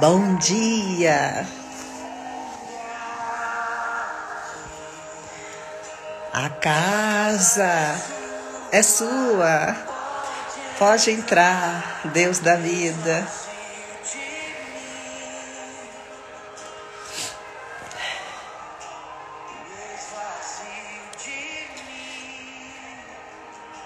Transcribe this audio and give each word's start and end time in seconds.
Bom 0.00 0.36
dia! 0.36 1.46
A 6.32 6.48
casa 6.48 8.00
é 8.72 8.82
sua, 8.82 9.76
pode 10.78 11.10
entrar, 11.10 12.00
Deus 12.14 12.38
da 12.38 12.56
vida. 12.56 13.28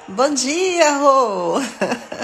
Bom 0.07 0.33
dia, 0.33 0.97
Rô! 0.97 1.61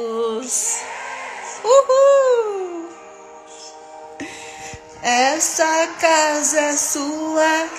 casa 6.01 6.59
é 6.59 6.75
sua. 6.75 7.69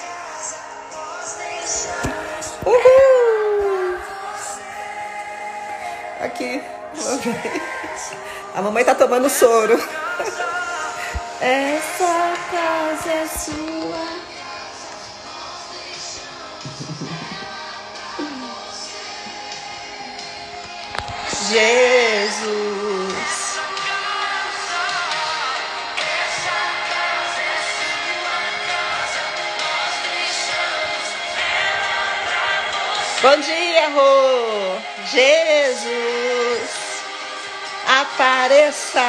Uhul. 2.64 3.98
Aqui. 6.20 6.62
A 8.54 8.62
mamãe 8.62 8.84
tá 8.84 8.94
tomando 8.94 9.28
soro. 9.28 9.74
Essa 11.40 12.34
casa 12.52 13.10
é 13.10 13.26
sua. 13.26 14.22
Jesus. 21.50 22.21
Rô. 33.94 34.78
Jesus, 35.10 35.82
apareça. 37.86 39.02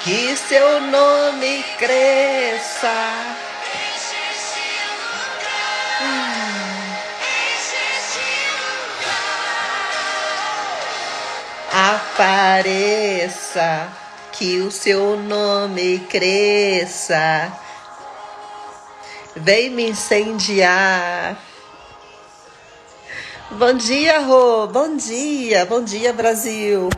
Que 0.00 0.36
seu 0.36 0.80
nome 0.80 1.64
cresça. 1.78 2.92
Apareça, 11.72 13.28
que 14.32 14.60
o 14.60 14.70
seu 14.70 15.16
nome 15.18 15.98
cresça. 16.08 17.52
Vem 19.34 19.70
me 19.70 19.90
incendiar. 19.90 21.36
Bom 23.52 23.74
dia, 23.74 24.18
Rô. 24.22 24.66
Bom 24.66 24.96
dia. 24.96 25.64
Bom 25.66 25.80
dia, 25.80 26.12
Brasil. 26.12 26.88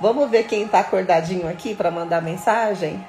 Vamos 0.00 0.30
ver 0.30 0.44
quem 0.44 0.66
tá 0.66 0.80
acordadinho 0.80 1.46
aqui 1.46 1.74
para 1.74 1.90
mandar 1.90 2.22
mensagem? 2.22 3.06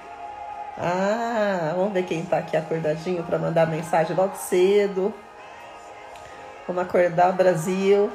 Ah, 0.77 1.71
vamos 1.77 1.93
ver 1.93 2.03
quem 2.03 2.25
tá 2.25 2.39
aqui 2.39 2.57
acordadinho 2.57 3.23
para 3.23 3.39
mandar 3.39 3.67
mensagem 3.67 4.13
logo 4.13 4.35
cedo. 4.35 5.13
Vamos 6.67 6.83
acordar, 6.83 7.31
Brasil. 7.31 8.11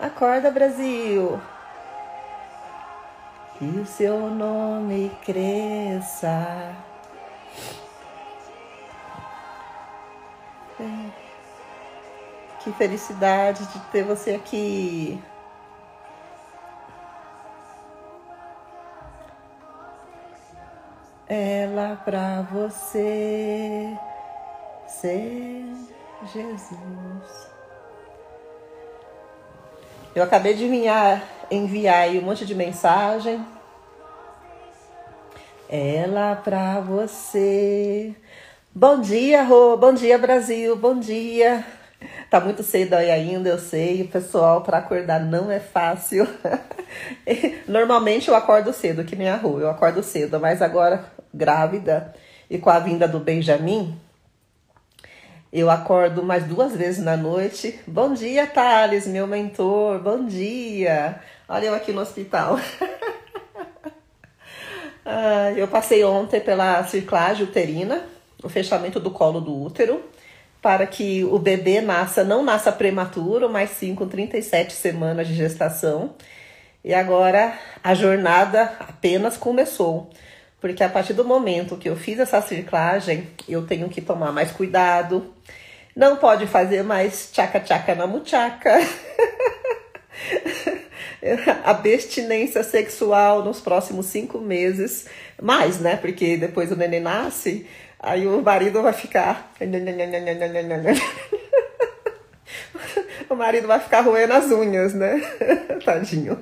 Acorda, 0.00 0.50
Brasil. 0.50 1.40
Que 3.56 3.64
o 3.64 3.86
seu 3.86 4.28
nome 4.28 5.12
cresça. 5.24 6.74
Que 12.64 12.72
felicidade 12.72 13.66
de 13.66 13.78
ter 13.92 14.02
você 14.02 14.30
aqui. 14.30 15.22
Ela 21.28 22.00
pra 22.02 22.40
você 22.40 23.94
ser 24.86 25.66
Jesus. 26.32 27.50
Eu 30.14 30.22
acabei 30.22 30.54
de 30.54 30.64
enviar, 30.64 31.22
enviar 31.50 32.04
aí 32.04 32.18
um 32.18 32.22
monte 32.22 32.46
de 32.46 32.54
mensagem. 32.54 33.44
Ela 35.68 36.34
pra 36.36 36.80
você. 36.80 38.16
Bom 38.74 39.02
dia, 39.02 39.42
Rô. 39.42 39.76
Bom 39.76 39.92
dia, 39.92 40.16
Brasil. 40.16 40.74
Bom 40.76 40.98
dia. 40.98 41.83
Tá 42.34 42.40
muito 42.40 42.64
cedo 42.64 42.94
aí 42.94 43.12
ainda, 43.12 43.48
eu 43.48 43.60
sei. 43.60 44.08
Pessoal, 44.08 44.62
para 44.62 44.78
acordar 44.78 45.20
não 45.20 45.52
é 45.52 45.60
fácil. 45.60 46.26
Normalmente 47.68 48.26
eu 48.26 48.34
acordo 48.34 48.72
cedo, 48.72 49.04
que 49.04 49.14
nem 49.14 49.28
a 49.28 49.36
Rô. 49.36 49.60
Eu 49.60 49.70
acordo 49.70 50.02
cedo, 50.02 50.40
mas 50.40 50.60
agora 50.60 51.04
grávida 51.32 52.12
e 52.50 52.58
com 52.58 52.70
a 52.70 52.80
vinda 52.80 53.06
do 53.06 53.20
Benjamin, 53.20 53.96
eu 55.52 55.70
acordo 55.70 56.24
mais 56.24 56.42
duas 56.42 56.74
vezes 56.74 57.04
na 57.04 57.16
noite. 57.16 57.78
Bom 57.86 58.12
dia, 58.12 58.48
Thales, 58.48 59.06
meu 59.06 59.28
mentor. 59.28 60.00
Bom 60.00 60.26
dia. 60.26 61.20
Olha 61.48 61.66
eu 61.66 61.74
aqui 61.76 61.92
no 61.92 62.00
hospital. 62.00 62.58
eu 65.56 65.68
passei 65.68 66.02
ontem 66.02 66.40
pela 66.40 66.82
circlagem 66.82 67.44
uterina, 67.44 68.02
o 68.42 68.48
fechamento 68.48 68.98
do 68.98 69.12
colo 69.12 69.40
do 69.40 69.56
útero, 69.56 70.02
para 70.64 70.86
que 70.86 71.22
o 71.24 71.38
bebê 71.38 71.82
nasça, 71.82 72.24
não 72.24 72.42
nasça 72.42 72.72
prematuro, 72.72 73.50
mas 73.50 73.68
sim 73.68 73.94
com 73.94 74.08
37 74.08 74.72
semanas 74.72 75.28
de 75.28 75.34
gestação. 75.34 76.14
E 76.82 76.94
agora 76.94 77.52
a 77.82 77.92
jornada 77.92 78.72
apenas 78.80 79.36
começou. 79.36 80.08
Porque 80.62 80.82
a 80.82 80.88
partir 80.88 81.12
do 81.12 81.22
momento 81.22 81.76
que 81.76 81.86
eu 81.86 81.94
fiz 81.94 82.18
essa 82.18 82.40
circlagem, 82.40 83.28
eu 83.46 83.66
tenho 83.66 83.90
que 83.90 84.00
tomar 84.00 84.32
mais 84.32 84.52
cuidado. 84.52 85.34
Não 85.94 86.16
pode 86.16 86.46
fazer 86.46 86.82
mais 86.82 87.30
tchaca-tchaca 87.30 87.94
na 87.94 88.06
muchaca. 88.06 88.72
Abstinência 91.62 92.62
sexual 92.62 93.44
nos 93.44 93.60
próximos 93.60 94.06
cinco 94.06 94.38
meses. 94.38 95.08
Mais, 95.42 95.78
né? 95.78 95.96
Porque 95.96 96.38
depois 96.38 96.72
o 96.72 96.76
neném 96.76 97.00
nasce, 97.00 97.66
aí 98.04 98.26
o 98.26 98.42
marido 98.42 98.82
vai 98.82 98.92
ficar. 98.92 99.52
o 103.28 103.34
marido 103.34 103.66
vai 103.66 103.80
ficar 103.80 104.02
roendo 104.02 104.32
as 104.32 104.50
unhas, 104.50 104.94
né? 104.94 105.20
Tadinho. 105.84 106.38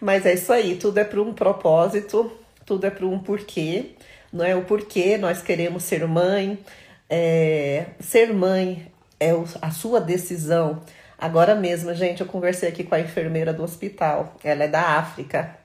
Mas 0.00 0.24
é 0.26 0.34
isso 0.34 0.52
aí, 0.52 0.76
tudo 0.76 0.98
é 0.98 1.04
para 1.04 1.20
um 1.20 1.32
propósito 1.32 2.30
tudo 2.68 2.86
é 2.86 2.90
para 2.90 3.06
um 3.06 3.18
porquê, 3.18 3.92
não 4.30 4.44
é 4.44 4.54
o 4.54 4.62
porquê 4.62 5.16
nós 5.16 5.40
queremos 5.40 5.84
ser 5.84 6.06
mãe. 6.06 6.58
É, 7.08 7.86
ser 7.98 8.34
mãe 8.34 8.92
é 9.18 9.30
a 9.62 9.70
sua 9.70 10.02
decisão. 10.02 10.82
Agora 11.18 11.54
mesmo, 11.54 11.94
gente, 11.94 12.20
eu 12.20 12.26
conversei 12.26 12.68
aqui 12.68 12.84
com 12.84 12.94
a 12.94 13.00
enfermeira 13.00 13.54
do 13.54 13.62
hospital. 13.62 14.36
Ela 14.44 14.64
é 14.64 14.68
da 14.68 14.82
África. 14.82 15.56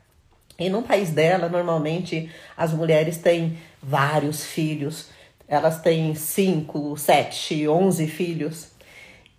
E 0.57 0.69
no 0.69 0.81
país 0.81 1.09
dela, 1.09 1.49
normalmente, 1.49 2.31
as 2.55 2.71
mulheres 2.71 3.17
têm 3.17 3.57
vários 3.81 4.45
filhos. 4.45 5.09
Elas 5.47 5.81
têm 5.81 6.15
cinco, 6.15 6.97
sete, 6.97 7.67
onze 7.67 8.07
filhos. 8.07 8.69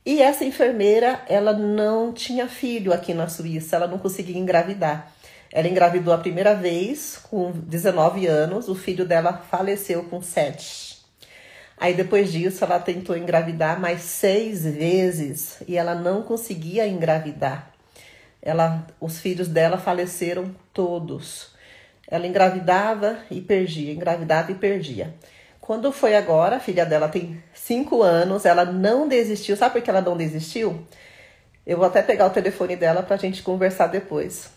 E 0.07 0.21
essa 0.21 0.45
enfermeira, 0.45 1.23
ela 1.29 1.53
não 1.53 2.13
tinha 2.13 2.47
filho 2.47 2.93
aqui 2.93 3.15
na 3.15 3.29
Suíça, 3.29 3.77
ela 3.77 3.87
não 3.87 3.99
conseguia 3.99 4.39
engravidar. 4.39 5.13
Ela 5.51 5.69
engravidou 5.69 6.13
a 6.13 6.19
primeira 6.19 6.55
vez 6.55 7.17
com 7.31 7.53
19 7.53 8.27
anos, 8.27 8.69
o 8.69 8.75
filho 8.75 9.07
dela 9.07 9.45
faleceu 9.51 10.05
com 10.05 10.21
7. 10.21 10.95
Aí 11.77 11.95
depois 11.95 12.33
disso 12.33 12.65
ela 12.65 12.79
tentou 12.79 13.17
engravidar 13.17 13.81
mais 13.81 14.03
seis 14.03 14.65
vezes 14.65 15.63
e 15.67 15.77
ela 15.77 15.95
não 15.95 16.23
conseguia 16.23 16.87
engravidar. 16.87 17.73
Ela, 18.41 18.87
os 19.01 19.19
filhos 19.19 19.49
dela 19.49 19.79
faleceram 19.79 20.55
todos. 20.73 21.55
Ela 22.07 22.27
engravidava 22.27 23.19
e 23.31 23.41
perdia, 23.41 23.93
engravidava 23.93 24.53
e 24.53 24.55
perdia. 24.55 25.15
Quando 25.67 25.91
foi 25.91 26.15
agora, 26.15 26.57
a 26.57 26.61
filha 26.61 26.85
dela 26.85 27.09
tem 27.09 27.43
cinco 27.55 28.03
anos, 28.03 28.45
ela 28.45 28.67
não 28.67 29.09
desistiu. 29.09 29.57
Sabe 29.57 29.73
por 29.73 29.81
que 29.83 29.89
ela 29.89 30.03
não 30.03 30.15
desistiu? 30.15 30.87
Eu 31.67 31.79
vou 31.79 31.87
até 31.87 32.03
pegar 32.03 32.27
o 32.27 32.31
telefone 32.31 32.77
dela 32.77 33.03
para 33.03 33.17
a 33.17 33.19
gente 33.19 33.43
conversar 33.43 33.87
depois. 33.87 34.51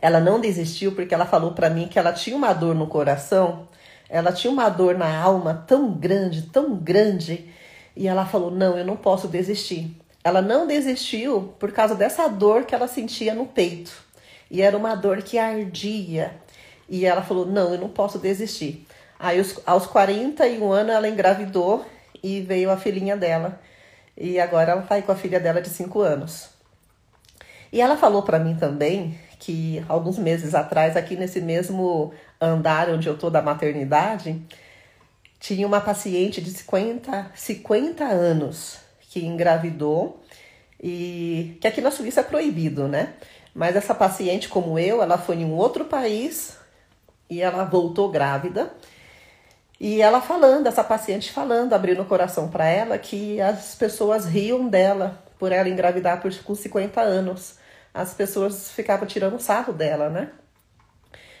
Ela 0.00 0.20
não 0.20 0.40
desistiu 0.40 0.92
porque 0.92 1.12
ela 1.12 1.26
falou 1.26 1.50
para 1.50 1.68
mim 1.68 1.88
que 1.88 1.98
ela 1.98 2.12
tinha 2.12 2.36
uma 2.36 2.52
dor 2.52 2.76
no 2.76 2.86
coração, 2.86 3.66
ela 4.08 4.30
tinha 4.30 4.52
uma 4.52 4.68
dor 4.68 4.96
na 4.96 5.12
alma 5.20 5.64
tão 5.66 5.90
grande, 5.90 6.42
tão 6.42 6.76
grande, 6.76 7.52
e 7.96 8.06
ela 8.06 8.24
falou: 8.24 8.52
Não, 8.52 8.78
eu 8.78 8.84
não 8.84 8.96
posso 8.96 9.26
desistir. 9.26 9.96
Ela 10.22 10.40
não 10.40 10.64
desistiu 10.64 11.56
por 11.58 11.72
causa 11.72 11.96
dessa 11.96 12.28
dor 12.28 12.66
que 12.66 12.74
ela 12.76 12.86
sentia 12.86 13.34
no 13.34 13.46
peito. 13.46 13.90
E 14.48 14.62
era 14.62 14.76
uma 14.76 14.94
dor 14.94 15.22
que 15.22 15.38
ardia. 15.38 16.36
E 16.88 17.04
ela 17.04 17.20
falou: 17.20 17.44
Não, 17.44 17.74
eu 17.74 17.80
não 17.80 17.88
posso 17.88 18.16
desistir. 18.16 18.86
Aí, 19.22 19.38
aos 19.66 19.86
41 19.86 20.72
anos, 20.72 20.94
ela 20.94 21.06
engravidou 21.06 21.84
e 22.22 22.40
veio 22.40 22.70
a 22.70 22.78
filhinha 22.78 23.18
dela. 23.18 23.60
E 24.16 24.40
agora 24.40 24.72
ela 24.72 24.82
tá 24.82 24.94
aí 24.94 25.02
com 25.02 25.12
a 25.12 25.16
filha 25.16 25.38
dela 25.38 25.60
de 25.60 25.68
5 25.68 26.00
anos. 26.00 26.48
E 27.70 27.82
ela 27.82 27.98
falou 27.98 28.22
para 28.22 28.38
mim 28.38 28.56
também 28.56 29.18
que 29.38 29.84
alguns 29.88 30.18
meses 30.18 30.54
atrás, 30.54 30.96
aqui 30.96 31.16
nesse 31.16 31.40
mesmo 31.40 32.12
andar 32.40 32.88
onde 32.88 33.08
eu 33.08 33.16
tô 33.16 33.28
da 33.28 33.42
maternidade, 33.42 34.40
tinha 35.38 35.66
uma 35.66 35.82
paciente 35.82 36.40
de 36.40 36.50
50, 36.50 37.32
50 37.34 38.04
anos 38.04 38.78
que 39.02 39.24
engravidou 39.24 40.22
e 40.82 41.58
que 41.60 41.66
aqui 41.66 41.82
na 41.82 41.90
Suíça 41.90 42.20
é 42.20 42.24
proibido, 42.24 42.88
né? 42.88 43.14
Mas 43.54 43.76
essa 43.76 43.94
paciente, 43.94 44.48
como 44.48 44.78
eu, 44.78 45.02
ela 45.02 45.18
foi 45.18 45.36
em 45.36 45.44
um 45.44 45.54
outro 45.54 45.84
país 45.84 46.56
e 47.28 47.40
ela 47.40 47.64
voltou 47.64 48.10
grávida. 48.10 48.72
E 49.80 50.02
ela 50.02 50.20
falando, 50.20 50.66
essa 50.66 50.84
paciente 50.84 51.32
falando, 51.32 51.72
abrindo 51.72 52.02
o 52.02 52.04
coração 52.04 52.48
para 52.50 52.66
ela, 52.66 52.98
que 52.98 53.40
as 53.40 53.74
pessoas 53.74 54.26
riam 54.26 54.68
dela 54.68 55.24
por 55.38 55.52
ela 55.52 55.70
engravidar 55.70 56.20
por, 56.20 56.34
com 56.42 56.54
50 56.54 57.00
anos. 57.00 57.54
As 57.94 58.12
pessoas 58.12 58.70
ficavam 58.70 59.06
tirando 59.06 59.40
sarro 59.40 59.72
dela, 59.72 60.10
né? 60.10 60.32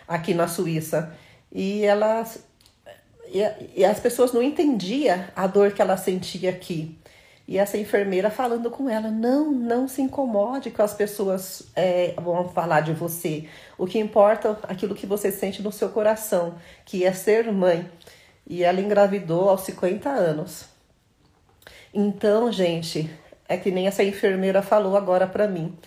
Aqui 0.08 0.32
na 0.32 0.48
Suíça. 0.48 1.12
E 1.52 1.84
ela. 1.84 2.24
E, 3.26 3.40
e 3.76 3.84
as 3.84 4.00
pessoas 4.00 4.32
não 4.32 4.42
entendiam 4.42 5.22
a 5.36 5.46
dor 5.46 5.72
que 5.72 5.82
ela 5.82 5.98
sentia 5.98 6.48
aqui. 6.48 6.98
E 7.46 7.58
essa 7.58 7.76
enfermeira 7.76 8.30
falando 8.30 8.70
com 8.70 8.88
ela: 8.88 9.10
não, 9.10 9.52
não 9.52 9.86
se 9.86 10.00
incomode 10.00 10.70
com 10.70 10.82
as 10.82 10.94
pessoas 10.94 11.64
é, 11.76 12.14
vão 12.16 12.48
falar 12.48 12.80
de 12.80 12.94
você. 12.94 13.46
O 13.76 13.86
que 13.86 13.98
importa 13.98 14.58
é 14.66 14.72
aquilo 14.72 14.94
que 14.94 15.04
você 15.04 15.30
sente 15.30 15.62
no 15.62 15.70
seu 15.70 15.90
coração, 15.90 16.54
que 16.86 17.04
é 17.04 17.12
ser 17.12 17.52
mãe. 17.52 17.86
E 18.50 18.64
ela 18.64 18.80
engravidou 18.80 19.48
aos 19.48 19.60
50 19.60 20.10
anos. 20.10 20.64
Então, 21.94 22.50
gente, 22.50 23.08
é 23.48 23.56
que 23.56 23.70
nem 23.70 23.86
essa 23.86 24.02
enfermeira 24.02 24.60
falou 24.60 24.96
agora 24.96 25.24
para 25.24 25.46
mim. 25.46 25.78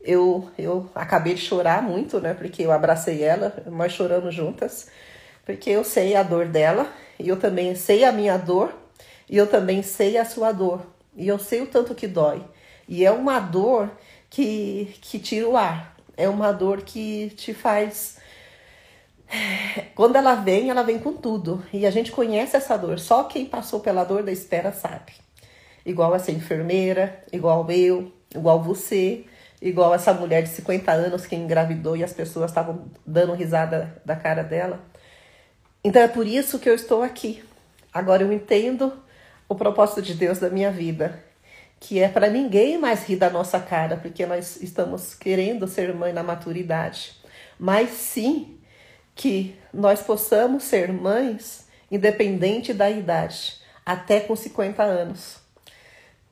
Eu, 0.00 0.50
eu 0.58 0.90
acabei 0.96 1.34
de 1.34 1.42
chorar 1.42 1.80
muito, 1.80 2.18
né? 2.18 2.34
Porque 2.34 2.64
eu 2.64 2.72
abracei 2.72 3.22
ela, 3.22 3.62
nós 3.66 3.92
choramos 3.92 4.34
juntas, 4.34 4.90
porque 5.46 5.70
eu 5.70 5.84
sei 5.84 6.16
a 6.16 6.24
dor 6.24 6.46
dela, 6.46 6.92
e 7.20 7.28
eu 7.28 7.38
também 7.38 7.76
sei 7.76 8.02
a 8.02 8.10
minha 8.10 8.36
dor, 8.36 8.76
e 9.30 9.36
eu 9.36 9.46
também 9.46 9.80
sei 9.80 10.18
a 10.18 10.24
sua 10.24 10.50
dor. 10.50 10.84
E 11.16 11.28
eu 11.28 11.38
sei 11.38 11.62
o 11.62 11.68
tanto 11.68 11.94
que 11.94 12.08
dói. 12.08 12.44
E 12.88 13.04
é 13.04 13.12
uma 13.12 13.38
dor 13.38 13.92
que, 14.28 14.92
que 15.00 15.20
tira 15.20 15.48
o 15.48 15.56
ar. 15.56 15.94
É 16.16 16.28
uma 16.28 16.50
dor 16.50 16.82
que 16.82 17.30
te 17.36 17.54
faz. 17.54 18.17
Quando 19.94 20.16
ela 20.16 20.34
vem, 20.34 20.70
ela 20.70 20.82
vem 20.82 20.98
com 20.98 21.12
tudo. 21.12 21.64
E 21.72 21.86
a 21.86 21.90
gente 21.90 22.12
conhece 22.12 22.56
essa 22.56 22.76
dor. 22.76 22.98
Só 22.98 23.24
quem 23.24 23.46
passou 23.46 23.80
pela 23.80 24.04
dor 24.04 24.22
da 24.22 24.32
espera 24.32 24.72
sabe. 24.72 25.12
Igual 25.84 26.14
essa 26.14 26.30
enfermeira, 26.30 27.22
igual 27.32 27.70
eu, 27.70 28.12
igual 28.34 28.62
você, 28.62 29.24
igual 29.60 29.94
essa 29.94 30.12
mulher 30.12 30.42
de 30.42 30.50
50 30.50 30.92
anos 30.92 31.26
que 31.26 31.34
engravidou 31.34 31.96
e 31.96 32.04
as 32.04 32.12
pessoas 32.12 32.50
estavam 32.50 32.86
dando 33.06 33.32
risada 33.32 34.00
da 34.04 34.14
cara 34.14 34.42
dela. 34.42 34.80
Então 35.82 36.02
é 36.02 36.08
por 36.08 36.26
isso 36.26 36.58
que 36.58 36.68
eu 36.68 36.74
estou 36.74 37.02
aqui. 37.02 37.42
Agora 37.92 38.22
eu 38.22 38.32
entendo 38.32 38.92
o 39.48 39.54
propósito 39.54 40.02
de 40.02 40.14
Deus 40.14 40.38
da 40.38 40.50
minha 40.50 40.70
vida, 40.70 41.24
que 41.80 42.00
é 42.00 42.08
para 42.08 42.28
ninguém 42.28 42.76
mais 42.76 43.04
rir 43.04 43.16
da 43.16 43.30
nossa 43.30 43.58
cara, 43.58 43.96
porque 43.96 44.26
nós 44.26 44.60
estamos 44.60 45.14
querendo 45.14 45.66
ser 45.66 45.94
mãe 45.94 46.12
na 46.12 46.22
maturidade, 46.22 47.12
mas 47.58 47.90
sim 47.90 48.57
que 49.18 49.58
nós 49.74 50.00
possamos 50.00 50.62
ser 50.62 50.92
mães 50.92 51.66
independente 51.90 52.72
da 52.72 52.88
idade, 52.88 53.56
até 53.84 54.20
com 54.20 54.36
50 54.36 54.80
anos. 54.80 55.38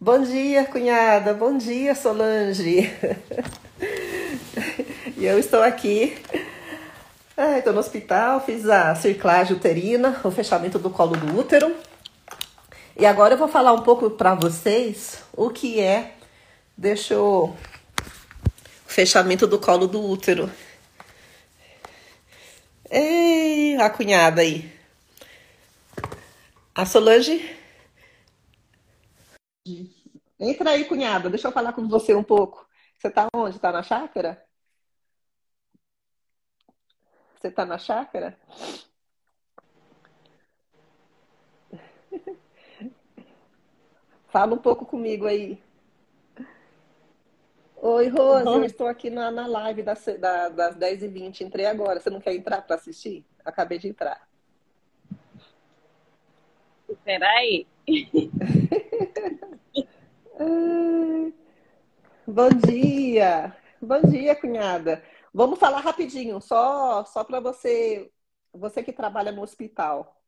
Bom 0.01 0.23
dia, 0.23 0.65
cunhada. 0.67 1.35
Bom 1.35 1.59
dia, 1.59 1.97
Solange. 1.97 2.89
e 5.19 5.27
eu 5.27 5.37
estou 5.37 5.65
aqui. 5.65 6.17
Estou 7.59 7.73
no 7.73 7.81
hospital, 7.81 8.41
fiz 8.47 8.69
a 8.69 8.95
circlagem 8.95 9.57
uterina, 9.57 10.21
o 10.23 10.31
fechamento 10.31 10.79
do 10.79 10.89
colo 10.89 11.17
do 11.17 11.37
útero. 11.37 11.75
E 12.97 13.05
agora 13.05 13.35
eu 13.35 13.39
vou 13.39 13.49
falar 13.49 13.73
um 13.73 13.83
pouco 13.83 14.11
para 14.11 14.35
vocês 14.37 15.25
o 15.37 15.51
que 15.51 15.81
é, 15.81 16.15
deixa 16.77 17.15
eu, 17.15 17.53
o 17.53 18.89
fechamento 18.89 19.45
do 19.45 19.59
colo 19.59 19.89
do 19.89 20.01
útero. 20.01 20.49
Ei, 22.91 23.77
a 23.77 23.91
cunhada 23.91 24.41
aí. 24.43 24.71
A 26.75 26.85
Solange. 26.87 27.41
Entra 30.39 30.71
aí, 30.71 30.85
cunhada, 30.85 31.29
deixa 31.31 31.49
eu 31.49 31.53
falar 31.53 31.73
com 31.73 31.89
você 31.89 32.15
um 32.15 32.23
pouco. 32.23 32.67
Você 32.97 33.11
tá 33.11 33.27
onde? 33.35 33.59
Tá 33.59 33.73
na 33.73 33.83
chácara? 33.83 34.45
Você 37.35 37.51
tá 37.51 37.65
na 37.65 37.79
chácara? 37.79 38.39
Fala 44.29 44.55
um 44.55 44.59
pouco 44.59 44.85
comigo 44.87 45.27
aí. 45.27 45.63
Oi, 47.89 48.09
Rose, 48.09 48.57
eu 48.57 48.65
estou 48.65 48.89
aqui 48.89 49.09
na, 49.11 49.31
na 49.31 49.47
live 49.47 49.81
das, 49.81 50.05
da, 50.19 50.49
das 50.49 50.75
10h20. 50.75 51.45
Entrei 51.45 51.67
agora. 51.67 52.01
Você 52.01 52.11
não 52.11 52.21
quer 52.21 52.35
entrar 52.35 52.61
para 52.63 52.75
assistir? 52.75 53.25
Acabei 53.45 53.79
de 53.79 53.87
entrar. 53.87 54.27
Peraí. 57.05 57.65
Bom 62.27 62.49
dia. 62.67 63.57
Bom 63.81 64.01
dia, 64.03 64.35
cunhada. 64.35 65.03
Vamos 65.33 65.59
falar 65.61 65.81
rapidinho, 65.81 66.41
só, 66.41 67.05
só 67.05 67.23
para 67.23 67.39
você, 67.41 68.11
você 68.53 68.83
que 68.83 68.93
trabalha 68.93 69.31
no 69.31 69.43
hospital. 69.43 70.21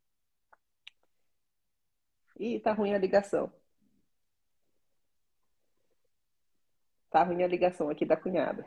Ih, 2.38 2.58
tá 2.60 2.72
ruim 2.72 2.94
a 2.94 2.98
ligação. 2.98 3.52
Tá 7.10 7.22
ruim 7.22 7.42
a 7.42 7.46
ligação 7.46 7.88
aqui 7.88 8.04
da 8.04 8.16
cunhada. 8.16 8.66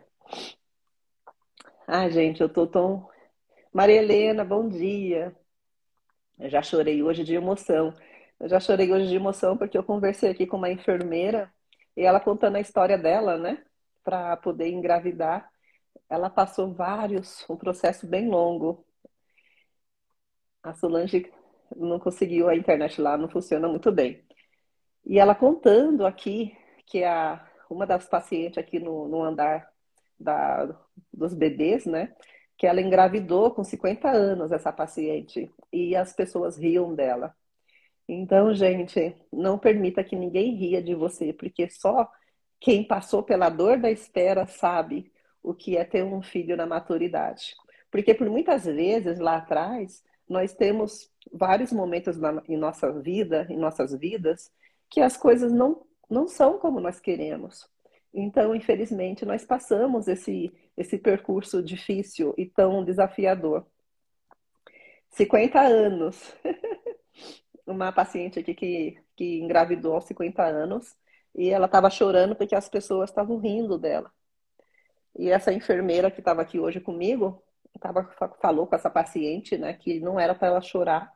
Ah, 1.88 2.10
gente, 2.10 2.42
eu 2.42 2.50
tô 2.50 2.66
tão. 2.66 3.08
Maria 3.72 4.02
Helena, 4.02 4.44
bom 4.44 4.68
dia. 4.68 5.36
Eu 6.40 6.50
já 6.50 6.62
chorei 6.62 7.04
hoje 7.04 7.24
de 7.24 7.36
emoção. 7.36 7.94
Eu 8.40 8.50
já 8.50 8.60
chorei 8.60 8.92
hoje 8.92 9.08
de 9.08 9.16
emoção 9.16 9.56
porque 9.56 9.78
eu 9.78 9.84
conversei 9.84 10.32
aqui 10.32 10.48
com 10.48 10.58
uma 10.58 10.72
enfermeira 10.72 11.54
e 11.96 12.02
ela 12.02 12.20
contando 12.20 12.56
a 12.56 12.60
história 12.60 12.98
dela, 12.98 13.38
né? 13.38 13.64
Para 14.04 14.36
poder 14.38 14.70
engravidar. 14.70 15.52
Ela 16.10 16.30
passou 16.30 16.74
vários, 16.74 17.48
um 17.50 17.56
processo 17.56 18.08
bem 18.08 18.28
longo. 18.28 18.86
A 20.64 20.74
Solange 20.74 21.32
não 21.76 22.00
conseguiu, 22.00 22.50
a 22.50 22.56
internet 22.56 23.00
lá 23.00 23.18
não 23.18 23.30
funciona 23.30 23.68
muito 23.68 23.92
bem. 23.92 24.26
E 25.06 25.20
ela 25.20 25.36
contando 25.36 26.06
aqui 26.06 26.56
que 26.88 27.04
a 27.04 27.51
uma 27.74 27.86
das 27.86 28.08
pacientes 28.08 28.58
aqui 28.58 28.80
no, 28.80 29.08
no 29.08 29.24
andar 29.24 29.70
da, 30.20 30.68
dos 31.14 31.34
bebês, 31.34 31.86
né? 31.86 32.14
Que 32.58 32.68
ela 32.68 32.82
engravidou 32.82 33.52
com 33.52 33.64
50 33.64 34.10
anos, 34.10 34.52
essa 34.52 34.72
paciente, 34.72 35.52
e 35.72 35.96
as 35.96 36.14
pessoas 36.14 36.58
riam 36.58 36.94
dela. 36.94 37.36
Então, 38.08 38.54
gente, 38.54 39.16
não 39.32 39.58
permita 39.58 40.04
que 40.04 40.16
ninguém 40.16 40.56
ria 40.56 40.82
de 40.82 40.94
você, 40.94 41.32
porque 41.34 41.70
só 41.70 42.10
quem 42.60 42.84
passou 42.84 43.24
pela 43.24 43.50
dor 43.50 43.80
da 43.80 43.90
espera 43.90 44.46
sabe 44.46 45.12
o 45.42 45.54
que 45.54 45.78
é 45.78 45.84
ter 45.84 46.04
um 46.04 46.22
filho 46.22 46.56
na 46.56 46.66
maturidade. 46.66 47.56
Porque 47.90 48.14
por 48.14 48.30
muitas 48.30 48.66
vezes 48.66 49.20
lá 49.20 49.38
atrás 49.38 50.04
nós 50.28 50.54
temos 50.54 51.10
vários 51.32 51.72
momentos 51.74 52.18
na, 52.18 52.42
em 52.48 52.58
nossa 52.58 52.92
vida, 53.02 53.48
em 53.50 53.58
nossas 53.58 53.94
vidas, 53.98 54.52
que 54.90 55.02
as 55.02 55.18
coisas 55.18 55.52
não, 55.52 55.86
não 56.12 56.28
são 56.28 56.60
como 56.60 56.82
nós 56.82 57.00
queremos. 57.00 57.68
Então, 58.14 58.54
infelizmente, 58.54 59.26
nós 59.26 59.46
passamos 59.46 60.08
esse, 60.10 60.52
esse 60.76 60.98
percurso 60.98 61.64
difícil 61.64 62.34
e 62.38 62.46
tão 62.46 62.84
desafiador. 62.84 63.66
50 65.12 65.60
anos. 65.62 66.36
Uma 67.66 67.92
paciente 67.92 68.40
aqui 68.40 68.54
que, 68.54 68.98
que 69.16 69.40
engravidou 69.40 69.94
aos 69.94 70.06
50 70.06 70.44
anos 70.44 70.98
e 71.34 71.50
ela 71.50 71.68
estava 71.68 71.90
chorando 71.90 72.36
porque 72.36 72.56
as 72.56 72.68
pessoas 72.68 73.10
estavam 73.10 73.38
rindo 73.38 73.78
dela. 73.78 74.12
E 75.18 75.30
essa 75.30 75.54
enfermeira 75.54 76.12
que 76.12 76.20
estava 76.20 76.42
aqui 76.42 76.60
hoje 76.60 76.82
comigo 76.82 77.42
tava, 77.80 78.04
falou 78.42 78.68
com 78.68 78.76
essa 78.76 78.90
paciente 78.90 79.58
né, 79.58 79.74
que 79.74 80.00
não 80.02 80.20
era 80.20 80.36
para 80.36 80.50
ela 80.50 80.62
chorar, 80.62 81.14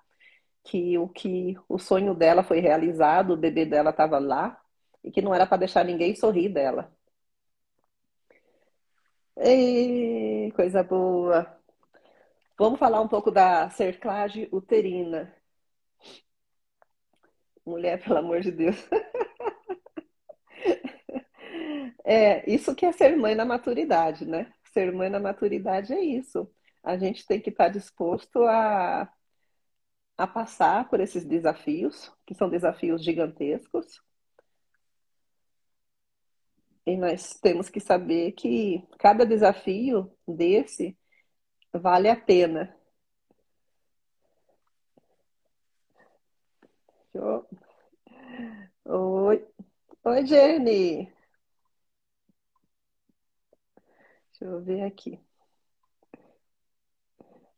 que 0.63 0.97
o 0.97 1.09
que 1.09 1.57
o 1.67 1.77
sonho 1.77 2.13
dela 2.13 2.43
foi 2.43 2.59
realizado, 2.59 3.31
o 3.31 3.37
bebê 3.37 3.65
dela 3.65 3.89
estava 3.89 4.19
lá 4.19 4.61
e 5.05 5.11
que 5.11 5.21
não 5.23 5.33
era 5.35 5.47
para 5.47 5.59
deixar 5.59 5.85
ninguém 5.85 6.15
sorrir 6.15 6.49
dela. 6.49 6.91
Ei, 9.37 10.51
coisa 10.53 10.83
boa. 10.83 11.57
Vamos 12.57 12.79
falar 12.79 12.99
um 13.01 13.07
pouco 13.07 13.31
da 13.31 13.69
cerclagem 13.69 14.49
uterina. 14.51 15.33
Mulher, 17.65 17.97
pelo 18.03 18.17
amor 18.19 18.41
de 18.41 18.51
Deus. 18.51 18.75
É, 22.03 22.49
isso 22.51 22.75
que 22.75 22.85
é 22.85 22.91
ser 22.91 23.15
mãe 23.17 23.35
na 23.35 23.45
maturidade, 23.45 24.25
né? 24.25 24.51
Ser 24.73 24.91
mãe 24.93 25.09
na 25.09 25.19
maturidade 25.19 25.93
é 25.93 26.01
isso. 26.01 26.49
A 26.83 26.97
gente 26.97 27.25
tem 27.25 27.39
que 27.41 27.49
estar 27.49 27.69
disposto 27.69 28.43
a, 28.43 29.09
a 30.17 30.27
passar 30.27 30.89
por 30.89 30.99
esses 30.99 31.23
desafios, 31.25 32.11
que 32.25 32.33
são 32.35 32.49
desafios 32.49 33.01
gigantescos. 33.03 34.01
E 36.85 36.95
nós 36.97 37.33
temos 37.41 37.69
que 37.69 37.79
saber 37.79 38.33
que 38.33 38.87
cada 38.99 39.25
desafio 39.25 40.11
desse 40.27 40.97
vale 41.73 42.09
a 42.09 42.15
pena. 42.15 42.75
Oi, 48.85 49.37
oi, 50.05 50.25
Jenny. 50.25 51.11
Deixa 54.31 54.45
eu 54.45 54.61
ver 54.61 54.83
aqui. 54.83 55.19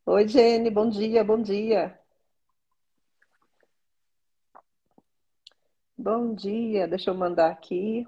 Oi, 0.05 0.27
Jenny, 0.27 0.69
bom 0.71 0.89
dia, 0.89 1.23
bom 1.23 1.39
dia. 1.41 1.99
Bom 5.97 6.33
dia, 6.33 6.87
deixa 6.87 7.09
eu 7.11 7.15
mandar 7.15 7.51
aqui. 7.51 8.07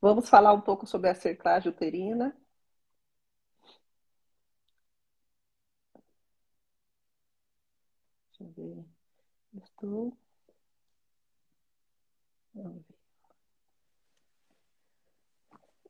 Vamos 0.00 0.28
falar 0.28 0.52
um 0.54 0.60
pouco 0.60 0.86
sobre 0.86 1.08
a 1.08 1.14
cerclagem 1.14 1.70
uterina. 1.70 2.36
Deixa 8.30 8.42
eu 8.44 8.52
ver. 8.52 8.84
Estou. 9.64 10.16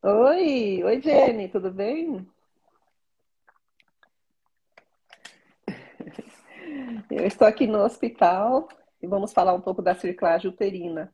Oi, 0.02 0.82
oi 0.84 1.00
Jenny, 1.00 1.48
tudo 1.48 1.70
bem? 1.70 2.26
Eu 7.10 7.26
estou 7.26 7.46
aqui 7.46 7.66
no 7.66 7.78
hospital 7.82 8.68
e 9.02 9.06
vamos 9.06 9.32
falar 9.32 9.54
um 9.54 9.60
pouco 9.60 9.82
da 9.82 9.94
circlagem 9.94 10.50
uterina. 10.50 11.12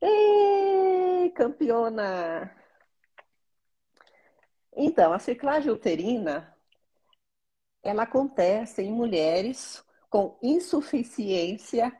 Ei, 0.00 1.30
campeona! 1.34 2.50
Então, 4.76 5.12
a 5.12 5.18
circlagem 5.18 5.72
uterina, 5.72 6.54
ela 7.82 8.02
acontece 8.02 8.82
em 8.82 8.92
mulheres 8.92 9.82
com 10.10 10.38
insuficiência 10.42 11.92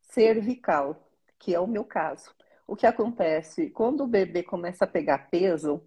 cervical 0.00 1.06
que 1.38 1.54
é 1.54 1.60
o 1.60 1.66
meu 1.66 1.84
caso. 1.84 2.34
O 2.66 2.76
que 2.76 2.86
acontece? 2.86 3.70
Quando 3.70 4.04
o 4.04 4.08
bebê 4.08 4.42
começa 4.42 4.84
a 4.84 4.88
pegar 4.88 5.30
peso, 5.30 5.82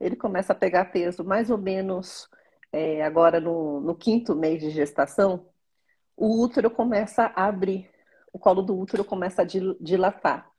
ele 0.00 0.16
começa 0.16 0.52
a 0.52 0.56
pegar 0.56 0.86
peso 0.86 1.24
mais 1.24 1.50
ou 1.50 1.58
menos 1.58 2.28
é, 2.72 3.04
agora 3.04 3.40
no, 3.40 3.80
no 3.80 3.96
quinto 3.96 4.36
mês 4.36 4.60
de 4.62 4.70
gestação, 4.70 5.48
o 6.16 6.42
útero 6.42 6.70
começa 6.70 7.24
a 7.36 7.46
abrir, 7.46 7.90
o 8.32 8.38
colo 8.38 8.62
do 8.62 8.78
útero 8.78 9.04
começa 9.04 9.42
a 9.42 9.46
dilatar. 9.46 10.51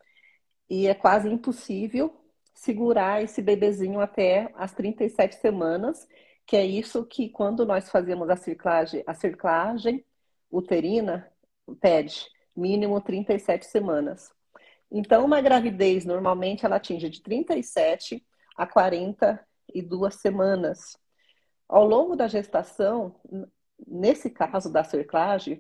E 0.70 0.88
é 0.88 0.94
quase 0.94 1.30
impossível 1.30 2.14
segurar 2.54 3.24
esse 3.24 3.42
bebezinho 3.42 4.00
até 4.00 4.52
as 4.56 4.72
37 4.74 5.36
semanas, 5.36 6.08
que 6.46 6.56
é 6.56 6.66
isso 6.66 7.06
que 7.06 7.30
quando 7.30 7.66
nós 7.66 7.90
fazemos 7.90 8.30
a 8.30 8.36
circlagem, 8.36 9.04
a 9.06 9.14
circlagem 9.14 10.06
uterina 10.52 11.32
pede 11.80 12.28
mínimo 12.56 13.02
37 13.02 13.66
semanas. 13.66 14.32
Então, 14.92 15.26
uma 15.26 15.42
gravidez 15.42 16.06
normalmente 16.06 16.66
ela 16.66 16.76
atinge 16.76 17.10
de 17.10 17.22
37 17.22 18.24
a 18.56 18.68
42 18.68 20.16
semanas. 20.16 20.98
Ao 21.68 21.86
longo 21.86 22.16
da 22.16 22.28
gestação, 22.28 23.16
nesse 23.88 24.30
caso 24.30 24.72
da 24.72 24.84
cerclagem, 24.84 25.60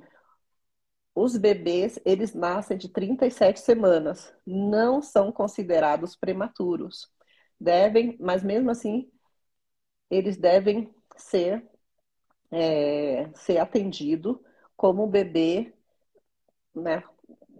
os 1.16 1.38
bebês, 1.38 2.00
eles 2.06 2.34
nascem 2.34 2.78
de 2.78 2.90
37 2.90 3.60
semanas, 3.60 4.34
não 4.46 5.02
são 5.02 5.32
considerados 5.32 6.16
prematuros. 6.16 7.10
Devem, 7.60 8.18
mas 8.20 8.44
mesmo 8.44 8.72
assim, 8.72 9.12
eles 10.10 10.38
devem 10.38 10.94
ser, 11.16 11.64
é, 12.52 13.30
ser 13.36 13.58
atendido 13.60 14.44
como 14.76 15.08
bebê 15.08 15.74
né, 16.76 17.04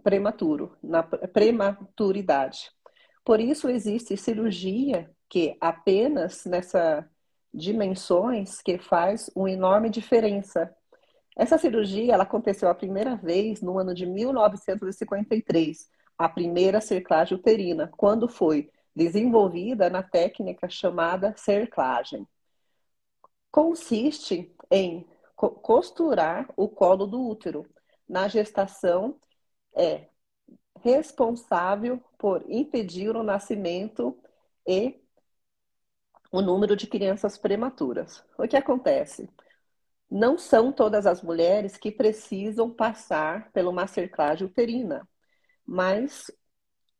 prematuro, 0.02 0.76
na 0.82 1.02
prematuridade. 1.02 2.70
Por 3.24 3.40
isso 3.40 3.68
existe 3.68 4.16
cirurgia 4.16 5.10
que 5.28 5.56
apenas 5.60 6.44
nessas 6.44 7.04
dimensões 7.52 8.60
que 8.60 8.78
faz 8.78 9.30
uma 9.34 9.50
enorme 9.50 9.88
diferença. 9.88 10.74
Essa 11.36 11.58
cirurgia 11.58 12.14
ela 12.14 12.22
aconteceu 12.22 12.68
a 12.68 12.74
primeira 12.74 13.16
vez 13.16 13.60
no 13.60 13.78
ano 13.78 13.94
de 13.94 14.06
1953, 14.06 15.90
a 16.16 16.28
primeira 16.28 16.80
cerclagem 16.80 17.36
uterina, 17.36 17.90
quando 17.96 18.28
foi 18.28 18.70
desenvolvida 18.94 19.90
na 19.90 20.02
técnica 20.02 20.68
chamada 20.68 21.34
cerclagem. 21.36 22.26
Consiste 23.50 24.54
em 24.70 25.06
costurar 25.36 26.48
o 26.56 26.68
colo 26.68 27.06
do 27.06 27.20
útero 27.20 27.66
na 28.08 28.28
gestação 28.28 29.16
é 29.74 30.06
responsável 30.80 32.02
por 32.18 32.44
impedir 32.48 33.16
o 33.16 33.22
nascimento 33.22 34.16
e 34.66 35.00
o 36.30 36.40
número 36.42 36.76
de 36.76 36.86
crianças 36.86 37.38
prematuras. 37.38 38.24
O 38.36 38.46
que 38.46 38.56
acontece? 38.56 39.28
Não 40.10 40.38
são 40.38 40.72
todas 40.72 41.06
as 41.06 41.22
mulheres 41.22 41.76
que 41.76 41.90
precisam 41.90 42.70
passar 42.70 43.50
pela 43.52 43.72
masterclass 43.72 44.40
uterina, 44.40 45.08
mas 45.66 46.30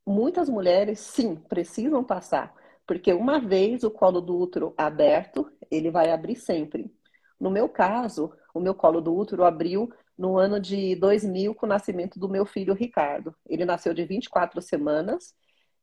muitas 0.07 0.49
mulheres 0.49 1.01
sim 1.01 1.37
precisam 1.37 2.05
passar, 2.05 2.55
porque 2.87 3.13
uma 3.13 3.41
vez 3.41 3.85
o 3.85 3.91
colo 3.91 4.21
do 4.21 4.37
útero 4.39 4.75
aberto, 4.77 5.51
ele 5.71 5.91
vai 5.91 6.11
abrir 6.11 6.37
sempre. 6.37 6.93
No 7.41 7.51
meu 7.51 7.69
caso, 7.69 8.33
o 8.55 8.61
meu 8.61 8.75
colo 8.75 9.01
do 9.01 9.15
útero 9.15 9.45
abriu 9.45 9.93
no 10.17 10.39
ano 10.39 10.61
de 10.61 10.95
2000 10.97 11.55
com 11.55 11.67
o 11.67 11.69
nascimento 11.69 12.19
do 12.19 12.29
meu 12.29 12.47
filho 12.47 12.75
Ricardo. 12.75 13.35
Ele 13.47 13.65
nasceu 13.65 13.93
de 13.93 14.05
24 14.05 14.61
semanas 14.63 15.35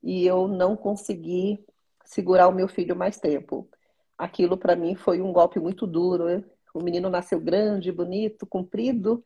e 0.02 0.26
eu 0.26 0.48
não 0.48 0.76
consegui 0.76 1.64
segurar 2.04 2.48
o 2.48 2.52
meu 2.52 2.68
filho 2.68 2.96
mais 2.96 3.18
tempo. 3.18 3.68
Aquilo 4.16 4.56
para 4.56 4.76
mim 4.76 4.94
foi 4.94 5.20
um 5.20 5.32
golpe 5.32 5.58
muito 5.60 5.86
duro. 5.86 6.44
O 6.74 6.82
menino 6.82 7.10
nasceu 7.10 7.40
grande, 7.40 7.92
bonito, 7.92 8.46
comprido, 8.46 9.24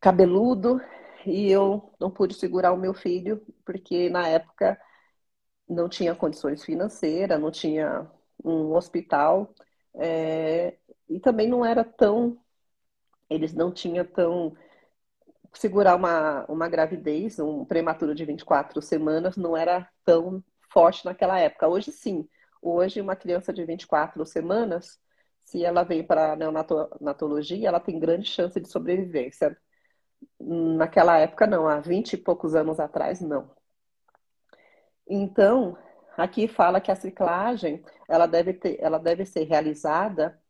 cabeludo 0.00 0.80
e 1.26 1.50
eu 1.50 1.92
não 2.00 2.10
pude 2.10 2.34
segurar 2.34 2.72
o 2.72 2.78
meu 2.78 2.94
filho 2.94 3.44
porque 3.64 4.08
na 4.10 4.26
época 4.28 4.80
não 5.68 5.88
tinha 5.88 6.14
condições 6.14 6.64
financeiras, 6.64 7.40
não 7.40 7.50
tinha 7.50 8.10
um 8.44 8.74
hospital 8.74 9.54
é, 9.94 10.76
e 11.08 11.20
também 11.20 11.48
não 11.48 11.64
era 11.64 11.84
tão 11.84 12.38
eles 13.30 13.54
não 13.54 13.72
tinham 13.72 14.04
tão. 14.04 14.56
Segurar 15.54 15.96
uma, 15.96 16.44
uma 16.48 16.68
gravidez, 16.68 17.38
um 17.40 17.64
prematuro 17.64 18.14
de 18.14 18.24
24 18.24 18.80
semanas, 18.82 19.36
não 19.36 19.56
era 19.56 19.88
tão 20.04 20.42
forte 20.72 21.04
naquela 21.04 21.38
época. 21.40 21.68
Hoje 21.68 21.90
sim. 21.92 22.28
Hoje, 22.62 23.00
uma 23.00 23.16
criança 23.16 23.52
de 23.52 23.64
24 23.64 24.24
semanas, 24.26 24.98
se 25.50 25.64
ela 25.64 25.82
vem 25.82 26.04
para 26.04 26.32
a 26.32 26.36
neonatologia, 26.36 27.68
ela 27.68 27.80
tem 27.80 27.98
grande 27.98 28.28
chance 28.28 28.60
de 28.60 28.68
sobrevivência. 28.68 29.56
Naquela 30.40 31.18
época, 31.18 31.46
não, 31.46 31.68
há 31.68 31.80
20 31.80 32.12
e 32.14 32.16
poucos 32.18 32.54
anos 32.54 32.78
atrás, 32.78 33.20
não. 33.20 33.50
Então, 35.08 35.76
aqui 36.16 36.46
fala 36.46 36.80
que 36.80 36.90
a 36.90 36.94
ciclagem 36.96 37.82
ela 38.08 38.26
deve, 38.26 38.54
ter, 38.54 38.78
ela 38.80 38.98
deve 38.98 39.26
ser 39.26 39.44
realizada 39.44 40.40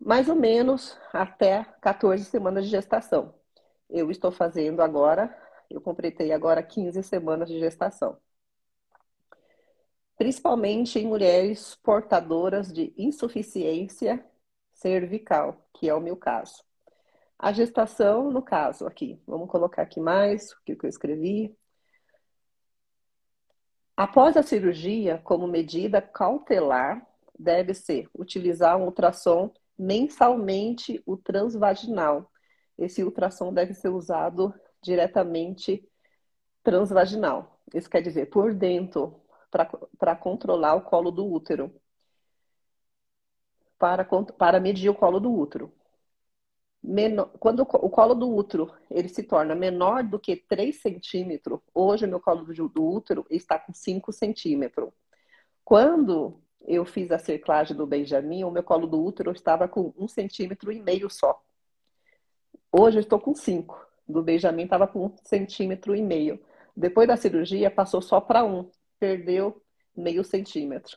mais 0.00 0.28
ou 0.30 0.34
menos 0.34 0.98
até 1.12 1.64
14 1.82 2.24
semanas 2.24 2.64
de 2.64 2.70
gestação. 2.70 3.34
Eu 3.90 4.10
estou 4.10 4.32
fazendo 4.32 4.80
agora, 4.80 5.36
eu 5.70 5.80
completei 5.80 6.32
agora 6.32 6.62
15 6.62 7.02
semanas 7.02 7.48
de 7.48 7.58
gestação. 7.58 8.18
Principalmente 10.18 10.98
em 10.98 11.06
mulheres 11.06 11.76
portadoras 11.76 12.72
de 12.72 12.92
insuficiência 12.98 14.22
cervical, 14.74 15.64
que 15.72 15.88
é 15.88 15.94
o 15.94 16.00
meu 16.00 16.16
caso. 16.16 16.64
A 17.38 17.52
gestação, 17.52 18.30
no 18.30 18.42
caso 18.42 18.84
aqui, 18.84 19.22
vamos 19.24 19.48
colocar 19.48 19.82
aqui 19.82 20.00
mais 20.00 20.50
o 20.52 20.56
que 20.64 20.76
eu 20.84 20.88
escrevi. 20.88 21.56
Após 23.96 24.36
a 24.36 24.42
cirurgia, 24.42 25.18
como 25.22 25.46
medida 25.46 26.02
cautelar, 26.02 27.06
deve 27.38 27.72
ser 27.72 28.10
utilizar 28.12 28.76
um 28.76 28.86
ultrassom 28.86 29.52
mensalmente 29.78 31.00
o 31.06 31.16
transvaginal. 31.16 32.28
Esse 32.76 33.04
ultrassom 33.04 33.52
deve 33.52 33.72
ser 33.72 33.90
usado 33.90 34.52
diretamente 34.82 35.88
transvaginal. 36.64 37.60
Isso 37.72 37.88
quer 37.88 38.02
dizer 38.02 38.26
por 38.26 38.52
dentro, 38.52 39.22
para 39.50 40.16
controlar 40.16 40.74
o 40.74 40.82
colo 40.82 41.10
do 41.10 41.26
útero. 41.26 41.72
Para, 43.78 44.04
para 44.04 44.60
medir 44.60 44.88
o 44.88 44.94
colo 44.94 45.20
do 45.20 45.32
útero. 45.32 45.72
Menor, 46.82 47.30
quando 47.38 47.60
o 47.60 47.90
colo 47.90 48.14
do 48.14 48.34
útero 48.34 48.72
ele 48.90 49.08
se 49.08 49.22
torna 49.22 49.54
menor 49.54 50.04
do 50.04 50.18
que 50.18 50.36
3 50.36 50.80
centímetros, 50.80 51.60
hoje 51.74 52.06
meu 52.06 52.20
colo 52.20 52.44
do, 52.44 52.88
útero 52.88 53.26
está 53.30 53.58
com 53.58 53.72
5 53.72 54.12
centímetros. 54.12 54.90
Quando 55.64 56.40
eu 56.66 56.84
fiz 56.84 57.10
a 57.10 57.18
cerclagem 57.18 57.76
do 57.76 57.86
Benjamin, 57.86 58.44
o 58.44 58.50
meu 58.50 58.62
colo 58.62 58.86
do 58.86 59.02
útero 59.02 59.32
estava 59.32 59.68
com 59.68 59.92
um 59.98 60.08
centímetro 60.08 60.70
e 60.72 60.80
meio 60.80 61.10
só. 61.10 61.42
Hoje 62.70 62.98
eu 62.98 63.00
estou 63.00 63.18
com 63.18 63.34
cinco. 63.34 63.86
Do 64.06 64.22
Benjamin 64.22 64.64
estava 64.64 64.86
com 64.86 65.06
um 65.06 65.16
centímetro 65.24 65.94
e 65.94 66.02
meio. 66.02 66.40
Depois 66.76 67.08
da 67.08 67.16
cirurgia 67.16 67.70
passou 67.70 68.00
só 68.00 68.20
para 68.20 68.44
um, 68.44 68.70
perdeu 68.98 69.62
meio 69.96 70.24
centímetro. 70.24 70.96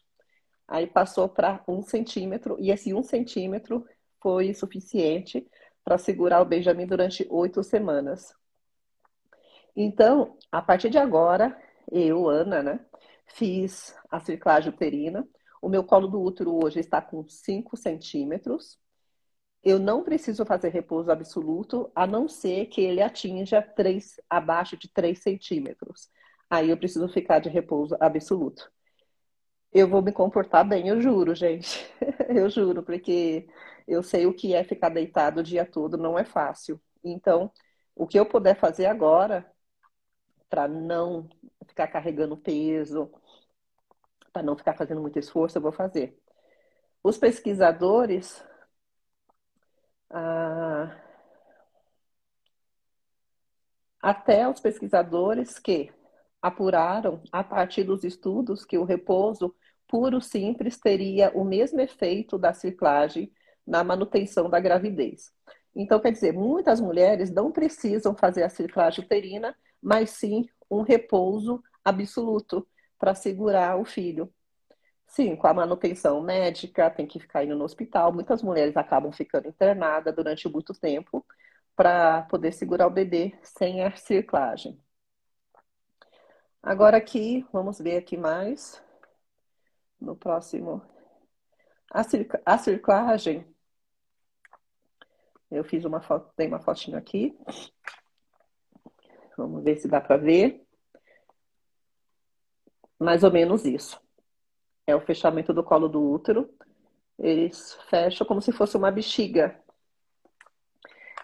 Aí 0.67 0.87
passou 0.87 1.27
para 1.27 1.63
um 1.67 1.81
centímetro 1.81 2.57
e 2.59 2.71
esse 2.71 2.93
um 2.93 3.03
centímetro 3.03 3.85
foi 4.21 4.53
suficiente 4.53 5.47
para 5.83 5.97
segurar 5.97 6.41
o 6.41 6.45
Benjamin 6.45 6.85
durante 6.85 7.25
oito 7.29 7.63
semanas. 7.63 8.33
Então, 9.75 10.37
a 10.51 10.61
partir 10.61 10.89
de 10.89 10.97
agora, 10.97 11.59
eu, 11.91 12.29
Ana, 12.29 12.61
né, 12.61 12.85
fiz 13.27 13.95
a 14.09 14.19
circlagem 14.19 14.69
uterina 14.71 15.27
o 15.61 15.69
meu 15.69 15.83
colo 15.83 16.07
do 16.07 16.19
útero 16.19 16.55
hoje 16.61 16.79
está 16.79 16.99
com 17.01 17.27
5 17.27 17.77
centímetros. 17.77 18.79
Eu 19.63 19.77
não 19.77 20.03
preciso 20.03 20.43
fazer 20.43 20.69
repouso 20.69 21.11
absoluto, 21.11 21.91
a 21.93 22.07
não 22.07 22.27
ser 22.27 22.65
que 22.65 22.81
ele 22.81 22.99
atinja 22.99 23.61
3, 23.61 24.19
abaixo 24.27 24.75
de 24.75 24.91
3 24.91 25.21
centímetros. 25.21 26.09
Aí 26.51 26.69
eu 26.69 26.77
preciso 26.77 27.09
ficar 27.09 27.39
de 27.39 27.49
repouso 27.49 27.97
absoluto. 27.99 28.71
Eu 29.73 29.87
vou 29.87 30.01
me 30.01 30.11
comportar 30.11 30.67
bem, 30.67 30.87
eu 30.87 30.99
juro, 31.01 31.33
gente. 31.33 31.79
eu 32.29 32.49
juro, 32.49 32.83
porque 32.83 33.47
eu 33.87 34.03
sei 34.03 34.25
o 34.25 34.33
que 34.33 34.53
é 34.53 34.63
ficar 34.63 34.89
deitado 34.89 35.39
o 35.39 35.43
dia 35.43 35.65
todo, 35.65 35.97
não 35.97 36.19
é 36.19 36.25
fácil. 36.25 36.81
Então, 37.03 37.51
o 37.95 38.05
que 38.07 38.19
eu 38.19 38.25
puder 38.25 38.57
fazer 38.59 38.85
agora, 38.85 39.49
para 40.49 40.67
não 40.67 41.29
ficar 41.67 41.87
carregando 41.87 42.37
peso, 42.37 43.11
para 44.33 44.43
não 44.43 44.57
ficar 44.57 44.73
fazendo 44.75 45.01
muito 45.01 45.17
esforço, 45.19 45.57
eu 45.57 45.61
vou 45.61 45.71
fazer. 45.71 46.17
Os 47.03 47.17
pesquisadores. 47.17 48.43
Ah, 50.09 50.91
até 54.01 54.47
os 54.47 54.59
pesquisadores 54.59 55.57
que 55.59 55.91
apuraram, 56.41 57.21
a 57.31 57.43
partir 57.43 57.83
dos 57.83 58.03
estudos, 58.03 58.65
que 58.65 58.77
o 58.77 58.83
repouso 58.83 59.53
puro 59.87 60.21
simples 60.21 60.79
teria 60.79 61.31
o 61.35 61.43
mesmo 61.43 61.79
efeito 61.81 62.37
da 62.37 62.53
ciclagem 62.53 63.31
na 63.67 63.83
manutenção 63.83 64.49
da 64.49 64.59
gravidez. 64.59 65.31
Então, 65.75 65.99
quer 65.99 66.11
dizer, 66.11 66.33
muitas 66.33 66.81
mulheres 66.81 67.31
não 67.31 67.51
precisam 67.51 68.15
fazer 68.15 68.43
a 68.43 68.49
ciclagem 68.49 69.03
uterina, 69.05 69.55
mas 69.81 70.11
sim 70.11 70.47
um 70.69 70.81
repouso 70.81 71.61
absoluto, 71.83 72.67
para 72.97 73.15
segurar 73.15 73.79
o 73.79 73.85
filho. 73.85 74.31
Sim, 75.07 75.35
com 75.35 75.47
a 75.47 75.53
manutenção 75.53 76.21
médica, 76.21 76.89
tem 76.89 77.07
que 77.07 77.19
ficar 77.19 77.43
indo 77.43 77.55
no 77.55 77.65
hospital. 77.65 78.13
Muitas 78.13 78.43
mulheres 78.43 78.77
acabam 78.77 79.11
ficando 79.11 79.47
internadas 79.47 80.15
durante 80.15 80.47
muito 80.47 80.73
tempo 80.73 81.25
para 81.75 82.21
poder 82.23 82.53
segurar 82.53 82.87
o 82.87 82.91
bebê 82.91 83.33
sem 83.43 83.83
a 83.83 83.91
circlagem. 83.95 84.79
Agora 86.63 86.97
aqui, 86.97 87.45
vamos 87.51 87.79
ver 87.79 87.97
aqui 87.97 88.15
mais. 88.15 88.83
No 89.99 90.15
próximo. 90.15 90.81
A, 91.91 92.01
a 92.45 92.57
circlagem. 92.57 93.45
Eu 95.49 95.63
fiz 95.63 95.83
uma 95.85 96.01
foto, 96.01 96.31
tem 96.35 96.47
uma 96.47 96.61
fotinha 96.61 96.97
aqui. 96.97 97.37
Vamos 99.35 99.63
ver 99.63 99.77
se 99.77 99.87
dá 99.87 99.99
para 99.99 100.17
ver 100.17 100.65
mais 102.99 103.23
ou 103.23 103.31
menos 103.31 103.65
isso. 103.65 103.99
É 104.85 104.95
o 104.95 105.01
fechamento 105.01 105.51
do 105.53 105.63
colo 105.63 105.89
do 105.89 106.11
útero. 106.11 106.53
Eles 107.17 107.73
fecham 107.89 108.25
como 108.25 108.41
se 108.41 108.51
fosse 108.51 108.77
uma 108.77 108.91
bexiga. 108.91 109.59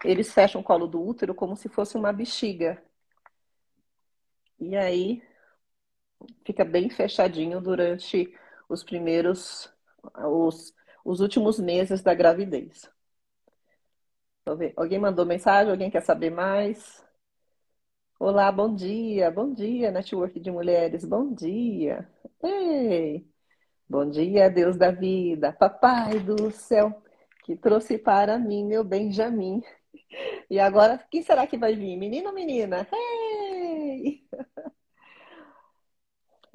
Eles 0.04 0.34
fecham 0.34 0.62
o 0.62 0.64
colo 0.64 0.88
do 0.88 1.00
útero 1.00 1.36
como 1.36 1.56
se 1.56 1.70
fosse 1.70 1.96
uma 1.96 2.12
bexiga. 2.12 2.84
E 4.60 4.76
aí 4.76 5.22
fica 6.46 6.66
bem 6.66 6.90
fechadinho 6.90 7.62
durante 7.62 8.34
os 8.70 8.84
primeiros, 8.84 9.72
os, 10.26 10.74
os 11.06 11.20
últimos 11.20 11.60
meses 11.60 12.02
da 12.02 12.14
gravidez. 12.14 12.90
Alguém 14.76 14.98
mandou 15.00 15.26
mensagem? 15.26 15.72
Alguém 15.72 15.92
quer 15.92 16.02
saber 16.02 16.30
mais? 16.32 17.06
Olá, 18.20 18.52
bom 18.52 18.74
dia, 18.74 19.30
bom 19.30 19.54
dia, 19.54 19.92
Network 19.92 20.40
de 20.40 20.50
Mulheres, 20.52 21.06
bom 21.06 21.34
dia. 21.34 22.08
Ei, 22.44 23.26
bom 23.90 24.10
dia, 24.10 24.50
Deus 24.50 24.78
da 24.78 24.92
vida, 24.92 25.54
Papai 25.54 26.20
do 26.20 26.52
céu, 26.52 27.04
que 27.46 27.56
trouxe 27.56 27.98
para 27.98 28.40
mim 28.40 28.66
meu 28.66 28.84
Benjamin. 28.84 29.64
E 30.50 30.60
agora, 30.60 31.00
quem 31.12 31.24
será 31.24 31.48
que 31.48 31.58
vai 31.58 31.76
vir? 31.76 31.98
Menino 31.98 32.30
ou 32.30 32.36
menina? 32.36 32.88
Ei! 32.92 33.27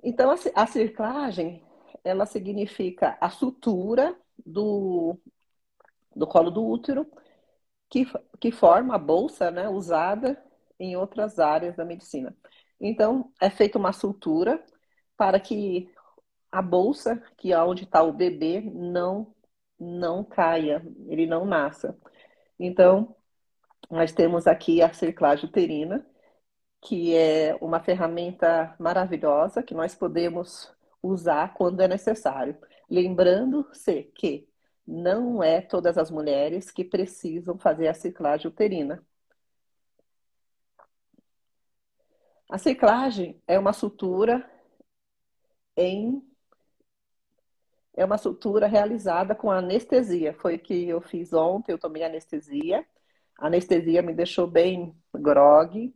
Então, 0.03 0.35
a 0.55 0.67
circlagem, 0.67 1.65
ela 2.03 2.27
significa 2.27 3.17
a 3.21 3.31
sutura 3.31 4.17
do, 4.45 5.17
do 6.15 6.27
colo 6.27 6.51
do 6.51 6.65
útero, 6.67 7.07
que, 7.91 8.07
que 8.41 8.51
forma 8.51 8.95
a 8.95 8.99
bolsa 8.99 9.51
né, 9.51 9.69
usada 9.69 10.43
em 10.79 10.97
outras 10.97 11.39
áreas 11.39 11.77
da 11.77 11.85
medicina. 11.85 12.37
Então, 12.81 13.33
é 13.41 13.51
feita 13.51 13.79
uma 13.79 13.93
sutura 13.93 14.65
para 15.17 15.39
que 15.39 15.89
a 16.51 16.63
bolsa, 16.63 17.23
que 17.39 17.53
é 17.53 17.63
onde 17.63 17.85
está 17.85 18.03
o 18.03 18.13
bebê, 18.13 18.61
não 18.61 19.35
não 19.79 20.23
caia, 20.25 20.81
ele 21.09 21.27
não 21.27 21.45
nasça. 21.45 21.99
Então, 22.59 23.17
nós 23.91 24.13
temos 24.13 24.47
aqui 24.47 24.83
a 24.83 24.93
circlagem 24.93 25.47
uterina, 25.47 26.07
que 26.83 27.17
é 27.17 27.57
uma 27.61 27.81
ferramenta 27.81 28.75
maravilhosa 28.79 29.63
que 29.63 29.75
nós 29.75 29.95
podemos 29.95 30.71
usar 31.03 31.55
quando 31.55 31.81
é 31.81 31.89
necessário. 31.89 32.57
Lembrando-se 32.91 34.05
que 34.15 34.49
não 34.87 35.43
é 35.43 35.61
todas 35.63 35.97
as 35.97 36.11
mulheres 36.11 36.71
que 36.71 36.85
precisam 36.85 37.59
fazer 37.59 37.89
a 37.89 37.95
ciclagem 37.95 38.49
uterina. 38.49 39.05
A 42.51 42.59
ciclagem 42.59 43.41
é 43.47 43.59
uma 43.59 43.73
sutura 43.73 44.49
em 45.77 46.23
é 47.95 48.05
uma 48.05 48.19
sutura 48.19 48.67
realizada 48.67 49.35
com 49.35 49.51
anestesia. 49.51 50.33
Foi 50.35 50.57
o 50.57 50.59
que 50.59 50.89
eu 50.89 51.01
fiz 51.01 51.33
ontem, 51.33 51.73
eu 51.73 51.79
tomei 51.79 52.03
anestesia. 52.03 52.87
A 53.39 53.47
anestesia 53.47 54.03
me 54.03 54.15
deixou 54.15 54.47
bem 54.47 54.97
grog. 55.15 55.95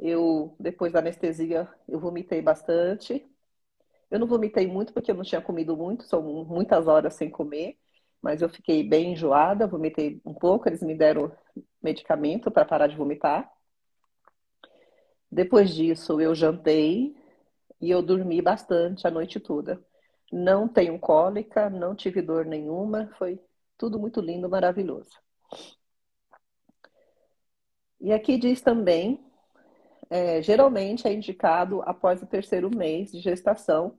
Eu 0.00 0.56
depois 0.58 0.92
da 0.92 0.98
anestesia 1.00 1.68
eu 1.86 2.00
vomitei 2.00 2.40
bastante. 2.40 3.24
Eu 4.10 4.18
não 4.18 4.26
vomitei 4.26 4.66
muito 4.66 4.92
porque 4.92 5.10
eu 5.10 5.14
não 5.14 5.22
tinha 5.22 5.42
comido 5.42 5.76
muito, 5.76 6.04
são 6.04 6.22
muitas 6.44 6.88
horas 6.88 7.14
sem 7.14 7.30
comer, 7.30 7.78
mas 8.20 8.42
eu 8.42 8.48
fiquei 8.48 8.82
bem 8.82 9.12
enjoada, 9.12 9.66
vomitei 9.66 10.20
um 10.24 10.34
pouco, 10.34 10.68
eles 10.68 10.82
me 10.82 10.94
deram 10.94 11.30
medicamento 11.82 12.50
para 12.50 12.64
parar 12.64 12.86
de 12.88 12.96
vomitar. 12.96 13.48
Depois 15.30 15.72
disso, 15.72 16.20
eu 16.20 16.34
jantei 16.34 17.14
e 17.80 17.90
eu 17.90 18.02
dormi 18.02 18.42
bastante 18.42 19.06
a 19.06 19.10
noite 19.10 19.38
toda. 19.38 19.80
Não 20.32 20.66
tenho 20.66 20.98
cólica, 20.98 21.70
não 21.70 21.94
tive 21.94 22.22
dor 22.22 22.44
nenhuma, 22.44 23.10
foi 23.16 23.38
tudo 23.78 23.98
muito 23.98 24.20
lindo, 24.20 24.48
maravilhoso. 24.48 25.10
E 28.00 28.12
aqui 28.12 28.38
diz 28.38 28.60
também, 28.60 29.29
é, 30.10 30.42
geralmente 30.42 31.06
é 31.08 31.12
indicado 31.12 31.82
após 31.82 32.22
o 32.22 32.26
terceiro 32.26 32.68
mês 32.74 33.12
de 33.12 33.20
gestação, 33.20 33.98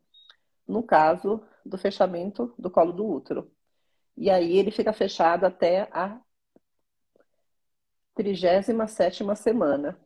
no 0.68 0.84
caso 0.84 1.44
do 1.66 1.78
fechamento 1.78 2.54
do 2.60 2.70
colo 2.70 2.94
do 2.94 3.06
útero. 3.08 3.52
E 4.18 4.30
aí 4.30 4.58
ele 4.58 4.72
fica 4.72 4.94
fechado 4.94 5.46
até 5.46 5.90
a 5.92 6.20
37 8.16 9.36
semana. 9.36 9.98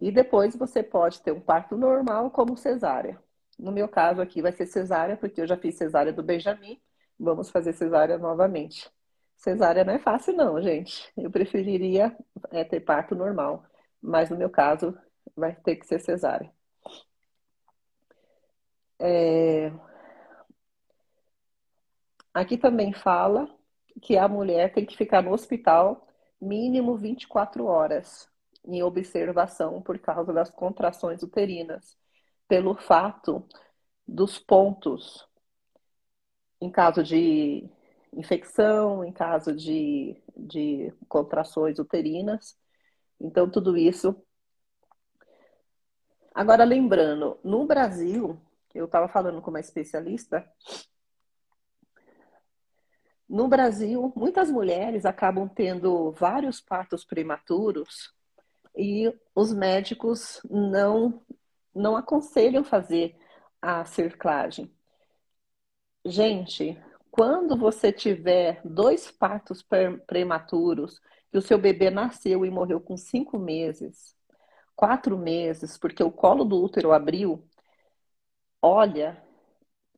E 0.00 0.10
depois 0.12 0.54
você 0.54 0.82
pode 0.82 1.22
ter 1.22 1.32
um 1.32 1.40
parto 1.40 1.76
normal 1.76 2.30
como 2.30 2.56
cesárea. 2.56 3.20
No 3.58 3.72
meu 3.72 3.88
caso 3.88 4.20
aqui 4.20 4.42
vai 4.42 4.52
ser 4.52 4.66
cesárea, 4.66 5.16
porque 5.16 5.40
eu 5.40 5.46
já 5.46 5.56
fiz 5.56 5.76
cesárea 5.76 6.12
do 6.12 6.22
Benjamin. 6.22 6.80
Vamos 7.18 7.48
fazer 7.50 7.72
cesárea 7.72 8.18
novamente. 8.18 8.90
Cesárea 9.36 9.84
não 9.84 9.94
é 9.94 9.98
fácil, 9.98 10.34
não, 10.34 10.60
gente. 10.60 11.10
Eu 11.16 11.30
preferiria 11.30 12.14
é, 12.50 12.64
ter 12.64 12.80
parto 12.80 13.14
normal, 13.14 13.64
mas 14.02 14.30
no 14.30 14.36
meu 14.36 14.50
caso 14.50 14.96
vai 15.36 15.54
ter 15.54 15.76
que 15.76 15.86
ser 15.86 16.00
cesárea. 16.00 16.50
É... 18.98 19.72
Aqui 22.32 22.56
também 22.58 22.92
fala 22.92 23.48
que 24.02 24.16
a 24.16 24.28
mulher 24.28 24.72
tem 24.72 24.84
que 24.84 24.96
ficar 24.96 25.22
no 25.22 25.32
hospital 25.32 26.06
mínimo 26.40 26.96
24 26.96 27.64
horas 27.64 28.28
em 28.64 28.82
observação 28.82 29.80
por 29.80 29.98
causa 29.98 30.32
das 30.32 30.50
contrações 30.50 31.22
uterinas, 31.22 31.96
pelo 32.48 32.74
fato 32.76 33.46
dos 34.06 34.38
pontos 34.38 35.26
em 36.60 36.70
caso 36.70 37.02
de 37.02 37.68
infecção, 38.12 39.04
em 39.04 39.12
caso 39.12 39.54
de, 39.54 40.16
de 40.36 40.92
contrações 41.08 41.78
uterinas. 41.78 42.56
Então, 43.20 43.50
tudo 43.50 43.76
isso. 43.76 44.14
Agora, 46.34 46.64
lembrando, 46.64 47.38
no 47.42 47.66
Brasil, 47.66 48.38
eu 48.74 48.84
estava 48.84 49.08
falando 49.08 49.40
com 49.40 49.50
uma 49.50 49.60
especialista, 49.60 50.46
no 53.28 53.48
Brasil, 53.48 54.12
muitas 54.14 54.50
mulheres 54.50 55.04
acabam 55.04 55.48
tendo 55.48 56.12
vários 56.12 56.60
partos 56.60 57.04
prematuros 57.04 58.14
e 58.76 59.12
os 59.34 59.52
médicos 59.52 60.40
não, 60.48 61.22
não 61.74 61.96
aconselham 61.96 62.62
fazer 62.62 63.16
a 63.60 63.84
cerclagem. 63.84 64.72
Gente, 66.04 66.80
quando 67.16 67.56
você 67.56 67.90
tiver 67.90 68.60
dois 68.62 69.10
partos 69.10 69.64
prematuros, 70.06 71.00
que 71.32 71.38
o 71.38 71.42
seu 71.42 71.56
bebê 71.56 71.88
nasceu 71.88 72.44
e 72.44 72.50
morreu 72.50 72.78
com 72.78 72.94
cinco 72.94 73.38
meses, 73.38 74.14
quatro 74.76 75.16
meses, 75.16 75.78
porque 75.78 76.04
o 76.04 76.12
colo 76.12 76.44
do 76.44 76.62
útero 76.62 76.92
abriu, 76.92 77.42
olha, 78.60 79.22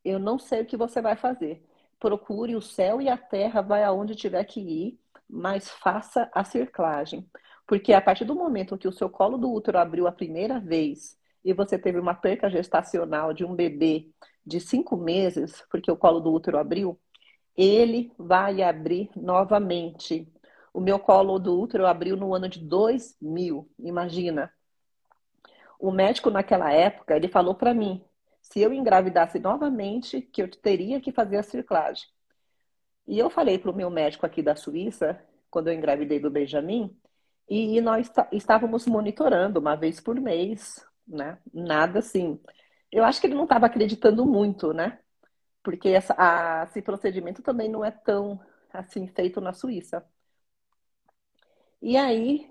eu 0.04 0.20
não 0.20 0.38
sei 0.38 0.62
o 0.62 0.66
que 0.66 0.76
você 0.76 1.02
vai 1.02 1.16
fazer. 1.16 1.64
Procure 1.98 2.54
o 2.54 2.62
céu 2.62 3.02
e 3.02 3.08
a 3.08 3.16
terra, 3.16 3.62
vai 3.62 3.82
aonde 3.82 4.14
tiver 4.14 4.44
que 4.44 4.60
ir, 4.60 5.00
mas 5.28 5.68
faça 5.68 6.30
a 6.32 6.44
cerclagem. 6.44 7.28
Porque 7.66 7.92
a 7.92 8.00
partir 8.00 8.24
do 8.24 8.34
momento 8.36 8.78
que 8.78 8.86
o 8.86 8.92
seu 8.92 9.10
colo 9.10 9.36
do 9.36 9.52
útero 9.52 9.78
abriu 9.78 10.06
a 10.06 10.12
primeira 10.12 10.60
vez 10.60 11.18
e 11.44 11.52
você 11.52 11.76
teve 11.76 11.98
uma 11.98 12.14
perca 12.14 12.48
gestacional 12.48 13.34
de 13.34 13.44
um 13.44 13.56
bebê 13.56 14.08
de 14.46 14.60
cinco 14.60 14.96
meses, 14.96 15.64
porque 15.68 15.90
o 15.90 15.96
colo 15.96 16.20
do 16.20 16.32
útero 16.32 16.58
abriu, 16.58 16.98
ele 17.58 18.12
vai 18.16 18.62
abrir 18.62 19.10
novamente. 19.16 20.32
O 20.72 20.80
meu 20.80 20.98
colo 20.98 21.40
do 21.40 21.58
útero 21.58 21.86
abriu 21.86 22.16
no 22.16 22.32
ano 22.32 22.48
de 22.48 22.60
2000, 22.60 23.68
imagina. 23.80 24.52
O 25.80 25.90
médico 25.90 26.30
naquela 26.30 26.72
época, 26.72 27.16
ele 27.16 27.26
falou 27.26 27.54
para 27.54 27.74
mim, 27.74 28.04
se 28.40 28.60
eu 28.60 28.72
engravidasse 28.72 29.40
novamente, 29.40 30.22
que 30.22 30.42
eu 30.42 30.48
teria 30.48 31.00
que 31.00 31.10
fazer 31.10 31.36
a 31.38 31.42
circlagem. 31.42 32.06
E 33.08 33.18
eu 33.18 33.28
falei 33.28 33.58
para 33.58 33.70
o 33.70 33.74
meu 33.74 33.90
médico 33.90 34.24
aqui 34.24 34.40
da 34.40 34.54
Suíça, 34.54 35.20
quando 35.50 35.68
eu 35.68 35.74
engravidei 35.74 36.20
do 36.20 36.30
Benjamin, 36.30 36.96
e 37.48 37.80
nós 37.80 38.10
estávamos 38.30 38.86
monitorando 38.86 39.58
uma 39.58 39.74
vez 39.74 40.00
por 40.00 40.20
mês, 40.20 40.84
né? 41.06 41.38
Nada 41.52 42.00
assim. 42.00 42.38
Eu 42.92 43.04
acho 43.04 43.20
que 43.20 43.26
ele 43.26 43.34
não 43.34 43.44
estava 43.44 43.66
acreditando 43.66 44.24
muito, 44.26 44.72
né? 44.72 44.98
Porque 45.68 45.90
essa, 45.90 46.14
a, 46.16 46.64
esse 46.64 46.80
procedimento 46.80 47.42
também 47.42 47.68
não 47.68 47.84
é 47.84 47.90
tão 47.90 48.40
assim 48.72 49.06
feito 49.06 49.38
na 49.38 49.52
Suíça. 49.52 50.02
E 51.82 51.94
aí, 51.94 52.50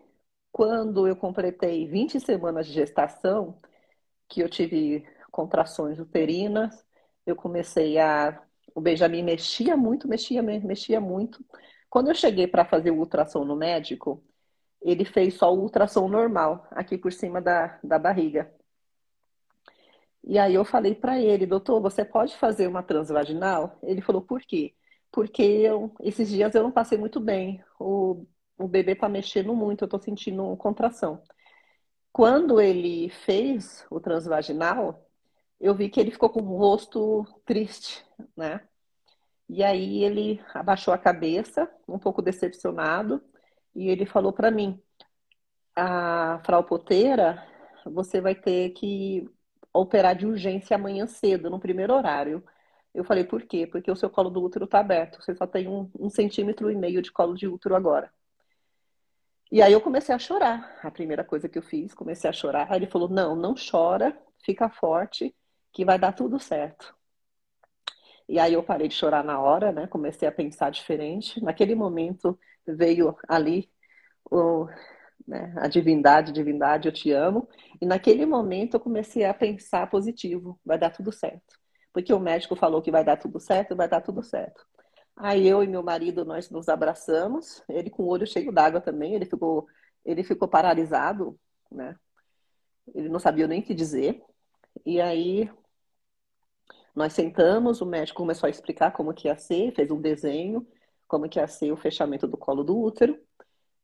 quando 0.51 1.07
eu 1.07 1.15
completei 1.15 1.87
20 1.87 2.19
semanas 2.19 2.67
de 2.67 2.73
gestação, 2.73 3.59
que 4.29 4.41
eu 4.41 4.49
tive 4.49 5.05
contrações 5.31 5.99
uterinas, 5.99 6.85
eu 7.25 7.35
comecei 7.35 7.99
a. 7.99 8.41
O 8.75 8.81
Benjamin 8.81 9.23
mexia 9.23 9.77
muito, 9.77 10.07
mexia, 10.07 10.43
mexia 10.43 11.01
muito. 11.01 11.43
Quando 11.89 12.09
eu 12.09 12.15
cheguei 12.15 12.47
para 12.47 12.65
fazer 12.65 12.91
o 12.91 12.99
ultrassom 12.99 13.45
no 13.45 13.55
médico, 13.55 14.23
ele 14.81 15.05
fez 15.05 15.35
só 15.35 15.53
o 15.53 15.61
ultrassom 15.61 16.07
normal, 16.09 16.67
aqui 16.71 16.97
por 16.97 17.13
cima 17.13 17.41
da, 17.41 17.79
da 17.83 17.99
barriga. 17.99 18.53
E 20.29 20.37
aí 20.37 20.55
eu 20.55 20.65
falei 20.65 20.93
para 20.93 21.17
ele, 21.17 21.45
doutor, 21.45 21.81
você 21.81 22.03
pode 22.03 22.35
fazer 22.35 22.67
uma 22.67 22.83
transvaginal? 22.83 23.79
Ele 23.81 24.01
falou, 24.01 24.21
por 24.21 24.41
quê? 24.41 24.75
Porque 25.09 25.41
eu, 25.41 25.93
esses 26.01 26.27
dias 26.29 26.53
eu 26.53 26.63
não 26.63 26.71
passei 26.71 26.97
muito 26.97 27.17
bem. 27.21 27.63
O, 27.79 28.25
o 28.57 28.67
bebê 28.67 28.93
tá 28.93 29.07
mexendo 29.07 29.55
muito, 29.55 29.85
eu 29.85 29.87
tô 29.87 29.97
sentindo 29.97 30.57
contração. 30.57 31.23
Quando 32.11 32.59
ele 32.59 33.09
fez 33.09 33.85
o 33.89 34.01
transvaginal, 34.01 35.07
eu 35.61 35.73
vi 35.73 35.89
que 35.89 35.99
ele 35.99 36.11
ficou 36.11 36.29
com 36.29 36.41
o 36.41 36.57
rosto 36.57 37.25
triste, 37.45 38.05
né? 38.35 38.67
E 39.47 39.63
aí 39.63 40.03
ele 40.03 40.41
abaixou 40.53 40.93
a 40.93 40.97
cabeça, 40.97 41.71
um 41.87 41.97
pouco 41.97 42.21
decepcionado, 42.21 43.23
e 43.73 43.87
ele 43.89 44.05
falou 44.05 44.33
para 44.33 44.51
mim: 44.51 44.81
a 45.75 46.41
frau 46.45 46.63
poteira, 46.65 47.47
você 47.85 48.19
vai 48.19 48.35
ter 48.35 48.71
que 48.71 49.29
operar 49.81 50.15
de 50.15 50.25
urgência 50.25 50.75
amanhã 50.75 51.07
cedo, 51.07 51.49
no 51.49 51.59
primeiro 51.59 51.93
horário. 51.93 52.43
Eu 52.93 53.03
falei, 53.03 53.23
por 53.23 53.43
quê? 53.43 53.67
Porque 53.67 53.91
o 53.91 53.95
seu 53.95 54.09
colo 54.09 54.29
do 54.29 54.41
útero 54.43 54.65
está 54.65 54.79
aberto. 54.79 55.21
Você 55.21 55.35
só 55.35 55.45
tem 55.45 55.67
um, 55.67 55.89
um 55.99 56.09
centímetro 56.09 56.71
e 56.71 56.75
meio 56.75 57.01
de 57.01 57.11
colo 57.11 57.35
de 57.35 57.47
útero 57.47 57.75
agora. 57.75 58.11
E 59.51 59.61
aí 59.61 59.71
eu 59.71 59.81
comecei 59.81 60.13
a 60.13 60.19
chorar. 60.19 60.79
A 60.83 60.91
primeira 60.91 61.23
coisa 61.23 61.47
que 61.47 61.57
eu 61.57 61.61
fiz, 61.61 61.93
comecei 61.93 62.29
a 62.29 62.33
chorar. 62.33 62.67
Aí 62.71 62.79
ele 62.79 62.87
falou, 62.87 63.07
não, 63.07 63.35
não 63.35 63.53
chora, 63.55 64.17
fica 64.43 64.69
forte, 64.69 65.35
que 65.71 65.85
vai 65.85 65.97
dar 65.99 66.11
tudo 66.13 66.39
certo. 66.39 66.95
E 68.27 68.39
aí 68.39 68.53
eu 68.53 68.63
parei 68.63 68.87
de 68.87 68.95
chorar 68.95 69.23
na 69.23 69.39
hora, 69.39 69.71
né? 69.71 69.87
Comecei 69.87 70.27
a 70.27 70.31
pensar 70.31 70.69
diferente. 70.69 71.41
Naquele 71.41 71.75
momento 71.75 72.37
veio 72.65 73.15
ali 73.27 73.71
o, 74.29 74.67
né, 75.25 75.53
a 75.57 75.67
divindade, 75.67 76.31
divindade, 76.31 76.87
eu 76.87 76.93
te 76.93 77.11
amo. 77.11 77.47
E 77.81 77.85
naquele 77.85 78.25
momento 78.25 78.75
eu 78.75 78.79
comecei 78.79 79.25
a 79.25 79.33
pensar 79.33 79.89
positivo, 79.89 80.59
vai 80.65 80.77
dar 80.77 80.89
tudo 80.89 81.11
certo. 81.11 81.57
Porque 81.93 82.13
o 82.13 82.19
médico 82.19 82.55
falou 82.55 82.81
que 82.81 82.91
vai 82.91 83.03
dar 83.03 83.17
tudo 83.17 83.39
certo, 83.39 83.75
vai 83.75 83.87
dar 83.87 84.01
tudo 84.01 84.21
certo. 84.23 84.65
Aí 85.15 85.47
eu 85.47 85.63
e 85.63 85.67
meu 85.67 85.81
marido, 85.81 86.23
nós 86.23 86.49
nos 86.49 86.69
abraçamos, 86.69 87.63
ele 87.67 87.89
com 87.89 88.03
o 88.03 88.07
olho 88.07 88.27
cheio 88.27 88.51
d'água 88.51 88.79
também, 88.79 89.15
ele 89.15 89.25
ficou, 89.25 89.65
ele 90.05 90.23
ficou 90.23 90.47
paralisado, 90.47 91.39
né? 91.71 91.95
Ele 92.93 93.09
não 93.09 93.19
sabia 93.19 93.47
nem 93.47 93.61
o 93.61 93.63
que 93.63 93.73
dizer. 93.73 94.21
E 94.85 95.01
aí 95.01 95.49
nós 96.95 97.13
sentamos, 97.13 97.81
o 97.81 97.85
médico 97.85 98.17
começou 98.17 98.47
a 98.47 98.49
explicar 98.49 98.91
como 98.91 99.13
que 99.13 99.27
ia 99.27 99.37
ser, 99.37 99.73
fez 99.73 99.91
um 99.91 100.01
desenho, 100.01 100.67
como 101.07 101.27
que 101.29 101.39
ia 101.39 101.47
ser 101.47 101.71
o 101.71 101.77
fechamento 101.77 102.27
do 102.27 102.37
colo 102.37 102.63
do 102.63 102.77
útero. 102.77 103.19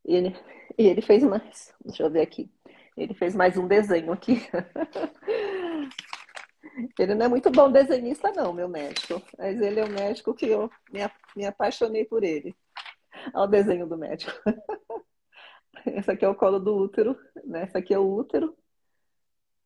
E 0.05 0.15
ele, 0.15 0.35
e 0.77 0.87
ele 0.87 1.01
fez 1.01 1.23
mais, 1.23 1.73
deixa 1.83 2.03
eu 2.03 2.09
ver 2.11 2.21
aqui, 2.21 2.49
ele 2.95 3.13
fez 3.13 3.35
mais 3.35 3.57
um 3.57 3.67
desenho 3.67 4.11
aqui. 4.11 4.41
Ele 6.97 7.13
não 7.13 7.25
é 7.27 7.29
muito 7.29 7.51
bom 7.51 7.71
desenhista, 7.71 8.31
não, 8.31 8.51
meu 8.51 8.67
médico. 8.67 9.21
Mas 9.37 9.61
ele 9.61 9.79
é 9.79 9.83
o 9.83 9.91
médico 9.91 10.33
que 10.33 10.47
eu 10.47 10.71
me, 10.91 11.01
me 11.35 11.45
apaixonei 11.45 12.03
por 12.03 12.23
ele. 12.23 12.55
Olha 13.33 13.43
o 13.43 13.47
desenho 13.47 13.87
do 13.87 13.97
médico. 13.97 14.31
Esse 15.85 16.11
aqui 16.11 16.25
é 16.25 16.27
o 16.27 16.35
colo 16.35 16.59
do 16.59 16.75
útero, 16.75 17.15
né? 17.45 17.65
Esse 17.65 17.77
aqui 17.77 17.93
é 17.93 17.99
o 17.99 18.11
útero. 18.11 18.55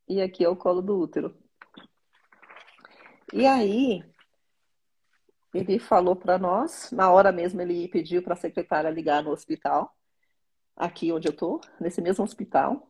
E 0.08 0.22
aqui 0.22 0.44
é 0.44 0.50
o 0.50 0.56
colo 0.56 0.82
do 0.82 0.98
útero. 0.98 1.38
E 3.34 3.46
aí, 3.46 4.04
ele 5.54 5.80
falou 5.80 6.16
para 6.16 6.38
nós, 6.38 6.92
na 6.92 7.12
hora 7.12 7.32
mesmo 7.32 7.62
ele 7.62 7.88
pediu 7.90 8.24
para 8.24 8.34
a 8.34 8.38
secretária 8.38 8.90
ligar 8.90 9.22
no 9.22 9.32
hospital, 9.32 9.97
aqui 10.78 11.12
onde 11.12 11.28
eu 11.28 11.34
tô, 11.34 11.60
nesse 11.80 12.00
mesmo 12.02 12.24
hospital, 12.24 12.90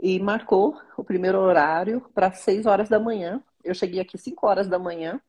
e 0.00 0.18
marcou 0.20 0.80
o 0.96 1.04
primeiro 1.04 1.38
horário 1.38 2.00
para 2.14 2.32
6 2.32 2.66
horas 2.66 2.88
da 2.88 3.00
manhã. 3.00 3.42
Eu 3.62 3.74
cheguei 3.74 4.00
aqui 4.00 4.16
5 4.16 4.46
horas 4.46 4.68
da 4.68 4.78
manhã. 4.78 5.20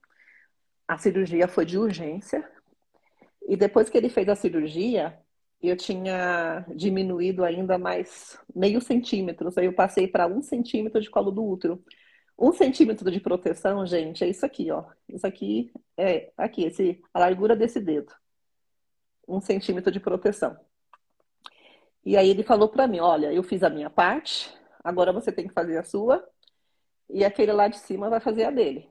A 0.88 0.98
cirurgia 0.98 1.48
foi 1.48 1.65
de 1.65 1.78
urgência. 1.78 2.48
E 3.48 3.56
depois 3.58 3.89
que 3.89 3.98
ele 3.98 4.10
fez 4.10 4.28
a 4.30 4.36
cirurgia, 4.36 5.20
eu 5.62 5.76
tinha 5.76 6.65
diminuído 6.76 7.44
ainda 7.44 7.78
mais 7.78 8.38
meio 8.54 8.82
centímetro. 8.82 9.50
Aí 9.58 9.65
eu 9.65 9.74
passei 9.74 10.08
para 10.08 10.28
um 10.28 10.41
centímetro 10.41 11.02
de 11.02 11.10
colo 11.10 11.32
do 11.32 11.44
útero. 11.44 11.84
Um 12.38 12.52
centímetro 12.52 13.10
de 13.10 13.20
proteção, 13.20 13.86
gente, 13.86 14.24
é 14.24 14.28
isso 14.28 14.46
aqui, 14.46 14.70
ó. 14.70 14.84
Isso 15.08 15.26
aqui 15.26 15.72
é 15.98 16.32
aqui, 16.38 16.65
esse, 16.65 17.02
a 17.13 17.20
largura 17.20 17.56
desse 17.56 17.80
dedo. 17.80 18.13
Um 19.28 19.39
centímetro 19.39 19.91
de 19.91 20.00
proteção. 20.00 20.58
E 22.06 22.15
aí 22.15 22.30
ele 22.30 22.44
falou 22.44 22.70
para 22.70 22.88
mim, 22.88 23.00
olha, 23.00 23.34
eu 23.34 23.44
fiz 23.44 23.63
a 23.63 23.70
minha 23.70 23.89
parte, 23.89 24.54
agora 24.84 25.12
você 25.12 25.32
tem 25.32 25.48
que 25.48 25.54
fazer 25.54 25.78
a 25.78 25.84
sua, 25.84 26.24
e 27.10 27.26
aquele 27.26 27.52
lá 27.52 27.68
de 27.68 27.80
cima 27.80 28.10
vai 28.10 28.20
fazer 28.20 28.46
a 28.46 28.52
dele. 28.52 28.89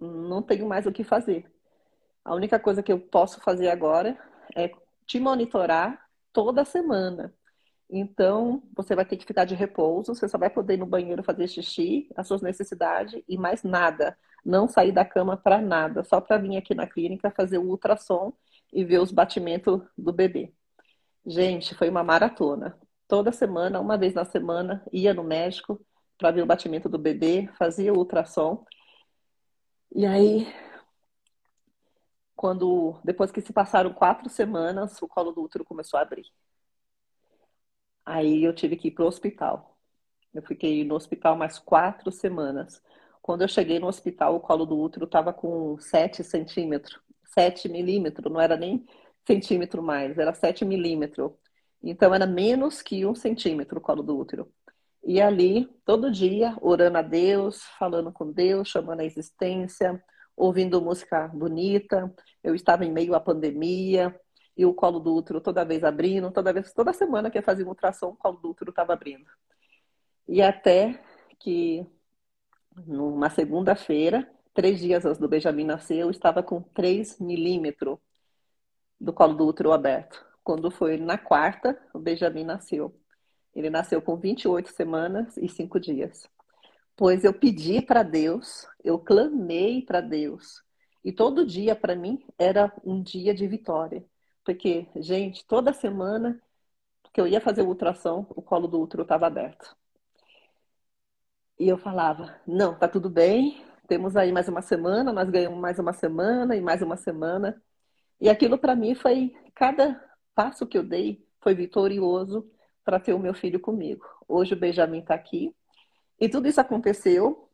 Não 0.00 0.42
tenho 0.42 0.66
mais 0.66 0.86
o 0.86 0.92
que 0.92 1.04
fazer. 1.04 1.50
A 2.24 2.34
única 2.34 2.58
coisa 2.58 2.82
que 2.82 2.92
eu 2.92 3.00
posso 3.00 3.40
fazer 3.40 3.70
agora 3.70 4.18
é 4.56 4.70
te 5.06 5.20
monitorar 5.20 6.00
toda 6.32 6.64
semana. 6.64 7.34
Então, 7.90 8.62
você 8.76 8.94
vai 8.94 9.04
ter 9.04 9.16
que 9.16 9.24
ficar 9.24 9.44
de 9.44 9.54
repouso, 9.54 10.14
você 10.14 10.28
só 10.28 10.36
vai 10.36 10.50
poder 10.50 10.74
ir 10.74 10.78
no 10.78 10.86
banheiro 10.86 11.22
fazer 11.22 11.48
xixi, 11.48 12.08
as 12.16 12.26
suas 12.28 12.42
necessidades 12.42 13.22
e 13.28 13.38
mais 13.38 13.62
nada. 13.62 14.16
Não 14.44 14.68
sair 14.68 14.92
da 14.92 15.04
cama 15.04 15.36
para 15.36 15.60
nada, 15.60 16.04
só 16.04 16.20
para 16.20 16.38
vir 16.38 16.56
aqui 16.56 16.74
na 16.74 16.86
clínica 16.86 17.30
fazer 17.30 17.58
o 17.58 17.68
ultrassom 17.68 18.32
e 18.72 18.84
ver 18.84 19.00
os 19.00 19.10
batimentos 19.10 19.80
do 19.96 20.12
bebê. 20.12 20.52
Gente, 21.26 21.74
foi 21.74 21.88
uma 21.88 22.02
maratona. 22.02 22.78
Toda 23.06 23.32
semana, 23.32 23.80
uma 23.80 23.96
vez 23.98 24.14
na 24.14 24.24
semana, 24.24 24.84
ia 24.92 25.14
no 25.14 25.24
médico 25.24 25.80
para 26.16 26.30
ver 26.30 26.42
o 26.42 26.46
batimento 26.46 26.88
do 26.88 26.98
bebê, 26.98 27.48
fazia 27.58 27.92
o 27.92 27.98
ultrassom. 27.98 28.64
E 29.94 30.04
aí, 30.04 30.46
quando 32.36 33.00
depois 33.04 33.30
que 33.30 33.40
se 33.40 33.52
passaram 33.52 33.92
quatro 33.92 34.28
semanas, 34.28 35.00
o 35.02 35.08
colo 35.08 35.32
do 35.32 35.42
útero 35.42 35.64
começou 35.64 35.98
a 35.98 36.02
abrir. 36.02 36.26
Aí 38.04 38.42
eu 38.44 38.54
tive 38.54 38.76
que 38.76 38.88
ir 38.88 38.90
para 38.92 39.04
o 39.04 39.08
hospital. 39.08 39.76
Eu 40.32 40.42
fiquei 40.42 40.84
no 40.84 40.94
hospital 40.94 41.36
mais 41.36 41.58
quatro 41.58 42.10
semanas. 42.10 42.82
Quando 43.20 43.42
eu 43.42 43.48
cheguei 43.48 43.78
no 43.78 43.86
hospital, 43.86 44.36
o 44.36 44.40
colo 44.40 44.64
do 44.64 44.78
útero 44.78 45.04
estava 45.04 45.32
com 45.32 45.78
7 45.78 46.24
centímetros. 46.24 47.00
7 47.24 47.68
milímetros, 47.68 48.32
não 48.32 48.40
era 48.40 48.56
nem 48.56 48.86
centímetro 49.28 49.82
mais, 49.82 50.16
era 50.16 50.32
7 50.32 50.64
milímetros. 50.64 51.32
Então 51.82 52.14
era 52.14 52.26
menos 52.26 52.80
que 52.80 53.04
um 53.04 53.14
centímetro 53.14 53.78
o 53.78 53.80
colo 53.80 54.02
do 54.02 54.18
útero. 54.18 54.50
E 55.04 55.20
ali, 55.20 55.68
todo 55.84 56.10
dia, 56.10 56.56
orando 56.60 56.98
a 56.98 57.02
Deus, 57.02 57.62
falando 57.78 58.10
com 58.10 58.32
Deus, 58.32 58.68
chamando 58.68 59.00
a 59.00 59.04
existência, 59.04 60.02
ouvindo 60.36 60.80
música 60.80 61.28
bonita. 61.28 62.12
Eu 62.42 62.54
estava 62.54 62.84
em 62.84 62.92
meio 62.92 63.14
à 63.14 63.20
pandemia, 63.20 64.18
e 64.56 64.64
o 64.64 64.74
colo 64.74 64.98
do 64.98 65.14
útero 65.14 65.40
toda 65.40 65.64
vez 65.64 65.84
abrindo, 65.84 66.32
toda 66.32 66.52
vez, 66.52 66.72
toda 66.72 66.92
semana 66.92 67.30
que 67.30 67.38
eu 67.38 67.42
fazia 67.42 67.64
uma 67.64 67.72
ultrassom, 67.72 68.08
o 68.08 68.16
colo 68.16 68.38
do 68.38 68.50
útero 68.50 68.70
estava 68.70 68.92
abrindo. 68.94 69.26
E 70.26 70.42
até 70.42 71.00
que 71.38 71.86
numa 72.86 73.30
segunda-feira, 73.30 74.28
três 74.54 74.80
dias 74.80 75.04
antes 75.04 75.20
do 75.20 75.28
Benjamin 75.28 75.64
nascer, 75.64 75.98
eu 75.98 76.10
estava 76.10 76.42
com 76.42 76.60
3 76.60 77.20
milímetros 77.20 77.98
do 79.00 79.12
colo 79.12 79.34
do 79.34 79.46
útero 79.46 79.72
aberto. 79.72 80.24
Quando 80.42 80.70
foi 80.70 80.96
na 80.96 81.18
quarta, 81.18 81.78
o 81.92 81.98
Benjamin 81.98 82.44
nasceu. 82.44 82.94
Ele 83.54 83.70
nasceu 83.70 84.00
com 84.00 84.16
28 84.16 84.70
semanas 84.72 85.36
e 85.36 85.48
5 85.48 85.80
dias. 85.80 86.28
Pois 86.96 87.24
eu 87.24 87.32
pedi 87.32 87.80
para 87.82 88.02
Deus, 88.02 88.66
eu 88.82 88.98
clamei 88.98 89.82
para 89.82 90.00
Deus. 90.00 90.62
E 91.04 91.12
todo 91.12 91.46
dia 91.46 91.76
para 91.76 91.94
mim 91.94 92.24
era 92.38 92.72
um 92.84 93.02
dia 93.02 93.34
de 93.34 93.46
vitória. 93.46 94.04
Porque, 94.44 94.88
gente, 94.96 95.46
toda 95.46 95.72
semana 95.72 96.40
que 97.12 97.20
eu 97.20 97.26
ia 97.26 97.40
fazer 97.40 97.62
o 97.62 97.68
ultrassom, 97.68 98.26
o 98.30 98.42
colo 98.42 98.66
do 98.66 98.80
útero 98.80 99.02
estava 99.02 99.26
aberto. 99.26 99.76
E 101.58 101.68
eu 101.68 101.76
falava: 101.76 102.40
não, 102.46 102.74
tá 102.74 102.88
tudo 102.88 103.10
bem, 103.10 103.64
temos 103.86 104.16
aí 104.16 104.32
mais 104.32 104.48
uma 104.48 104.62
semana, 104.62 105.12
nós 105.12 105.28
ganhamos 105.30 105.58
mais 105.58 105.78
uma 105.78 105.92
semana 105.92 106.56
e 106.56 106.60
mais 106.60 106.82
uma 106.82 106.96
semana. 106.96 107.60
E 108.20 108.28
aquilo 108.28 108.58
para 108.58 108.74
mim 108.74 108.94
foi, 108.94 109.34
cada 109.54 110.02
passo 110.34 110.66
que 110.66 110.76
eu 110.76 110.82
dei 110.82 111.24
foi 111.40 111.54
vitorioso 111.54 112.50
para 112.84 112.98
ter 112.98 113.12
o 113.12 113.18
meu 113.18 113.34
filho 113.34 113.60
comigo. 113.60 114.04
Hoje 114.26 114.54
o 114.54 114.58
Benjamin 114.58 115.00
está 115.00 115.14
aqui. 115.14 115.54
E 116.20 116.28
tudo 116.28 116.48
isso 116.48 116.60
aconteceu 116.60 117.48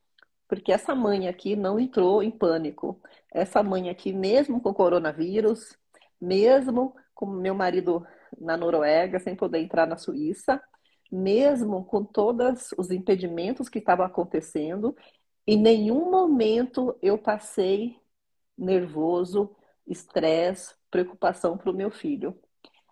porque 0.48 0.72
essa 0.72 0.94
mãe 0.94 1.28
aqui 1.28 1.56
não 1.56 1.80
entrou 1.80 2.22
em 2.22 2.30
pânico. 2.30 3.00
Essa 3.32 3.62
mãe 3.62 3.88
aqui, 3.88 4.12
mesmo 4.12 4.60
com 4.60 4.72
coronavírus, 4.72 5.76
mesmo 6.20 6.94
com 7.14 7.26
meu 7.26 7.54
marido 7.54 8.06
na 8.38 8.56
Noruega, 8.56 9.18
sem 9.18 9.34
poder 9.34 9.58
entrar 9.60 9.86
na 9.86 9.96
Suíça, 9.96 10.62
mesmo 11.10 11.84
com 11.84 12.04
todos 12.04 12.70
os 12.76 12.90
impedimentos 12.90 13.68
que 13.68 13.78
estavam 13.78 14.04
acontecendo, 14.04 14.96
em 15.46 15.56
nenhum 15.56 16.10
momento 16.10 16.96
eu 17.02 17.18
passei 17.18 17.98
nervoso, 18.56 19.54
estresse, 19.86 20.74
preocupação 20.90 21.56
para 21.56 21.70
o 21.70 21.74
meu 21.74 21.90
filho. 21.90 22.38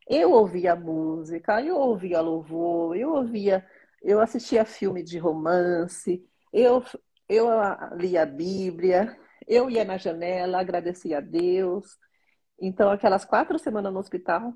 Eu 0.08 0.32
ouvia 0.32 0.76
música, 0.76 1.62
eu 1.62 1.76
ouvia 1.76 2.20
louvor, 2.20 2.96
eu 2.96 3.14
ouvia, 3.14 3.66
eu 4.02 4.20
assistia 4.20 4.64
filme 4.64 5.02
de 5.02 5.18
romance, 5.18 6.24
eu, 6.52 6.82
eu 7.28 7.48
lia 7.96 8.22
a 8.22 8.26
Bíblia, 8.26 9.16
eu 9.46 9.70
ia 9.70 9.84
na 9.84 9.96
janela, 9.96 10.60
agradecia 10.60 11.18
a 11.18 11.20
Deus, 11.20 11.98
então, 12.62 12.90
aquelas 12.92 13.24
quatro 13.24 13.58
semanas 13.58 13.92
no 13.92 13.98
hospital 13.98 14.54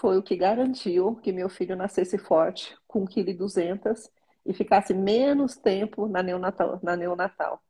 foi 0.00 0.16
o 0.16 0.22
que 0.22 0.34
garantiu 0.36 1.16
que 1.16 1.30
meu 1.32 1.50
filho 1.50 1.76
nascesse 1.76 2.16
forte, 2.16 2.74
com 2.88 3.04
1,2 3.04 3.54
kg 3.54 4.10
e 4.46 4.54
ficasse 4.54 4.94
menos 4.94 5.54
tempo 5.54 6.08
na 6.08 6.22
neonatal, 6.22 6.80
na 6.82 6.96
neonatal. 6.96 7.62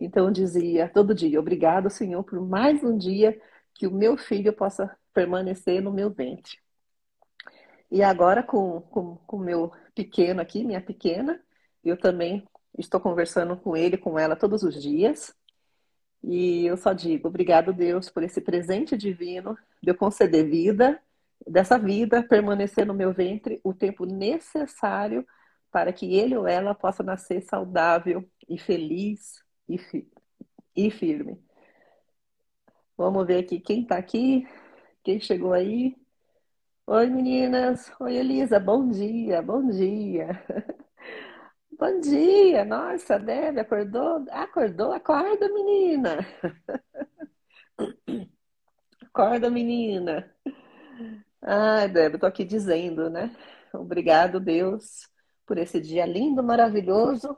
Então, 0.00 0.32
dizia 0.32 0.88
todo 0.88 1.14
dia: 1.14 1.38
Obrigado, 1.38 1.90
Senhor, 1.90 2.24
por 2.24 2.40
mais 2.40 2.82
um 2.82 2.96
dia 2.96 3.38
que 3.74 3.86
o 3.86 3.92
meu 3.92 4.16
filho 4.16 4.52
possa 4.52 4.96
permanecer 5.12 5.82
no 5.82 5.92
meu 5.92 6.10
ventre. 6.10 6.58
E 7.90 8.02
agora, 8.02 8.42
com 8.42 8.78
o 8.78 8.80
com, 8.80 9.16
com 9.26 9.38
meu 9.38 9.72
pequeno 9.94 10.40
aqui, 10.40 10.64
minha 10.64 10.80
pequena, 10.80 11.40
eu 11.84 11.96
também 11.98 12.46
estou 12.78 13.00
conversando 13.00 13.56
com 13.56 13.76
ele, 13.76 13.98
com 13.98 14.18
ela 14.18 14.36
todos 14.36 14.62
os 14.62 14.80
dias. 14.80 15.34
E 16.22 16.66
eu 16.66 16.76
só 16.76 16.92
digo, 16.92 17.28
obrigado, 17.28 17.72
Deus, 17.72 18.10
por 18.10 18.22
esse 18.22 18.40
presente 18.40 18.96
divino 18.96 19.56
de 19.82 19.90
eu 19.90 19.94
conceder 19.94 20.48
vida, 20.48 21.00
dessa 21.46 21.78
vida 21.78 22.22
permanecer 22.22 22.86
no 22.86 22.94
meu 22.94 23.12
ventre 23.12 23.60
o 23.64 23.72
tempo 23.74 24.04
necessário 24.04 25.26
para 25.70 25.92
que 25.92 26.14
ele 26.14 26.36
ou 26.36 26.46
ela 26.46 26.74
possa 26.74 27.02
nascer 27.02 27.42
saudável 27.42 28.28
e 28.48 28.58
feliz 28.58 29.42
e, 29.74 29.78
fi 29.78 30.08
e 30.76 30.90
firme. 30.90 31.38
Vamos 32.96 33.26
ver 33.26 33.38
aqui 33.38 33.60
quem 33.60 33.82
está 33.82 33.96
aqui, 33.96 34.46
quem 35.02 35.20
chegou 35.20 35.52
aí. 35.52 35.96
Oi, 36.86 37.06
meninas. 37.08 37.90
Oi, 38.00 38.16
Elisa. 38.16 38.60
Bom 38.60 38.88
dia, 38.88 39.42
bom 39.42 39.66
dia. 39.68 40.28
Bom 41.78 41.98
dia, 41.98 42.62
nossa, 42.62 43.18
Deb, 43.18 43.58
acordou? 43.58 44.26
Acordou? 44.30 44.92
Acorda, 44.92 45.48
menina. 45.48 46.18
Acorda, 49.02 49.48
menina. 49.48 50.30
Ai, 51.42 51.88
Deb, 51.88 52.18
tô 52.18 52.26
aqui 52.26 52.44
dizendo, 52.44 53.08
né? 53.08 53.34
Obrigado, 53.72 54.40
Deus, 54.40 55.08
por 55.46 55.58
esse 55.58 55.80
dia 55.80 56.04
lindo, 56.04 56.42
maravilhoso. 56.42 57.36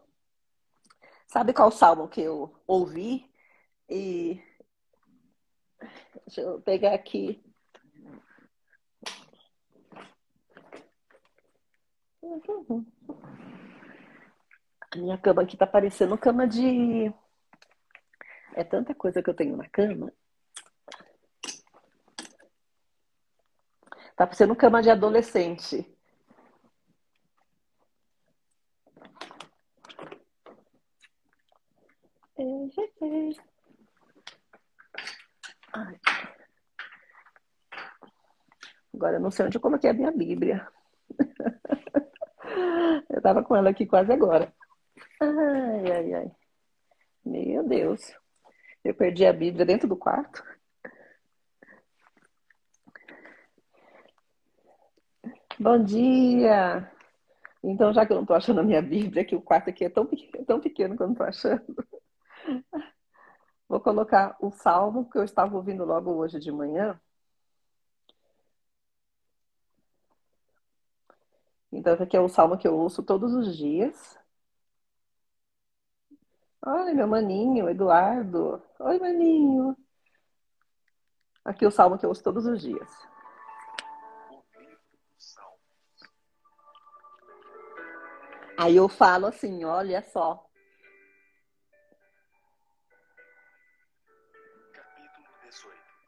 Sabe 1.32 1.54
qual 1.54 1.70
salmo 1.70 2.08
que 2.08 2.20
eu 2.20 2.54
ouvi? 2.66 3.26
E 3.88 4.38
deixa 6.26 6.42
eu 6.42 6.60
pegar 6.60 6.92
aqui. 6.92 7.42
A 14.90 14.98
minha 14.98 15.16
cama 15.16 15.40
aqui 15.40 15.56
tá 15.56 15.66
parecendo 15.66 16.18
cama 16.18 16.46
de. 16.46 17.10
É 18.54 18.62
tanta 18.62 18.94
coisa 18.94 19.22
que 19.22 19.30
eu 19.30 19.34
tenho 19.34 19.56
na 19.56 19.66
cama. 19.70 20.12
Tá 24.14 24.26
parecendo 24.26 24.54
cama 24.54 24.82
de 24.82 24.90
adolescente. 24.90 25.98
Agora 38.94 39.16
eu 39.16 39.20
não 39.20 39.30
sei 39.30 39.46
onde 39.46 39.56
eu 39.56 39.60
coloquei 39.60 39.90
a 39.90 39.94
minha 39.94 40.10
Bíblia. 40.12 40.66
Eu 43.08 43.18
estava 43.18 43.42
com 43.42 43.56
ela 43.56 43.70
aqui 43.70 43.86
quase 43.86 44.12
agora. 44.12 44.52
Ai, 45.20 45.92
ai, 45.92 46.14
ai. 46.14 46.30
Meu 47.24 47.66
Deus. 47.66 48.14
Eu 48.84 48.94
perdi 48.94 49.24
a 49.24 49.32
Bíblia 49.32 49.64
dentro 49.64 49.88
do 49.88 49.96
quarto. 49.96 50.42
Bom 55.58 55.82
dia! 55.84 56.90
Então, 57.62 57.92
já 57.92 58.04
que 58.04 58.12
eu 58.12 58.16
não 58.16 58.22
estou 58.24 58.36
achando 58.36 58.60
a 58.60 58.64
minha 58.64 58.82
Bíblia, 58.82 59.24
que 59.24 59.36
o 59.36 59.40
quarto 59.40 59.70
aqui 59.70 59.84
é 59.84 59.88
tão 59.88 60.04
pequeno, 60.04 60.44
tão 60.44 60.60
pequeno 60.60 60.96
que 60.96 61.02
eu 61.02 61.06
não 61.06 61.12
estou 61.12 61.26
achando, 61.26 61.86
vou 63.68 63.80
colocar 63.80 64.36
o 64.40 64.50
salmo 64.50 65.08
que 65.10 65.18
eu 65.18 65.24
estava 65.24 65.56
ouvindo 65.56 65.84
logo 65.84 66.12
hoje 66.12 66.38
de 66.38 66.52
manhã. 66.52 67.00
Então, 71.72 71.94
esse 71.94 72.02
aqui 72.02 72.16
é 72.16 72.20
o 72.20 72.28
salmo 72.28 72.58
que 72.58 72.68
eu 72.68 72.76
ouço 72.76 73.02
todos 73.02 73.32
os 73.34 73.56
dias. 73.56 74.18
Olha, 76.64 76.94
meu 76.94 77.06
maninho, 77.08 77.68
Eduardo. 77.68 78.62
Oi, 78.78 78.98
maninho. 78.98 79.76
Aqui 81.44 81.64
é 81.64 81.68
o 81.68 81.70
salmo 81.72 81.98
que 81.98 82.04
eu 82.04 82.10
ouço 82.10 82.22
todos 82.22 82.46
os 82.46 82.60
dias. 82.60 82.88
Aí 88.56 88.76
eu 88.76 88.88
falo 88.88 89.26
assim, 89.26 89.64
olha 89.64 90.02
só. 90.02 90.48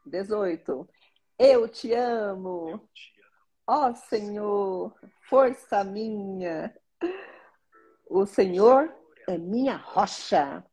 18. 0.05 0.09
18. 0.09 0.89
Eu 1.37 1.67
te 1.67 1.93
amo. 1.93 2.87
Ó 3.67 3.89
oh, 3.89 3.95
Senhor, 3.95 4.95
força 5.27 5.83
minha. 5.83 6.73
O 8.07 8.25
Senhor 8.25 8.93
é 9.27 9.37
minha 9.37 9.75
rocha, 9.75 10.63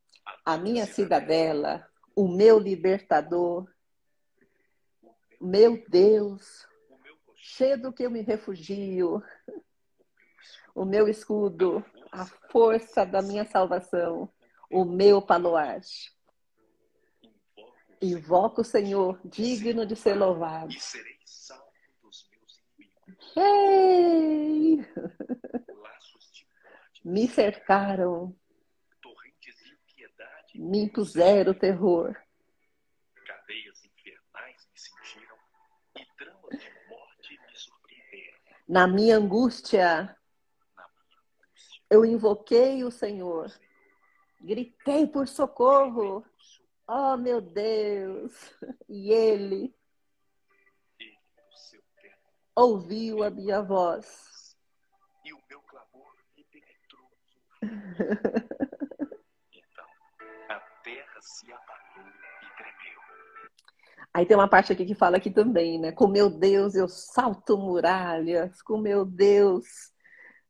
a 0.45 0.57
minha 0.57 0.87
cidadela, 0.87 1.85
o 2.14 2.29
meu 2.29 2.59
libertador, 2.59 3.66
meu 5.40 5.83
Deus, 5.88 6.66
cedo 7.57 7.92
que 7.92 8.05
eu 8.05 8.11
me 8.11 8.21
refugio, 8.21 9.23
o 10.75 10.85
meu 10.85 11.09
escudo, 11.09 11.85
a 12.12 12.27
força 12.51 13.05
da 13.05 13.23
minha 13.23 13.45
salvação, 13.47 14.31
o 14.71 14.85
meu 14.85 15.21
paloage. 15.23 16.12
Invoco 18.03 18.62
o 18.62 18.65
Senhor, 18.65 19.21
digno 19.25 19.87
de 19.87 19.95
ser 19.95 20.15
louvado. 20.15 20.75
Ei! 23.37 24.85
Me 27.05 27.29
cercaram, 27.29 28.37
me 30.55 30.83
impuseram 30.83 31.55
terror. 31.55 32.17
Cadeias 33.25 33.85
infernais 33.85 34.69
me 34.73 34.79
cingiram 34.79 35.37
e 35.97 36.05
tramas 36.17 36.59
de 36.59 36.88
morte 36.88 37.41
me 37.41 37.57
surpreenderam. 37.57 38.38
Na 38.69 38.87
minha 38.87 39.17
angústia, 39.17 40.17
eu 41.88 42.05
invoquei 42.05 42.85
o 42.85 42.91
Senhor, 42.91 43.53
gritei 44.41 45.07
por 45.07 45.29
socorro. 45.29 46.25
Oh, 46.88 47.16
meu 47.16 47.40
Deus! 47.40 48.33
E 48.88 49.11
Ele 49.11 49.75
ouviu 52.55 53.23
a 53.23 53.31
minha 53.31 53.62
voz. 53.62 54.57
E 55.25 55.33
o 55.33 55.38
meu 55.49 55.61
clamor 55.62 56.14
me 56.37 56.45
penetrou. 56.45 57.11
então, 59.53 59.87
a 60.49 60.61
terra 60.83 61.21
se 61.21 61.53
abalou 61.53 62.09
e 62.42 62.57
tremeu. 62.57 63.01
Aí 64.14 64.27
tem 64.27 64.37
uma 64.37 64.49
parte 64.49 64.73
aqui 64.73 64.85
que 64.85 64.95
fala 64.95 65.16
aqui 65.16 65.31
também, 65.31 65.79
né? 65.81 65.92
Com 65.92 66.09
meu 66.09 66.29
Deus 66.29 66.75
eu 66.75 66.88
salto 66.88 67.57
muralhas, 67.57 68.61
com 68.62 68.79
meu 68.79 69.05
Deus. 69.05 69.92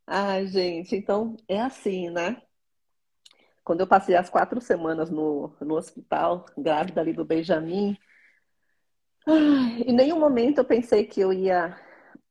Ai, 0.07 0.47
gente, 0.47 0.97
então 0.97 1.37
é 1.49 1.61
assim, 1.61 2.11
né? 2.11 2.43
Quando 3.65 3.81
eu 3.81 3.87
passei 3.87 4.17
as 4.17 4.29
quatro 4.29 4.61
semanas 4.61 5.11
no, 5.11 5.55
no 5.61 5.77
hospital, 5.77 6.47
grávida 6.57 7.01
ali 7.01 7.13
do 7.13 7.25
Benjamin, 7.25 7.97
em 9.27 9.93
nenhum 9.93 10.19
momento 10.19 10.59
eu 10.59 10.65
pensei 10.65 11.05
que 11.05 11.21
eu 11.21 11.33
ia 11.33 11.79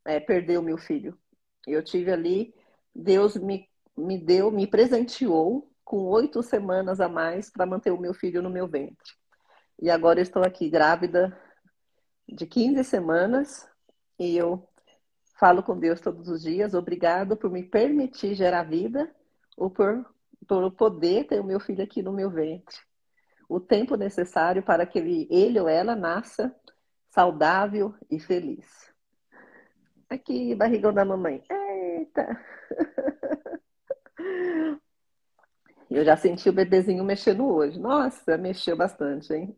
é, 0.05 0.19
perder 0.19 0.59
o 0.59 0.63
meu 0.63 0.77
filho. 0.77 1.17
Eu 1.65 1.83
tive 1.83 2.11
ali, 2.11 2.53
Deus 2.93 3.35
me, 3.37 3.69
me 3.97 4.17
deu, 4.17 4.51
me 4.51 4.67
presenteou 4.67 5.71
com 5.83 6.05
oito 6.05 6.41
semanas 6.43 6.99
a 6.99 7.07
mais 7.07 7.49
para 7.49 7.65
manter 7.65 7.91
o 7.91 7.99
meu 7.99 8.13
filho 8.13 8.41
no 8.41 8.49
meu 8.49 8.67
ventre. 8.67 9.13
E 9.81 9.89
agora 9.89 10.19
eu 10.19 10.23
estou 10.23 10.43
aqui 10.43 10.69
grávida 10.69 11.37
de 12.27 12.45
15 12.45 12.83
semanas 12.83 13.67
e 14.19 14.37
eu 14.37 14.67
falo 15.39 15.63
com 15.63 15.77
Deus 15.77 15.99
todos 15.99 16.29
os 16.29 16.43
dias, 16.43 16.73
obrigado 16.73 17.35
por 17.35 17.49
me 17.49 17.63
permitir 17.63 18.35
gerar 18.35 18.63
vida 18.63 19.13
ou 19.57 19.69
por, 19.69 20.05
por 20.47 20.71
poder 20.71 21.27
ter 21.27 21.39
o 21.39 21.43
meu 21.43 21.59
filho 21.59 21.83
aqui 21.83 22.01
no 22.01 22.13
meu 22.13 22.29
ventre. 22.29 22.77
O 23.47 23.59
tempo 23.59 23.95
necessário 23.95 24.63
para 24.63 24.85
que 24.85 24.99
ele, 24.99 25.27
ele 25.29 25.59
ou 25.59 25.67
ela 25.67 25.95
nasça 25.95 26.55
saudável 27.09 27.93
e 28.09 28.19
feliz. 28.19 28.91
Aqui, 30.09 30.55
barrigão 30.55 30.93
da 30.93 31.05
mamãe. 31.05 31.43
Eita! 31.49 32.39
Eu 35.89 36.05
já 36.05 36.15
senti 36.15 36.47
o 36.47 36.53
bebezinho 36.53 37.03
mexendo 37.03 37.45
hoje. 37.45 37.77
Nossa, 37.77 38.37
mexeu 38.37 38.77
bastante, 38.77 39.33
hein? 39.33 39.53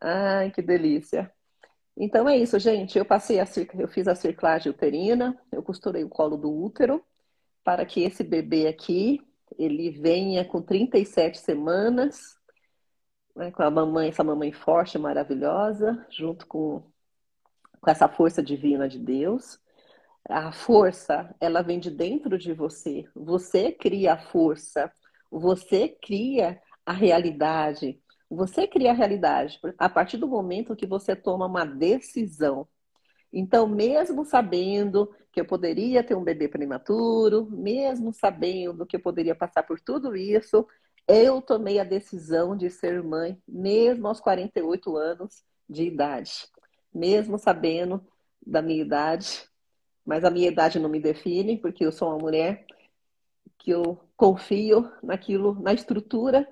Ai, 0.00 0.50
que 0.50 0.60
delícia. 0.60 1.32
Então 1.96 2.28
é 2.28 2.36
isso, 2.36 2.58
gente. 2.58 2.98
Eu 2.98 3.04
passei 3.04 3.38
a 3.38 3.44
eu 3.78 3.86
fiz 3.86 4.08
a 4.08 4.16
circlagem 4.16 4.72
uterina, 4.72 5.40
eu 5.52 5.62
costurei 5.62 6.02
o 6.02 6.08
colo 6.08 6.36
do 6.36 6.50
útero 6.50 7.04
para 7.62 7.86
que 7.86 8.02
esse 8.02 8.24
bebê 8.24 8.66
aqui 8.66 9.20
ele 9.58 9.90
venha 9.90 10.44
com 10.44 10.62
37 10.62 11.38
semanas, 11.38 12.36
né, 13.34 13.50
com 13.50 13.62
a 13.62 13.70
mamãe, 13.70 14.08
essa 14.08 14.24
mamãe 14.24 14.52
forte, 14.52 14.98
maravilhosa, 14.98 16.06
junto 16.10 16.46
com 16.46 16.82
com 17.80 17.90
essa 17.90 18.08
força 18.08 18.42
divina 18.42 18.88
de 18.88 18.98
Deus. 18.98 19.58
A 20.28 20.52
força, 20.52 21.34
ela 21.40 21.62
vem 21.62 21.80
de 21.80 21.90
dentro 21.90 22.38
de 22.38 22.52
você. 22.52 23.04
Você 23.14 23.72
cria 23.72 24.14
a 24.14 24.18
força. 24.18 24.92
Você 25.30 25.88
cria 25.88 26.60
a 26.84 26.92
realidade. 26.92 28.00
Você 28.28 28.66
cria 28.66 28.90
a 28.90 28.94
realidade 28.94 29.58
a 29.78 29.88
partir 29.88 30.18
do 30.18 30.28
momento 30.28 30.76
que 30.76 30.86
você 30.86 31.16
toma 31.16 31.46
uma 31.46 31.64
decisão. 31.64 32.68
Então, 33.32 33.66
mesmo 33.66 34.24
sabendo 34.24 35.10
que 35.32 35.40
eu 35.40 35.44
poderia 35.44 36.02
ter 36.02 36.16
um 36.16 36.24
bebê 36.24 36.48
prematuro, 36.48 37.48
mesmo 37.50 38.12
sabendo 38.12 38.86
que 38.86 38.96
eu 38.96 39.00
poderia 39.00 39.34
passar 39.34 39.62
por 39.62 39.80
tudo 39.80 40.16
isso, 40.16 40.66
eu 41.06 41.40
tomei 41.40 41.78
a 41.78 41.84
decisão 41.84 42.56
de 42.56 42.70
ser 42.70 43.02
mãe, 43.02 43.40
mesmo 43.46 44.08
aos 44.08 44.20
48 44.20 44.96
anos 44.96 45.44
de 45.68 45.84
idade 45.84 46.50
mesmo 46.92 47.38
sabendo 47.38 48.04
da 48.44 48.60
minha 48.60 48.82
idade, 48.82 49.44
mas 50.04 50.24
a 50.24 50.30
minha 50.30 50.48
idade 50.48 50.78
não 50.78 50.88
me 50.88 51.00
define, 51.00 51.58
porque 51.58 51.84
eu 51.84 51.92
sou 51.92 52.08
uma 52.08 52.18
mulher 52.18 52.66
que 53.58 53.70
eu 53.70 54.00
confio 54.16 54.90
naquilo, 55.02 55.54
na 55.60 55.72
estrutura 55.72 56.48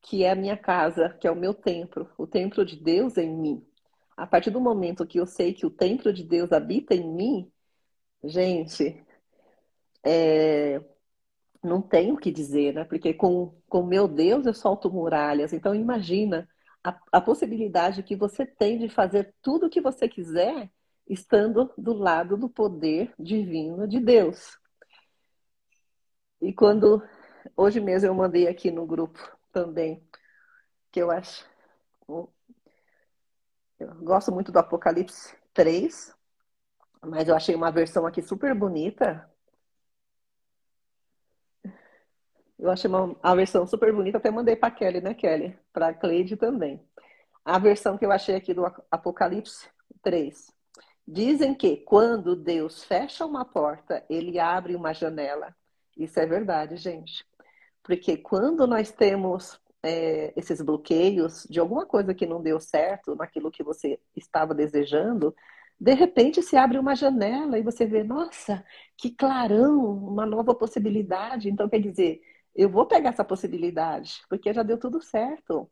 que 0.00 0.22
é 0.22 0.30
a 0.30 0.36
minha 0.36 0.56
casa, 0.56 1.10
que 1.20 1.26
é 1.26 1.30
o 1.30 1.36
meu 1.36 1.52
templo, 1.52 2.08
o 2.16 2.26
templo 2.26 2.64
de 2.64 2.76
Deus 2.76 3.16
em 3.16 3.28
mim. 3.28 3.66
A 4.16 4.26
partir 4.26 4.50
do 4.50 4.60
momento 4.60 5.06
que 5.06 5.18
eu 5.18 5.26
sei 5.26 5.52
que 5.52 5.66
o 5.66 5.70
templo 5.70 6.12
de 6.12 6.22
Deus 6.22 6.52
habita 6.52 6.94
em 6.94 7.08
mim, 7.08 7.50
gente, 8.24 9.04
é, 10.04 10.80
não 11.62 11.82
tenho 11.82 12.14
o 12.14 12.18
que 12.18 12.30
dizer, 12.30 12.74
né? 12.74 12.84
Porque 12.84 13.14
com 13.14 13.54
o 13.70 13.82
meu 13.82 14.08
Deus 14.08 14.46
eu 14.46 14.54
solto 14.54 14.90
muralhas. 14.90 15.52
Então 15.52 15.74
imagina 15.74 16.48
a, 16.82 16.98
a 17.12 17.20
possibilidade 17.20 18.02
que 18.02 18.16
você 18.16 18.46
tem 18.46 18.78
de 18.78 18.88
fazer 18.88 19.34
tudo 19.42 19.66
o 19.66 19.70
que 19.70 19.80
você 19.80 20.08
quiser 20.08 20.70
estando 21.08 21.72
do 21.76 21.92
lado 21.92 22.36
do 22.36 22.48
poder 22.48 23.12
divino 23.18 23.88
de 23.88 24.00
Deus. 24.00 24.58
E 26.40 26.52
quando 26.52 27.02
hoje 27.56 27.80
mesmo 27.80 28.08
eu 28.08 28.14
mandei 28.14 28.46
aqui 28.46 28.70
no 28.70 28.86
grupo 28.86 29.18
também, 29.52 30.02
que 30.90 31.00
eu 31.00 31.10
acho. 31.10 31.46
Eu 33.78 33.94
gosto 34.02 34.32
muito 34.32 34.52
do 34.52 34.58
Apocalipse 34.58 35.36
3, 35.52 36.14
mas 37.04 37.28
eu 37.28 37.34
achei 37.36 37.54
uma 37.54 37.70
versão 37.70 38.06
aqui 38.06 38.22
super 38.22 38.54
bonita. 38.54 39.30
Eu 42.58 42.70
achei 42.70 42.88
uma, 42.88 43.16
a 43.22 43.34
versão 43.34 43.66
super 43.66 43.92
bonita, 43.92 44.18
até 44.18 44.30
mandei 44.30 44.56
para 44.56 44.70
Kelly, 44.70 45.00
né, 45.00 45.14
Kelly? 45.14 45.56
Para 45.72 45.94
Cleide 45.94 46.36
também. 46.36 46.84
A 47.44 47.58
versão 47.58 47.96
que 47.96 48.04
eu 48.04 48.10
achei 48.10 48.34
aqui 48.34 48.52
do 48.52 48.64
Apocalipse 48.90 49.68
3. 50.02 50.52
Dizem 51.06 51.54
que 51.54 51.78
quando 51.78 52.36
Deus 52.36 52.84
fecha 52.84 53.24
uma 53.24 53.44
porta, 53.44 54.04
ele 54.10 54.38
abre 54.38 54.74
uma 54.74 54.92
janela. 54.92 55.56
Isso 55.96 56.18
é 56.20 56.26
verdade, 56.26 56.76
gente. 56.76 57.24
Porque 57.82 58.16
quando 58.16 58.66
nós 58.66 58.90
temos 58.90 59.58
é, 59.82 60.32
esses 60.36 60.60
bloqueios 60.60 61.46
de 61.48 61.58
alguma 61.60 61.86
coisa 61.86 62.12
que 62.12 62.26
não 62.26 62.42
deu 62.42 62.60
certo 62.60 63.14
naquilo 63.14 63.50
que 63.50 63.62
você 63.62 63.98
estava 64.14 64.54
desejando, 64.54 65.34
de 65.80 65.94
repente 65.94 66.42
se 66.42 66.56
abre 66.56 66.78
uma 66.78 66.94
janela 66.96 67.58
e 67.58 67.62
você 67.62 67.86
vê, 67.86 68.02
nossa, 68.02 68.64
que 68.96 69.10
clarão, 69.10 69.78
uma 69.78 70.26
nova 70.26 70.54
possibilidade. 70.54 71.48
Então, 71.48 71.68
quer 71.68 71.80
dizer, 71.80 72.20
eu 72.54 72.68
vou 72.68 72.86
pegar 72.86 73.10
essa 73.10 73.24
possibilidade, 73.24 74.22
porque 74.28 74.52
já 74.52 74.62
deu 74.62 74.78
tudo 74.78 75.00
certo. 75.00 75.70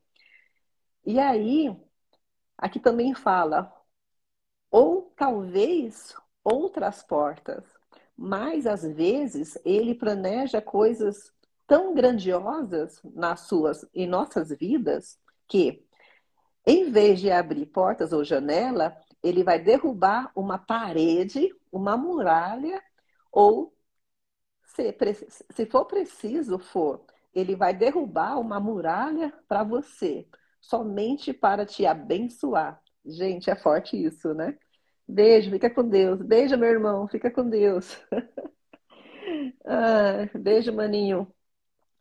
E 1.04 1.18
aí, 1.18 1.74
aqui 2.58 2.80
também 2.80 3.14
fala, 3.14 3.72
ou 4.70 5.12
talvez 5.16 6.14
outras 6.44 7.02
portas, 7.02 7.64
mas 8.16 8.66
às 8.66 8.82
vezes 8.82 9.58
ele 9.64 9.94
planeja 9.94 10.62
coisas 10.62 11.32
tão 11.66 11.94
grandiosas 11.94 13.00
nas 13.04 13.40
suas 13.40 13.84
e 13.94 14.06
nossas 14.06 14.50
vidas 14.50 15.18
que, 15.48 15.84
em 16.66 16.90
vez 16.90 17.20
de 17.20 17.30
abrir 17.30 17.66
portas 17.66 18.12
ou 18.12 18.24
janela, 18.24 18.96
ele 19.26 19.42
vai 19.42 19.58
derrubar 19.58 20.30
uma 20.34 20.58
parede, 20.58 21.50
uma 21.72 21.96
muralha 21.96 22.82
ou 23.32 23.74
se, 24.64 24.94
se 25.50 25.66
for 25.66 25.84
preciso 25.86 26.58
for, 26.58 27.04
ele 27.34 27.56
vai 27.56 27.74
derrubar 27.74 28.38
uma 28.38 28.60
muralha 28.60 29.32
para 29.48 29.64
você, 29.64 30.28
somente 30.60 31.32
para 31.32 31.66
te 31.66 31.86
abençoar. 31.86 32.80
Gente, 33.04 33.50
é 33.50 33.56
forte 33.56 33.96
isso, 34.02 34.34
né? 34.34 34.58
Beijo, 35.08 35.50
fica 35.50 35.70
com 35.70 35.88
Deus. 35.88 36.20
Beijo, 36.22 36.56
meu 36.56 36.68
irmão, 36.68 37.06
fica 37.08 37.30
com 37.30 37.48
Deus. 37.48 37.96
ah, 39.64 40.28
beijo, 40.34 40.72
maninho. 40.72 41.32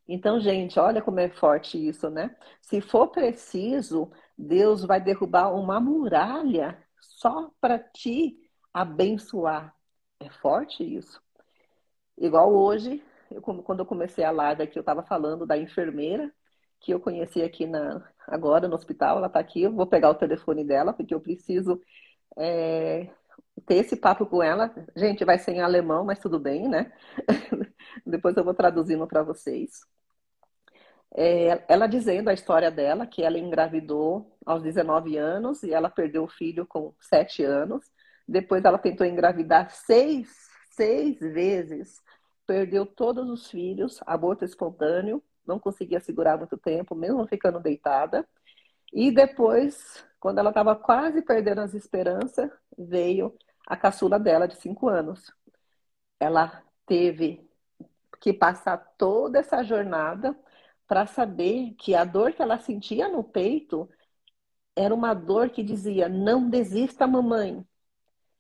Então, 0.08 0.40
gente, 0.40 0.80
olha 0.80 1.02
como 1.02 1.20
é 1.20 1.30
forte 1.30 1.78
isso, 1.78 2.10
né? 2.10 2.36
Se 2.62 2.82
for 2.82 3.08
preciso, 3.10 4.12
Deus 4.38 4.84
vai 4.84 5.02
derrubar 5.02 5.54
uma 5.54 5.80
muralha 5.80 6.78
só 7.02 7.52
para 7.60 7.80
te 7.80 8.38
abençoar. 8.74 9.76
É 10.20 10.30
forte 10.30 10.84
isso. 10.84 11.22
Igual 12.18 12.54
hoje, 12.54 13.04
eu, 13.32 13.42
quando 13.42 13.80
eu 13.80 13.86
comecei 13.86 14.24
a 14.24 14.32
live 14.32 14.64
aqui, 14.64 14.78
eu 14.78 14.82
estava 14.82 15.04
falando 15.04 15.46
da 15.46 15.58
enfermeira 15.58 16.34
que 16.80 16.94
eu 16.94 17.00
conheci 17.00 17.42
aqui 17.42 17.66
na, 17.66 18.08
agora 18.28 18.68
no 18.68 18.76
hospital, 18.76 19.18
ela 19.18 19.28
está 19.28 19.40
aqui, 19.40 19.64
eu 19.64 19.74
vou 19.74 19.88
pegar 19.88 20.10
o 20.10 20.16
telefone 20.16 20.64
dela, 20.64 20.94
porque 20.94 21.16
eu 21.16 21.20
preciso 21.22 21.82
é, 22.38 23.10
ter 23.66 23.76
esse 23.78 23.96
papo 23.96 24.26
com 24.26 24.44
ela. 24.44 24.74
Gente, 24.96 25.26
vai 25.26 25.40
ser 25.40 25.54
em 25.54 25.62
alemão, 25.62 26.06
mas 26.06 26.20
tudo 26.20 26.40
bem, 26.40 26.68
né? 26.68 26.92
Depois 28.06 28.38
eu 28.38 28.44
vou 28.44 28.54
traduzindo 28.54 29.08
para 29.08 29.24
vocês. 29.24 29.82
É, 31.14 31.64
ela 31.68 31.88
dizendo 31.88 32.30
a 32.30 32.34
história 32.34 32.70
dela, 32.70 33.08
que 33.08 33.24
ela 33.24 33.38
engravidou 33.38 34.38
aos 34.46 34.62
19 34.62 35.18
anos 35.18 35.64
e 35.64 35.74
ela 35.74 35.90
perdeu 35.90 36.24
o 36.24 36.28
filho 36.28 36.66
com 36.66 36.94
7 37.00 37.44
anos. 37.44 37.86
Depois 38.28 38.64
ela 38.66 38.78
tentou 38.78 39.06
engravidar 39.06 39.70
seis, 39.70 40.50
seis 40.72 41.20
vezes 41.20 42.02
perdeu 42.46 42.86
todos 42.86 43.30
os 43.30 43.50
filhos, 43.50 44.00
aborto 44.06 44.46
espontâneo, 44.46 45.22
não 45.46 45.60
conseguia 45.60 46.00
segurar 46.00 46.38
muito 46.38 46.58
tempo, 46.58 46.96
mesmo 46.96 47.26
ficando 47.28 47.60
deitada. 47.60 48.28
E 48.94 49.12
depois, 49.12 50.06
quando 50.20 50.40
ela 50.40 50.50
estava 50.50 50.76
quase 50.76 51.22
perdendo 51.22 51.62
as 51.62 51.74
esperanças, 51.74 52.50
veio 52.78 53.36
a 53.68 53.76
caçula 53.76 54.20
dela 54.20 54.48
de 54.48 54.56
cinco 54.56 54.88
anos. 54.88 55.32
Ela 56.20 56.64
teve 56.86 57.48
que 58.20 58.34
passar 58.34 58.78
toda 58.98 59.40
essa 59.40 59.64
jornada 59.64 60.36
para 60.88 61.06
saber 61.08 61.74
que 61.78 61.96
a 61.96 62.04
dor 62.04 62.34
que 62.34 62.42
ela 62.42 62.60
sentia 62.60 63.10
no 63.10 63.24
peito 63.24 63.90
era 64.76 64.94
uma 64.94 65.14
dor 65.14 65.50
que 65.50 65.64
dizia: 65.64 66.10
não 66.10 66.50
desista, 66.50 67.08
mamãe, 67.08 67.66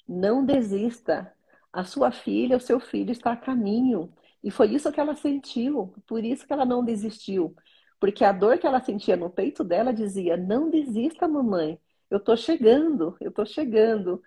não 0.08 0.46
desista, 0.46 1.34
a 1.72 1.84
sua 1.84 2.12
filha, 2.12 2.58
o 2.58 2.60
seu 2.62 2.80
filho 2.80 3.12
está 3.12 3.34
a 3.34 3.38
caminho. 3.38 4.14
E 4.44 4.52
foi 4.52 4.68
isso 4.74 4.92
que 4.92 5.00
ela 5.00 5.16
sentiu, 5.16 5.94
por 6.08 6.24
isso 6.24 6.46
que 6.46 6.54
ela 6.54 6.66
não 6.66 6.84
desistiu. 6.86 7.56
Porque 8.00 8.24
a 8.24 8.32
dor 8.32 8.58
que 8.60 8.68
ela 8.68 8.82
sentia 8.82 9.18
no 9.18 9.30
peito 9.30 9.64
dela 9.64 9.94
dizia: 9.94 10.38
Não 10.38 10.70
desista, 10.70 11.28
mamãe, 11.28 11.80
eu 12.10 12.18
estou 12.20 12.38
chegando, 12.38 13.18
eu 13.20 13.30
estou 13.30 13.46
chegando. 13.46 14.22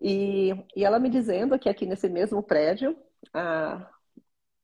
E, 0.00 0.50
e 0.76 0.84
ela 0.84 0.98
me 0.98 1.08
dizendo 1.10 1.58
que 1.58 1.68
aqui 1.68 1.86
nesse 1.86 2.08
mesmo 2.08 2.42
prédio, 2.42 2.96
a, 3.32 3.88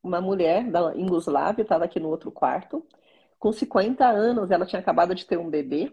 uma 0.03 0.20
mulher 0.20 0.70
da 0.70 0.96
Inguslávia 0.96 1.62
estava 1.62 1.84
aqui 1.84 2.01
no 2.01 2.09
outro 2.09 2.30
quarto, 2.30 2.86
com 3.38 3.53
50 3.53 4.07
anos, 4.07 4.51
ela 4.51 4.66
tinha 4.66 4.80
acabado 4.80 5.14
de 5.14 5.26
ter 5.26 5.38
um 5.38 5.51
bebê, 5.51 5.92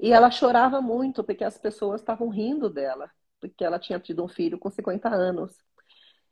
e 0.00 0.12
ela 0.12 0.30
chorava 0.30 0.80
muito 0.80 1.22
porque 1.24 1.44
as 1.44 1.58
pessoas 1.58 2.00
estavam 2.00 2.28
rindo 2.28 2.68
dela 2.68 3.10
porque 3.42 3.64
ela 3.64 3.78
tinha 3.80 3.98
tido 3.98 4.24
um 4.24 4.28
filho 4.28 4.56
com 4.56 4.70
50 4.70 5.08
anos. 5.08 5.52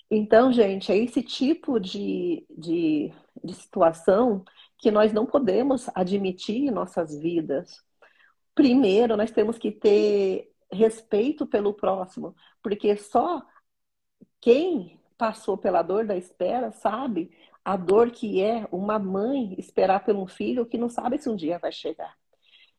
Então, 0.09 0.53
gente, 0.53 0.93
é 0.93 0.97
esse 0.97 1.23
tipo 1.23 1.81
de, 1.81 2.47
de, 2.49 3.13
de 3.43 3.55
situação 3.55 4.45
que 4.79 4.93
nós 4.93 5.13
não 5.13 5.27
podemos 5.27 5.89
admitir 5.93 6.69
em 6.69 6.71
nossas 6.71 7.19
vidas. 7.21 7.83
Primeiro, 8.55 9.17
nós 9.17 9.33
temos 9.33 9.59
que 9.59 9.73
ter 9.73 10.53
respeito 10.73 11.45
pelo 11.47 11.75
próximo, 11.75 12.35
porque 12.63 12.97
só 12.97 13.43
quem 14.41 15.00
passou 15.21 15.59
pela 15.59 15.83
dor 15.83 16.07
da 16.07 16.17
espera 16.17 16.73
sabe 16.73 17.31
a 17.63 17.77
dor 17.77 18.11
que 18.11 18.41
é 18.41 18.67
uma 18.73 18.99
mãe 18.99 19.55
esperar 19.59 20.03
por 20.03 20.17
um 20.17 20.27
filho 20.27 20.65
que 20.65 20.79
não 20.79 20.89
sabe 20.89 21.19
se 21.19 21.29
um 21.29 21.37
dia 21.37 21.59
vai 21.59 21.71
chegar. 21.71 22.17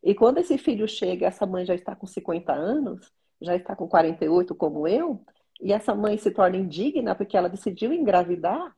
E 0.03 0.15
quando 0.15 0.39
esse 0.39 0.57
filho 0.57 0.87
chega, 0.87 1.27
essa 1.27 1.45
mãe 1.45 1.63
já 1.63 1.75
está 1.75 1.95
com 1.95 2.07
50 2.07 2.51
anos, 2.51 3.11
já 3.39 3.55
está 3.55 3.75
com 3.75 3.87
48 3.87 4.55
como 4.55 4.87
eu, 4.87 5.23
e 5.61 5.71
essa 5.71 5.93
mãe 5.93 6.17
se 6.17 6.31
torna 6.31 6.57
indigna 6.57 7.13
porque 7.13 7.37
ela 7.37 7.47
decidiu 7.47 7.93
engravidar, 7.93 8.75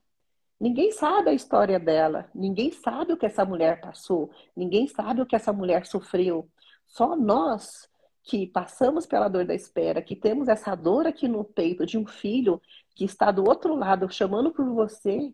ninguém 0.59 0.91
sabe 0.91 1.30
a 1.30 1.34
história 1.34 1.80
dela, 1.80 2.30
ninguém 2.36 2.70
sabe 2.70 3.14
o 3.14 3.18
que 3.18 3.26
essa 3.26 3.45
mulher 3.45 3.80
passou, 3.80 4.30
ninguém 4.53 4.88
sabe 4.88 5.22
o 5.22 5.26
que 5.26 5.38
essa 5.38 5.53
mulher 5.53 5.86
sofreu. 5.86 6.49
Só 6.86 7.16
nós 7.16 7.89
que 8.24 8.45
passamos 8.45 9.05
pela 9.05 9.30
dor 9.30 9.45
da 9.45 9.55
espera, 9.55 10.01
que 10.01 10.18
temos 10.18 10.49
essa 10.49 10.76
dor 10.76 11.07
aqui 11.07 11.30
no 11.30 11.45
peito 11.45 11.86
de 11.86 11.97
um 11.97 12.05
filho 12.05 12.61
que 12.96 13.06
está 13.06 13.32
do 13.32 13.44
outro 13.48 13.76
lado 13.76 14.12
chamando 14.12 14.52
por 14.52 14.66
você 14.66 15.34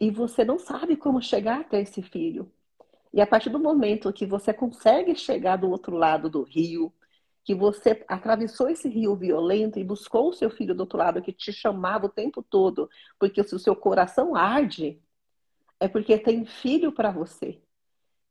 e 0.00 0.10
você 0.10 0.44
não 0.44 0.58
sabe 0.58 0.96
como 0.96 1.22
chegar 1.22 1.60
até 1.60 1.80
esse 1.80 2.02
filho. 2.02 2.50
E 3.12 3.20
a 3.20 3.26
partir 3.26 3.50
do 3.50 3.58
momento 3.58 4.12
que 4.12 4.26
você 4.26 4.52
consegue 4.52 5.14
chegar 5.14 5.56
do 5.56 5.70
outro 5.70 5.96
lado 5.96 6.30
do 6.30 6.42
rio, 6.42 6.92
que 7.44 7.54
você 7.54 8.04
atravessou 8.08 8.68
esse 8.68 8.88
rio 8.88 9.14
violento 9.16 9.78
e 9.78 9.84
buscou 9.84 10.28
o 10.28 10.32
seu 10.32 10.50
filho 10.50 10.74
do 10.74 10.80
outro 10.80 10.98
lado 10.98 11.22
que 11.22 11.32
te 11.32 11.52
chamava 11.52 12.06
o 12.06 12.08
tempo 12.08 12.42
todo, 12.42 12.88
porque 13.18 13.42
se 13.44 13.54
o 13.54 13.58
seu 13.58 13.76
coração 13.76 14.34
arde, 14.34 15.00
é 15.80 15.88
porque 15.88 16.16
tem 16.18 16.44
filho 16.46 16.92
para 16.92 17.10
você. 17.10 17.60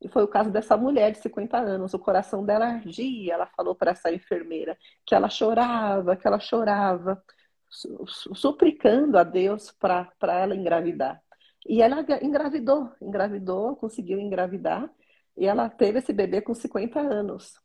E 0.02 0.08
foi 0.08 0.24
o 0.24 0.28
caso 0.28 0.50
dessa 0.50 0.76
mulher 0.76 1.12
de 1.12 1.20
50 1.20 1.58
anos. 1.58 1.94
O 1.94 2.00
coração 2.00 2.44
dela 2.44 2.66
ardia. 2.66 3.34
Ela 3.34 3.46
falou 3.46 3.76
para 3.76 3.92
essa 3.92 4.12
enfermeira 4.12 4.78
que 5.06 5.14
ela 5.14 5.30
chorava, 5.30 6.16
que 6.16 6.26
ela 6.26 6.40
chorava, 6.40 7.24
suplicando 7.72 9.18
a 9.18 9.24
Deus 9.24 9.72
para 9.72 10.12
ela 10.22 10.56
engravidar. 10.56 11.22
E 11.66 11.82
ela 11.82 12.06
engravidou, 12.22 12.92
engravidou, 13.02 13.76
conseguiu 13.76 14.20
engravidar. 14.20 14.92
E 15.38 15.46
ela 15.46 15.70
teve 15.70 16.00
esse 16.00 16.12
bebê 16.12 16.42
com 16.42 16.54
50 16.54 17.00
anos. 17.00 17.60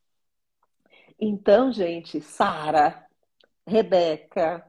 Então, 1.19 1.73
gente, 1.73 2.21
Sara, 2.21 3.07
Rebeca, 3.67 4.65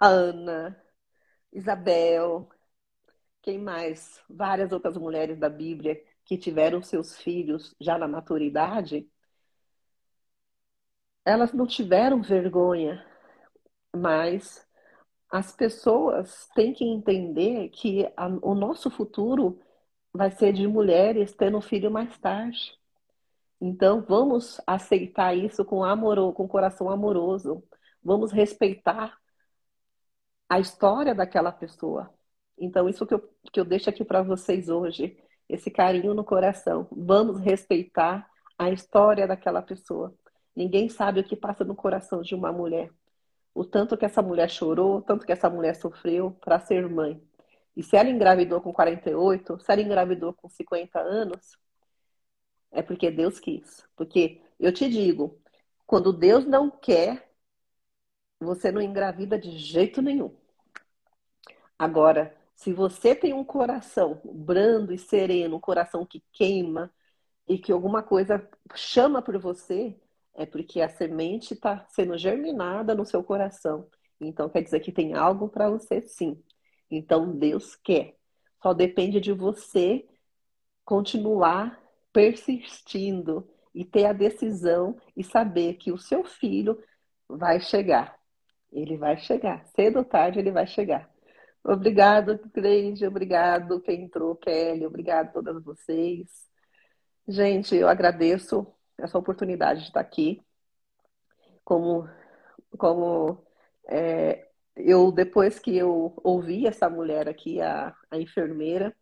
Ana, 0.00 0.80
Isabel, 1.52 2.48
quem 3.42 3.58
mais? 3.58 4.22
Várias 4.28 4.72
outras 4.72 4.96
mulheres 4.96 5.38
da 5.38 5.48
Bíblia 5.48 6.00
que 6.24 6.36
tiveram 6.36 6.82
seus 6.82 7.16
filhos 7.16 7.74
já 7.80 7.96
na 7.98 8.06
maturidade, 8.06 9.10
elas 11.24 11.52
não 11.52 11.66
tiveram 11.66 12.20
vergonha, 12.22 13.04
mas 13.96 14.67
as 15.30 15.52
pessoas 15.54 16.48
têm 16.54 16.72
que 16.72 16.84
entender 16.84 17.68
que 17.70 18.06
a, 18.16 18.26
o 18.42 18.54
nosso 18.54 18.90
futuro 18.90 19.60
vai 20.12 20.30
ser 20.30 20.52
de 20.52 20.66
mulheres 20.66 21.34
tendo 21.34 21.60
filho 21.60 21.90
mais 21.90 22.16
tarde. 22.18 22.76
Então, 23.60 24.02
vamos 24.06 24.60
aceitar 24.66 25.36
isso 25.36 25.64
com 25.64 25.84
amor, 25.84 26.32
com 26.34 26.48
coração 26.48 26.90
amoroso. 26.90 27.62
Vamos 28.02 28.32
respeitar 28.32 29.18
a 30.48 30.58
história 30.60 31.14
daquela 31.14 31.52
pessoa. 31.52 32.12
Então, 32.56 32.88
isso 32.88 33.06
que 33.06 33.14
eu, 33.14 33.20
que 33.52 33.60
eu 33.60 33.64
deixo 33.64 33.90
aqui 33.90 34.04
para 34.04 34.22
vocês 34.22 34.68
hoje, 34.68 35.16
esse 35.48 35.70
carinho 35.70 36.14
no 36.14 36.24
coração. 36.24 36.88
Vamos 36.90 37.40
respeitar 37.40 38.28
a 38.58 38.70
história 38.70 39.26
daquela 39.26 39.62
pessoa. 39.62 40.14
Ninguém 40.54 40.88
sabe 40.88 41.20
o 41.20 41.24
que 41.24 41.36
passa 41.36 41.64
no 41.64 41.74
coração 41.74 42.22
de 42.22 42.34
uma 42.34 42.52
mulher. 42.52 42.90
O 43.58 43.64
tanto 43.64 43.96
que 43.96 44.04
essa 44.04 44.22
mulher 44.22 44.48
chorou, 44.48 44.98
o 44.98 45.02
tanto 45.02 45.26
que 45.26 45.32
essa 45.32 45.50
mulher 45.50 45.74
sofreu 45.74 46.30
para 46.30 46.60
ser 46.60 46.88
mãe. 46.88 47.20
E 47.76 47.82
se 47.82 47.96
ela 47.96 48.08
engravidou 48.08 48.60
com 48.60 48.72
48, 48.72 49.58
se 49.58 49.72
ela 49.72 49.82
engravidou 49.82 50.32
com 50.32 50.48
50 50.48 51.00
anos, 51.00 51.58
é 52.70 52.82
porque 52.82 53.10
Deus 53.10 53.40
quis. 53.40 53.84
Porque 53.96 54.40
eu 54.60 54.72
te 54.72 54.88
digo, 54.88 55.40
quando 55.88 56.12
Deus 56.12 56.46
não 56.46 56.70
quer, 56.70 57.28
você 58.38 58.70
não 58.70 58.80
engravida 58.80 59.36
de 59.36 59.58
jeito 59.58 60.00
nenhum. 60.00 60.32
Agora, 61.76 62.36
se 62.54 62.72
você 62.72 63.12
tem 63.12 63.32
um 63.32 63.44
coração 63.44 64.20
brando 64.24 64.92
e 64.94 64.98
sereno, 64.98 65.56
um 65.56 65.60
coração 65.60 66.06
que 66.06 66.22
queima 66.32 66.92
e 67.48 67.58
que 67.58 67.72
alguma 67.72 68.04
coisa 68.04 68.48
chama 68.76 69.20
por 69.20 69.36
você, 69.36 69.96
é 70.38 70.46
porque 70.46 70.80
a 70.80 70.88
semente 70.88 71.54
está 71.54 71.84
sendo 71.88 72.16
germinada 72.16 72.94
no 72.94 73.04
seu 73.04 73.24
coração. 73.24 73.88
Então 74.20 74.48
quer 74.48 74.62
dizer 74.62 74.78
que 74.78 74.92
tem 74.92 75.14
algo 75.14 75.48
para 75.48 75.68
você 75.68 76.00
sim. 76.00 76.40
Então 76.88 77.36
Deus 77.36 77.74
quer. 77.74 78.16
Só 78.62 78.72
depende 78.72 79.20
de 79.20 79.32
você 79.32 80.06
continuar 80.84 81.82
persistindo 82.12 83.48
e 83.74 83.84
ter 83.84 84.06
a 84.06 84.12
decisão 84.12 84.96
e 85.16 85.24
saber 85.24 85.74
que 85.74 85.90
o 85.90 85.98
seu 85.98 86.22
filho 86.22 86.80
vai 87.28 87.60
chegar. 87.60 88.16
Ele 88.72 88.96
vai 88.96 89.16
chegar. 89.18 89.66
Cedo 89.74 89.98
ou 89.98 90.04
tarde 90.04 90.38
ele 90.38 90.52
vai 90.52 90.68
chegar. 90.68 91.10
Obrigado, 91.64 92.38
Cleide. 92.54 93.06
Obrigado 93.06 93.80
quem 93.80 94.04
entrou, 94.04 94.36
Kelly. 94.36 94.86
Obrigado 94.86 95.28
a 95.28 95.32
todas 95.32 95.64
vocês. 95.64 96.28
Gente, 97.26 97.74
eu 97.74 97.88
agradeço 97.88 98.72
essa 98.98 99.18
oportunidade 99.18 99.80
de 99.80 99.86
estar 99.88 100.00
aqui. 100.00 100.42
Como, 101.64 102.08
como 102.78 103.44
é, 103.88 104.48
eu, 104.76 105.12
depois 105.12 105.58
que 105.58 105.76
eu 105.76 106.14
ouvi 106.24 106.66
essa 106.66 106.88
mulher 106.88 107.28
aqui, 107.28 107.60
a, 107.60 107.94
a 108.10 108.18
enfermeira, 108.18 108.94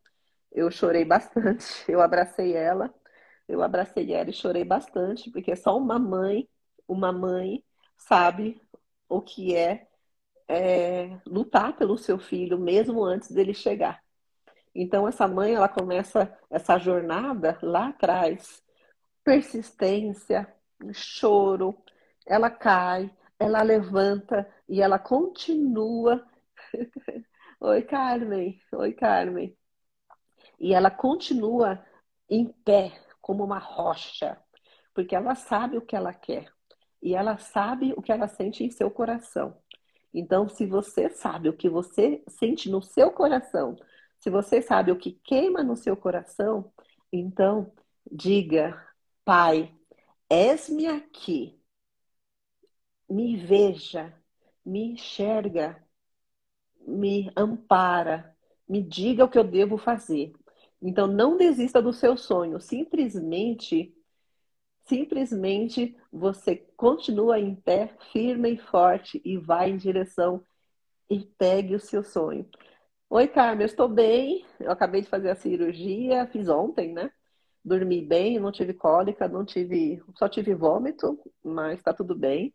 eu 0.52 0.70
chorei 0.70 1.04
bastante. 1.04 1.64
Eu 1.90 2.00
abracei 2.00 2.54
ela, 2.54 2.92
eu 3.48 3.62
abracei 3.62 4.12
ela 4.12 4.30
e 4.30 4.32
chorei 4.32 4.64
bastante, 4.64 5.30
porque 5.30 5.54
só 5.56 5.76
uma 5.76 5.98
mãe, 5.98 6.48
uma 6.88 7.12
mãe 7.12 7.64
sabe 7.96 8.60
o 9.08 9.20
que 9.22 9.54
é 9.56 9.86
é, 10.48 11.18
lutar 11.26 11.76
pelo 11.76 11.98
seu 11.98 12.18
filho 12.18 12.58
mesmo 12.58 13.04
antes 13.04 13.30
dele 13.30 13.54
chegar. 13.54 14.02
Então 14.74 15.08
essa 15.08 15.26
mãe 15.26 15.54
ela 15.54 15.68
começa 15.68 16.32
essa 16.50 16.78
jornada 16.78 17.58
lá 17.62 17.88
atrás, 17.88 18.62
persistência, 19.26 20.46
choro, 20.92 21.76
ela 22.24 22.48
cai, 22.48 23.12
ela 23.40 23.60
levanta 23.60 24.48
e 24.68 24.80
ela 24.80 25.00
continua. 25.00 26.24
Oi, 27.60 27.82
Carmen. 27.82 28.60
Oi, 28.72 28.92
Carmen. 28.92 29.58
E 30.60 30.72
ela 30.72 30.92
continua 30.92 31.84
em 32.30 32.46
pé 32.46 32.92
como 33.20 33.42
uma 33.42 33.58
rocha, 33.58 34.40
porque 34.94 35.16
ela 35.16 35.34
sabe 35.34 35.76
o 35.76 35.82
que 35.82 35.96
ela 35.96 36.14
quer 36.14 36.46
e 37.02 37.16
ela 37.16 37.36
sabe 37.36 37.92
o 37.96 38.02
que 38.02 38.12
ela 38.12 38.28
sente 38.28 38.62
em 38.62 38.70
seu 38.70 38.92
coração. 38.92 39.60
Então, 40.14 40.48
se 40.48 40.64
você 40.64 41.10
sabe 41.10 41.48
o 41.48 41.56
que 41.56 41.68
você 41.68 42.22
sente 42.28 42.70
no 42.70 42.80
seu 42.80 43.10
coração, 43.10 43.76
se 44.20 44.30
você 44.30 44.62
sabe 44.62 44.92
o 44.92 44.96
que 44.96 45.18
queima 45.24 45.64
no 45.64 45.74
seu 45.74 45.96
coração, 45.96 46.72
então 47.12 47.72
diga, 48.10 48.86
Pai, 49.26 49.74
és-me 50.30 50.86
aqui, 50.86 51.60
me 53.08 53.36
veja, 53.36 54.14
me 54.64 54.92
enxerga, 54.92 55.82
me 56.86 57.30
ampara, 57.36 58.34
me 58.68 58.82
diga 58.82 59.24
o 59.24 59.28
que 59.28 59.38
eu 59.38 59.44
devo 59.44 59.76
fazer. 59.78 60.32
Então, 60.80 61.06
não 61.06 61.36
desista 61.36 61.80
do 61.82 61.92
seu 61.92 62.16
sonho, 62.16 62.60
simplesmente 62.60 63.92
simplesmente 64.86 65.96
você 66.12 66.56
continua 66.76 67.38
em 67.40 67.54
pé, 67.54 67.94
firme 68.12 68.52
e 68.54 68.58
forte 68.58 69.20
e 69.24 69.36
vai 69.38 69.70
em 69.70 69.76
direção 69.76 70.44
e 71.10 71.20
pegue 71.38 71.74
o 71.74 71.80
seu 71.80 72.04
sonho. 72.04 72.48
Oi, 73.10 73.28
Carmen, 73.28 73.62
eu 73.62 73.66
estou 73.66 73.88
bem. 73.88 74.44
Eu 74.60 74.70
acabei 74.72 75.02
de 75.02 75.08
fazer 75.08 75.30
a 75.30 75.36
cirurgia, 75.36 76.26
fiz 76.28 76.48
ontem, 76.48 76.92
né? 76.94 77.10
Dormi 77.66 78.00
bem, 78.00 78.38
não 78.38 78.52
tive 78.52 78.72
cólica, 78.72 79.26
não 79.26 79.44
tive, 79.44 80.00
só 80.14 80.28
tive 80.28 80.54
vômito, 80.54 81.18
mas 81.42 81.78
está 81.78 81.92
tudo 81.92 82.14
bem. 82.14 82.54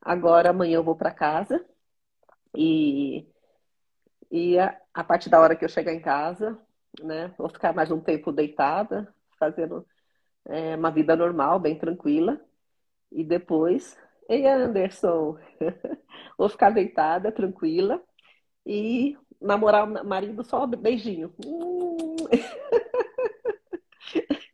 Agora 0.00 0.50
amanhã 0.50 0.76
eu 0.76 0.84
vou 0.84 0.94
para 0.96 1.10
casa 1.10 1.64
e 2.56 3.26
e 4.30 4.58
a, 4.58 4.80
a 4.94 5.04
partir 5.04 5.28
da 5.28 5.40
hora 5.40 5.54
que 5.56 5.64
eu 5.64 5.68
chegar 5.68 5.92
em 5.92 6.00
casa, 6.00 6.58
né, 7.02 7.34
vou 7.36 7.48
ficar 7.50 7.74
mais 7.74 7.90
um 7.90 8.00
tempo 8.00 8.32
deitada, 8.32 9.12
fazendo 9.38 9.86
é, 10.46 10.76
uma 10.76 10.90
vida 10.90 11.16
normal, 11.16 11.60
bem 11.60 11.78
tranquila. 11.78 12.40
E 13.10 13.24
depois, 13.24 13.98
ei 14.28 14.46
Anderson, 14.46 15.38
vou 16.38 16.48
ficar 16.48 16.70
deitada, 16.70 17.32
tranquila. 17.32 18.02
E 18.64 19.16
namorar 19.40 19.84
o 19.86 20.06
marido 20.06 20.44
só 20.44 20.66
beijinho. 20.66 21.34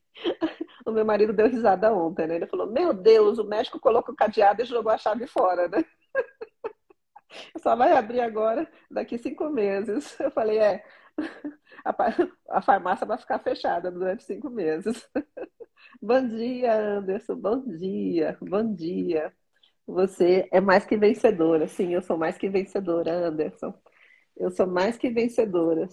o 0.91 0.95
meu 0.95 1.05
marido 1.05 1.33
deu 1.33 1.49
risada 1.49 1.93
ontem, 1.93 2.27
né? 2.27 2.37
Ele 2.37 2.47
falou: 2.47 2.67
Meu 2.71 2.93
Deus, 2.93 3.39
o 3.39 3.45
médico 3.45 3.81
colocou 3.81 4.15
o 4.15 4.17
cadeado 4.17 4.63
e 4.63 4.65
jogou 4.65 4.93
a 4.93 4.99
chave 4.99 5.27
fora, 5.27 5.69
né? 5.69 5.85
Só 7.59 7.77
vai 7.77 7.93
abrir 7.93 8.21
agora 8.21 8.71
daqui 8.91 9.19
cinco 9.19 9.49
meses. 9.51 10.19
Eu 10.21 10.31
falei: 10.31 10.59
É, 10.59 10.85
a 12.49 12.63
farmácia 12.63 13.07
vai 13.07 13.19
ficar 13.19 13.39
fechada 13.41 13.91
durante 13.91 14.25
cinco 14.25 14.51
meses. 14.51 15.09
Bom 16.03 16.27
dia, 16.29 16.75
Anderson. 16.75 17.37
Bom 17.37 17.61
dia, 17.77 18.37
bom 18.41 18.75
dia. 18.75 19.33
Você 19.87 20.49
é 20.53 20.61
mais 20.61 20.85
que 20.85 20.97
vencedora. 20.97 21.67
Sim, 21.69 21.95
eu 21.95 22.03
sou 22.03 22.19
mais 22.19 22.37
que 22.37 22.49
vencedora, 22.49 23.11
Anderson. 23.29 23.75
Eu 24.37 24.51
sou 24.51 24.67
mais 24.67 24.97
que 24.99 25.11
vencedora. 25.11 25.89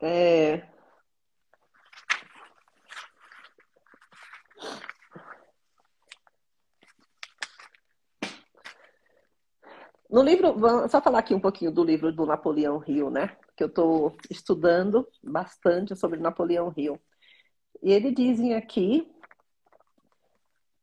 É... 0.00 0.71
No 10.12 10.22
livro, 10.22 10.54
só 10.90 11.00
falar 11.00 11.20
aqui 11.20 11.34
um 11.34 11.40
pouquinho 11.40 11.72
do 11.72 11.82
livro 11.82 12.12
do 12.12 12.26
Napoleão 12.26 12.84
Hill, 12.86 13.08
né? 13.08 13.34
Que 13.56 13.64
eu 13.64 13.68
estou 13.68 14.14
estudando 14.28 15.08
bastante 15.22 15.96
sobre 15.96 16.20
Napoleão 16.20 16.70
Hill. 16.76 17.00
E 17.82 17.90
ele 17.90 18.12
dizem 18.12 18.54
aqui 18.54 19.10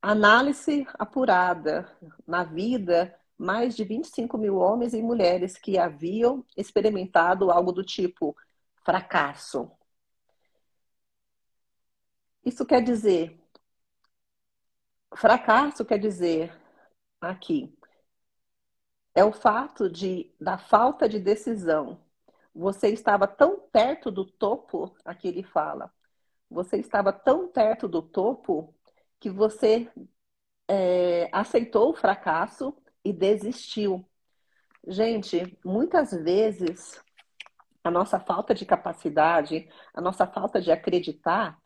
análise 0.02 0.84
apurada 0.96 1.96
na 2.26 2.44
vida 2.44 3.16
mais 3.38 3.76
de 3.76 3.84
25 3.84 4.36
mil 4.36 4.56
homens 4.56 4.96
e 4.96 5.02
mulheres 5.04 5.60
que 5.60 5.78
haviam 5.78 6.44
experimentado 6.58 7.52
algo 7.52 7.72
do 7.72 7.84
tipo 7.84 8.36
fracasso. 8.84 9.72
Isso 12.44 12.66
quer 12.66 12.82
dizer, 12.82 13.40
fracasso 15.16 15.86
quer 15.86 16.00
dizer 16.00 16.52
aqui 17.22 17.78
é 19.20 19.24
o 19.26 19.34
fato 19.34 19.90
de 19.90 20.34
da 20.40 20.58
falta 20.58 21.10
de 21.10 21.20
decisão. 21.20 22.00
Você 22.56 22.88
estava 22.90 23.28
tão 23.28 23.60
perto 23.60 24.10
do 24.10 24.26
topo, 24.26 24.96
aqui 25.04 25.28
ele 25.28 25.44
fala, 25.44 25.92
você 26.50 26.78
estava 26.78 27.12
tão 27.12 27.50
perto 27.50 27.88
do 27.88 28.02
topo 28.02 28.74
que 29.20 29.30
você 29.30 29.92
é, 30.70 31.30
aceitou 31.34 31.92
o 31.92 31.96
fracasso 31.96 32.74
e 33.04 33.12
desistiu. 33.12 34.06
Gente, 34.88 35.58
muitas 35.66 36.12
vezes 36.12 37.02
a 37.84 37.92
nossa 37.92 38.20
falta 38.22 38.54
de 38.56 38.66
capacidade, 38.66 39.68
a 39.94 40.00
nossa 40.02 40.26
falta 40.28 40.62
de 40.62 40.72
acreditar, 40.72 41.58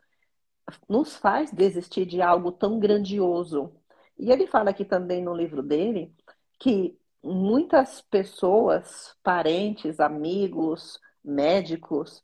nos 0.88 1.16
faz 1.16 1.52
desistir 1.52 2.04
de 2.06 2.20
algo 2.20 2.50
tão 2.50 2.80
grandioso. 2.80 3.72
E 4.18 4.32
ele 4.32 4.46
fala 4.48 4.70
aqui 4.70 4.84
também 4.84 5.22
no 5.22 5.34
livro 5.34 5.62
dele 5.62 6.12
que 6.58 6.98
muitas 7.24 8.02
pessoas, 8.02 9.16
parentes, 9.22 10.00
amigos, 10.00 11.00
médicos, 11.24 12.22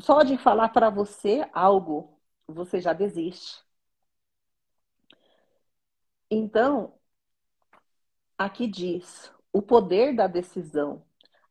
só 0.00 0.22
de 0.22 0.38
falar 0.38 0.70
para 0.70 0.90
você 0.90 1.48
algo, 1.52 2.20
você 2.46 2.80
já 2.80 2.92
desiste. 2.92 3.64
Então, 6.30 6.94
aqui 8.38 8.66
diz: 8.66 9.32
o 9.52 9.62
poder 9.62 10.14
da 10.14 10.26
decisão. 10.26 11.04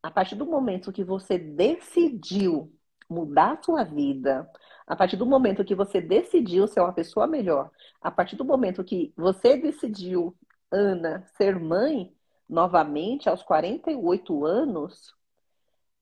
a 0.03 0.11
partir 0.11 0.35
do 0.35 0.45
momento 0.45 0.93
que 0.93 1.03
você 1.03 1.37
decidiu 1.39 2.73
mudar 3.09 3.53
a 3.53 3.63
sua 3.63 3.83
vida, 3.83 4.49
a 4.87 4.95
partir 4.95 5.17
do 5.17 5.25
momento 5.25 5.65
que 5.65 5.75
você 5.75 6.01
decidiu 6.01 6.67
ser 6.67 6.81
uma 6.81 6.93
pessoa 6.93 7.27
melhor, 7.27 7.71
a 8.01 8.11
partir 8.11 8.35
do 8.37 8.45
momento 8.45 8.83
que 8.83 9.13
você 9.17 9.57
decidiu, 9.57 10.35
Ana, 10.71 11.25
ser 11.37 11.59
mãe 11.59 12.15
novamente 12.47 13.29
aos 13.29 13.43
48 13.43 14.45
anos, 14.45 15.15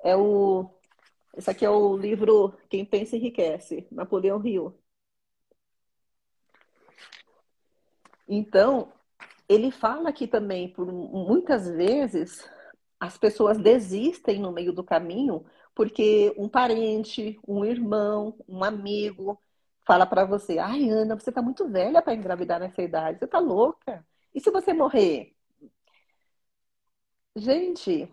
é 0.03 0.15
o 0.15 0.69
esse 1.35 1.49
aqui 1.49 1.65
é 1.65 1.69
o 1.69 1.97
livro 1.97 2.53
Quem 2.69 2.85
Pensa 2.85 3.15
Enriquece, 3.15 3.87
Napoleão 3.91 4.45
Hill. 4.45 4.77
Então, 8.27 8.93
ele 9.49 9.71
fala 9.71 10.09
aqui 10.09 10.27
também, 10.27 10.69
por 10.69 10.85
muitas 10.91 11.67
vezes, 11.67 12.47
as 12.99 13.17
pessoas 13.17 13.57
desistem 13.57 14.39
no 14.39 14.51
meio 14.51 14.71
do 14.71 14.83
caminho 14.83 15.43
porque 15.75 16.33
um 16.37 16.47
parente, 16.47 17.39
um 17.47 17.65
irmão, 17.65 18.35
um 18.47 18.63
amigo 18.63 19.39
fala 19.85 20.05
para 20.05 20.25
você: 20.25 20.59
"Ai, 20.59 20.89
Ana, 20.89 21.15
você 21.19 21.31
tá 21.31 21.41
muito 21.41 21.67
velha 21.67 22.01
para 22.01 22.13
engravidar 22.13 22.59
nessa 22.59 22.81
idade. 22.81 23.19
Você 23.19 23.27
tá 23.27 23.39
louca? 23.39 24.05
E 24.33 24.39
se 24.39 24.51
você 24.51 24.73
morrer?" 24.73 25.32
Gente, 27.35 28.11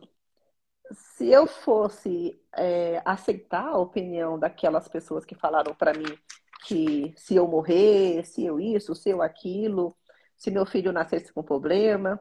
se 0.93 1.29
eu 1.31 1.47
fosse 1.47 2.41
é, 2.57 3.03
aceitar 3.05 3.67
a 3.69 3.79
opinião 3.79 4.39
daquelas 4.39 4.89
pessoas 4.89 5.25
que 5.25 5.35
falaram 5.35 5.75
para 5.75 5.93
mim 5.93 6.19
que 6.67 7.15
se 7.17 7.35
eu 7.37 7.47
morrer, 7.49 8.25
se 8.27 8.45
eu 8.45 8.61
isso, 8.61 8.95
se 8.95 9.11
eu 9.11 9.23
aquilo, 9.23 9.97
se 10.37 10.51
meu 10.51 10.67
filho 10.67 10.93
nascesse 10.93 11.33
com 11.33 11.43
problema, 11.43 12.21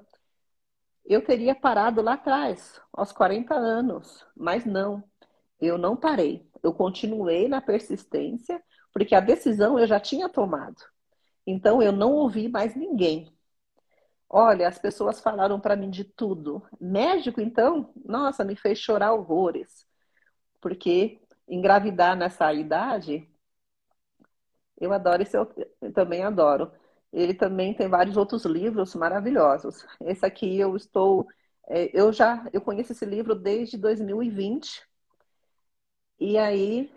eu 1.05 1.23
teria 1.23 1.55
parado 1.55 2.01
lá 2.01 2.13
atrás, 2.13 2.79
aos 2.93 3.11
40 3.11 3.53
anos. 3.55 4.25
Mas 4.35 4.65
não, 4.65 5.03
eu 5.59 5.77
não 5.77 5.95
parei. 5.95 6.47
Eu 6.63 6.73
continuei 6.73 7.47
na 7.47 7.61
persistência, 7.61 8.63
porque 8.93 9.15
a 9.15 9.19
decisão 9.19 9.79
eu 9.79 9.87
já 9.87 9.99
tinha 9.99 10.29
tomado. 10.29 10.77
Então 11.47 11.81
eu 11.81 11.91
não 11.91 12.13
ouvi 12.13 12.49
mais 12.49 12.75
ninguém. 12.75 13.33
Olha, 14.29 14.67
as 14.67 14.77
pessoas 14.79 15.19
falaram 15.21 15.59
para 15.59 15.75
mim 15.75 15.89
de 15.89 16.03
tudo. 16.03 16.63
Médico, 16.79 17.41
então, 17.41 17.91
nossa, 18.05 18.43
me 18.43 18.55
fez 18.55 18.77
chorar 18.79 19.13
horrores. 19.13 19.85
Porque 20.61 21.21
engravidar 21.47 22.17
nessa 22.17 22.53
idade, 22.53 23.29
eu 24.79 24.93
adoro 24.93 25.21
esse, 25.21 25.35
eu 25.37 25.93
também 25.93 26.23
adoro. 26.23 26.71
Ele 27.11 27.33
também 27.33 27.73
tem 27.73 27.87
vários 27.89 28.17
outros 28.17 28.45
livros 28.45 28.95
maravilhosos. 28.95 29.85
Esse 30.01 30.25
aqui 30.25 30.57
eu 30.59 30.75
estou, 30.75 31.27
é, 31.67 31.89
eu 31.99 32.13
já, 32.13 32.45
eu 32.53 32.61
conheço 32.61 32.91
esse 32.91 33.05
livro 33.05 33.35
desde 33.35 33.77
2020. 33.77 34.81
E 36.19 36.37
aí, 36.37 36.91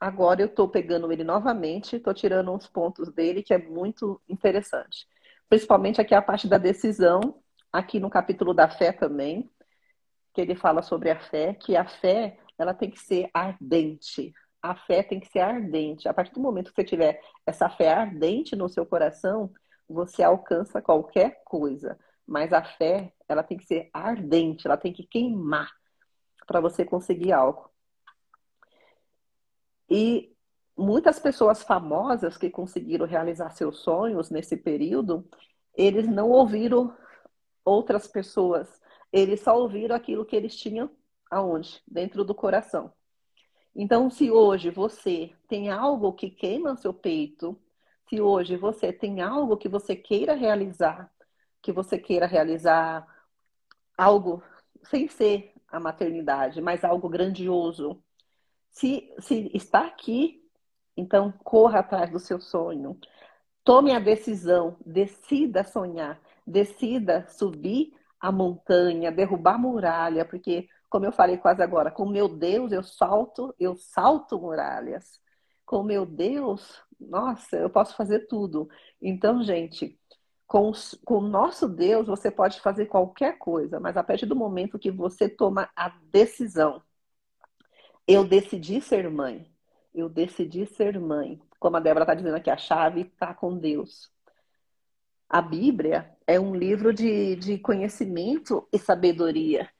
agora 0.00 0.42
eu 0.42 0.46
estou 0.46 0.68
pegando 0.68 1.10
ele 1.12 1.24
novamente, 1.24 1.96
estou 1.96 2.14
tirando 2.14 2.52
uns 2.52 2.66
pontos 2.68 3.12
dele 3.12 3.42
que 3.42 3.54
é 3.54 3.58
muito 3.58 4.20
interessante. 4.28 5.06
Principalmente 5.48 6.00
aqui 6.00 6.14
a 6.14 6.22
parte 6.22 6.46
da 6.46 6.58
decisão, 6.58 7.40
aqui 7.72 7.98
no 7.98 8.10
capítulo 8.10 8.52
da 8.52 8.68
fé 8.68 8.92
também, 8.92 9.50
que 10.34 10.40
ele 10.40 10.54
fala 10.54 10.82
sobre 10.82 11.10
a 11.10 11.18
fé, 11.18 11.54
que 11.54 11.76
a 11.76 11.86
fé 11.86 12.38
ela 12.58 12.74
tem 12.74 12.90
que 12.90 13.00
ser 13.00 13.30
ardente 13.32 14.32
a 14.62 14.74
fé 14.74 15.02
tem 15.02 15.20
que 15.20 15.28
ser 15.28 15.40
ardente. 15.40 16.08
A 16.08 16.14
partir 16.14 16.32
do 16.32 16.40
momento 16.40 16.70
que 16.70 16.74
você 16.74 16.84
tiver 16.84 17.20
essa 17.46 17.68
fé 17.70 17.92
ardente 17.92 18.56
no 18.56 18.68
seu 18.68 18.84
coração, 18.84 19.52
você 19.88 20.22
alcança 20.22 20.82
qualquer 20.82 21.42
coisa. 21.44 21.98
Mas 22.26 22.52
a 22.52 22.62
fé, 22.62 23.12
ela 23.28 23.42
tem 23.42 23.56
que 23.56 23.64
ser 23.64 23.88
ardente, 23.92 24.66
ela 24.66 24.76
tem 24.76 24.92
que 24.92 25.06
queimar 25.06 25.70
para 26.46 26.60
você 26.60 26.84
conseguir 26.84 27.32
algo. 27.32 27.70
E 29.88 30.36
muitas 30.78 31.18
pessoas 31.18 31.62
famosas 31.62 32.38
que 32.38 32.48
conseguiram 32.48 33.04
realizar 33.04 33.50
seus 33.50 33.80
sonhos 33.80 34.30
nesse 34.30 34.56
período, 34.56 35.28
eles 35.74 36.06
não 36.08 36.30
ouviram 36.30 36.96
outras 37.64 38.06
pessoas, 38.06 38.80
eles 39.12 39.40
só 39.40 39.58
ouviram 39.58 39.96
aquilo 39.96 40.24
que 40.24 40.36
eles 40.36 40.56
tinham 40.56 40.90
aonde? 41.30 41.82
Dentro 41.86 42.24
do 42.24 42.34
coração. 42.34 42.92
Então, 43.74 44.08
se 44.08 44.30
hoje 44.30 44.70
você 44.70 45.34
tem 45.48 45.70
algo 45.70 46.12
que 46.12 46.30
queima 46.30 46.76
seu 46.76 46.94
peito, 46.94 47.60
se 48.08 48.20
hoje 48.20 48.56
você 48.56 48.92
tem 48.92 49.20
algo 49.20 49.56
que 49.56 49.68
você 49.68 49.94
queira 49.94 50.34
realizar, 50.34 51.12
que 51.60 51.72
você 51.72 51.98
queira 51.98 52.26
realizar 52.26 53.06
algo 53.96 54.42
sem 54.84 55.08
ser 55.08 55.52
a 55.68 55.78
maternidade, 55.78 56.60
mas 56.60 56.84
algo 56.84 57.08
grandioso, 57.08 58.02
se, 58.70 59.12
se 59.20 59.50
está 59.52 59.86
aqui, 59.86 60.47
então 60.98 61.32
corra 61.44 61.78
atrás 61.78 62.10
do 62.10 62.18
seu 62.18 62.40
sonho. 62.40 62.98
Tome 63.64 63.92
a 63.92 64.00
decisão, 64.00 64.76
decida 64.84 65.62
sonhar, 65.62 66.20
decida 66.46 67.26
subir 67.28 67.92
a 68.20 68.32
montanha, 68.32 69.12
derrubar 69.12 69.54
a 69.54 69.58
muralha, 69.58 70.24
porque 70.24 70.68
como 70.90 71.04
eu 71.04 71.12
falei 71.12 71.36
quase 71.36 71.62
agora, 71.62 71.90
com 71.90 72.06
meu 72.08 72.28
Deus 72.28 72.72
eu 72.72 72.82
salto, 72.82 73.54
eu 73.60 73.76
salto 73.76 74.40
muralhas. 74.40 75.20
Com 75.64 75.82
meu 75.82 76.06
Deus, 76.06 76.82
nossa, 76.98 77.56
eu 77.56 77.70
posso 77.70 77.94
fazer 77.94 78.26
tudo. 78.26 78.68
Então, 79.00 79.42
gente, 79.42 79.98
com, 80.46 80.72
com 81.04 81.18
o 81.18 81.28
nosso 81.28 81.68
Deus 81.68 82.06
você 82.06 82.30
pode 82.30 82.60
fazer 82.60 82.86
qualquer 82.86 83.38
coisa, 83.38 83.78
mas 83.78 83.96
a 83.96 84.02
partir 84.02 84.26
do 84.26 84.34
momento 84.34 84.78
que 84.78 84.90
você 84.90 85.28
toma 85.28 85.70
a 85.76 85.90
decisão, 86.10 86.82
eu 88.06 88.26
decidi 88.26 88.80
ser 88.80 89.10
mãe, 89.10 89.46
eu 90.00 90.08
decidi 90.08 90.66
ser 90.66 90.98
mãe. 90.98 91.40
Como 91.58 91.76
a 91.76 91.80
Débora 91.80 92.04
está 92.04 92.14
dizendo 92.14 92.36
aqui, 92.36 92.50
a 92.50 92.56
chave 92.56 93.02
está 93.02 93.34
com 93.34 93.58
Deus. 93.58 94.12
A 95.28 95.42
Bíblia 95.42 96.16
é 96.26 96.38
um 96.40 96.54
livro 96.54 96.92
de, 96.92 97.36
de 97.36 97.58
conhecimento 97.58 98.66
e 98.72 98.78
sabedoria. 98.78 99.70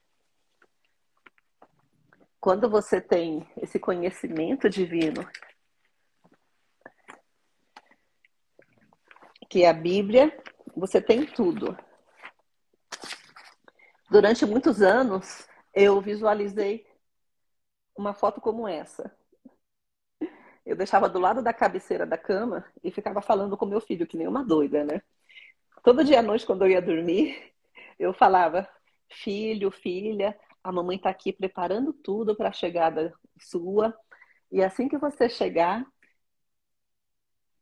Quando 2.39 2.69
você 2.69 3.01
tem 3.01 3.49
esse 3.57 3.79
conhecimento 3.79 4.69
divino, 4.69 5.27
que 9.49 9.63
é 9.63 9.69
a 9.69 9.73
Bíblia, 9.73 10.37
você 10.75 11.01
tem 11.01 11.25
tudo. 11.25 11.77
Durante 14.09 14.45
muitos 14.45 14.81
anos, 14.81 15.47
eu 15.73 15.99
visualizei 15.99 16.85
uma 17.97 18.13
foto 18.13 18.39
como 18.39 18.67
essa. 18.67 19.18
Eu 20.69 20.75
deixava 20.75 21.09
do 21.09 21.17
lado 21.17 21.41
da 21.41 21.51
cabeceira 21.51 22.05
da 22.05 22.15
cama 22.15 22.63
e 22.83 22.91
ficava 22.91 23.23
falando 23.23 23.57
com 23.57 23.65
meu 23.65 23.81
filho, 23.81 24.05
que 24.05 24.15
nem 24.15 24.27
uma 24.27 24.45
doida, 24.45 24.83
né? 24.85 25.01
Todo 25.83 26.03
dia 26.03 26.19
à 26.19 26.21
noite, 26.21 26.45
quando 26.45 26.63
eu 26.63 26.69
ia 26.69 26.79
dormir, 26.79 27.51
eu 27.97 28.13
falava: 28.13 28.69
filho, 29.09 29.71
filha, 29.71 30.37
a 30.63 30.71
mamãe 30.71 30.97
está 30.97 31.09
aqui 31.09 31.33
preparando 31.33 31.91
tudo 31.91 32.35
para 32.35 32.49
a 32.49 32.51
chegada 32.51 33.11
sua. 33.41 33.97
E 34.51 34.61
assim 34.61 34.87
que 34.87 34.95
você 34.99 35.27
chegar, 35.27 35.83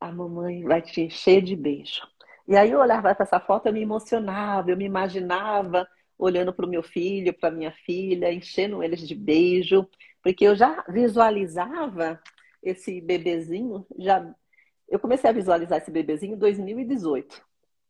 a 0.02 0.12
mamãe 0.12 0.66
vai 0.66 0.82
te 0.82 1.00
encher 1.00 1.42
de 1.42 1.56
beijo. 1.56 2.02
E 2.46 2.58
aí 2.58 2.72
eu 2.72 2.80
olhava 2.82 3.16
para 3.16 3.24
essa 3.24 3.40
foto, 3.40 3.68
eu 3.68 3.74
me 3.74 3.84
emocionava, 3.84 4.70
eu 4.70 4.76
me 4.76 4.84
imaginava 4.84 5.88
olhando 6.18 6.54
para 6.54 6.66
o 6.66 6.70
meu 6.70 6.84
filho, 6.84 7.34
para 7.34 7.52
minha 7.52 7.72
filha, 7.72 8.34
enchendo 8.34 8.84
eles 8.84 9.08
de 9.08 9.16
beijo, 9.16 9.88
porque 10.22 10.44
eu 10.46 10.58
já 10.58 10.84
visualizava 10.90 12.22
esse 12.70 13.02
bebezinho, 13.02 13.86
já 13.98 14.34
eu 14.88 15.00
comecei 15.00 15.30
a 15.30 15.34
visualizar 15.34 15.80
esse 15.80 15.92
bebezinho 15.92 16.36
em 16.36 16.38
2018, 16.38 17.42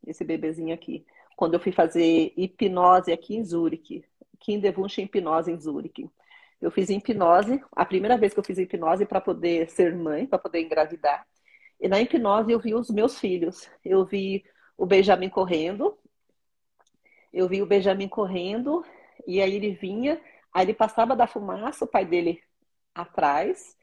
esse 0.07 0.23
bebezinho 0.23 0.73
aqui, 0.73 1.05
quando 1.35 1.53
eu 1.53 1.59
fui 1.59 1.71
fazer 1.71 2.33
hipnose 2.35 3.11
aqui 3.11 3.35
em 3.35 3.43
Zurique, 3.43 4.03
Kinderwunsch 4.39 4.97
hipnose 4.97 5.51
em 5.51 5.59
Zurique. 5.59 6.09
Eu 6.59 6.71
fiz 6.71 6.89
hipnose, 6.89 7.63
a 7.71 7.85
primeira 7.85 8.17
vez 8.17 8.33
que 8.33 8.39
eu 8.39 8.43
fiz 8.43 8.57
hipnose 8.57 9.05
para 9.05 9.21
poder 9.21 9.69
ser 9.69 9.95
mãe, 9.95 10.25
para 10.25 10.39
poder 10.39 10.61
engravidar. 10.61 11.27
E 11.79 11.87
na 11.87 12.01
hipnose 12.01 12.51
eu 12.51 12.59
vi 12.59 12.73
os 12.73 12.89
meus 12.89 13.19
filhos. 13.19 13.69
Eu 13.85 14.03
vi 14.03 14.43
o 14.75 14.83
Benjamin 14.83 15.29
correndo. 15.29 15.95
Eu 17.31 17.47
vi 17.47 17.61
o 17.61 17.67
Benjamin 17.67 18.07
correndo 18.07 18.83
e 19.27 19.41
aí 19.41 19.55
ele 19.55 19.73
vinha, 19.73 20.19
aí 20.53 20.65
ele 20.65 20.73
passava 20.73 21.15
da 21.15 21.27
fumaça, 21.27 21.85
o 21.85 21.87
pai 21.87 22.05
dele 22.05 22.41
atrás, 22.95 23.76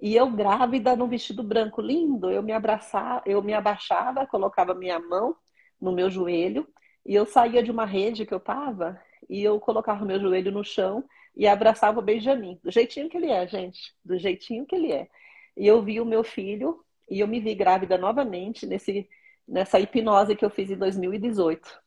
e 0.00 0.16
eu 0.16 0.30
grávida 0.30 0.96
num 0.96 1.08
vestido 1.08 1.42
branco 1.42 1.80
lindo, 1.80 2.30
eu 2.30 2.42
me 2.42 2.52
abraçava, 2.52 3.22
eu 3.26 3.42
me 3.42 3.52
abaixava, 3.52 4.26
colocava 4.26 4.74
minha 4.74 4.98
mão 4.98 5.36
no 5.80 5.92
meu 5.92 6.10
joelho 6.10 6.66
e 7.04 7.14
eu 7.14 7.26
saía 7.26 7.62
de 7.62 7.70
uma 7.70 7.84
rede 7.84 8.24
que 8.24 8.32
eu 8.32 8.40
tava 8.40 9.00
e 9.28 9.42
eu 9.42 9.60
colocava 9.60 10.04
meu 10.04 10.18
joelho 10.18 10.50
no 10.50 10.64
chão 10.64 11.04
e 11.36 11.46
abraçava 11.46 11.98
o 11.98 12.02
Benjamin, 12.02 12.58
do 12.62 12.70
jeitinho 12.70 13.08
que 13.08 13.16
ele 13.16 13.30
é, 13.30 13.46
gente, 13.46 13.94
do 14.04 14.18
jeitinho 14.18 14.66
que 14.66 14.74
ele 14.74 14.92
é. 14.92 15.08
E 15.56 15.66
eu 15.66 15.82
vi 15.82 16.00
o 16.00 16.04
meu 16.04 16.24
filho 16.24 16.82
e 17.08 17.20
eu 17.20 17.28
me 17.28 17.40
vi 17.40 17.54
grávida 17.54 17.98
novamente 17.98 18.66
nesse, 18.66 19.08
nessa 19.46 19.78
hipnose 19.78 20.34
que 20.34 20.44
eu 20.44 20.50
fiz 20.50 20.70
em 20.70 20.76
2018. 20.76 21.80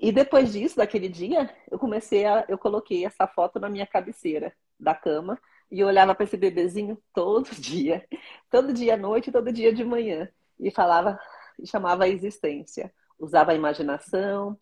E 0.00 0.12
depois 0.12 0.52
disso, 0.52 0.76
daquele 0.76 1.08
dia, 1.08 1.54
eu 1.70 1.78
comecei 1.78 2.24
a, 2.24 2.44
eu 2.48 2.56
coloquei 2.56 3.04
essa 3.04 3.26
foto 3.26 3.58
na 3.58 3.68
minha 3.68 3.86
cabeceira 3.86 4.52
da 4.78 4.94
cama 4.94 5.38
e 5.70 5.84
olhava 5.84 6.14
para 6.14 6.24
esse 6.24 6.36
bebezinho 6.36 6.98
todo 7.14 7.50
dia, 7.60 8.06
todo 8.50 8.72
dia 8.72 8.94
à 8.94 8.96
noite, 8.96 9.32
todo 9.32 9.52
dia 9.52 9.72
de 9.72 9.84
manhã 9.84 10.28
e 10.58 10.70
falava, 10.70 11.18
e 11.58 11.66
chamava 11.66 12.04
a 12.04 12.08
existência, 12.08 12.92
usava 13.18 13.52
a 13.52 13.54
imaginação. 13.54 14.56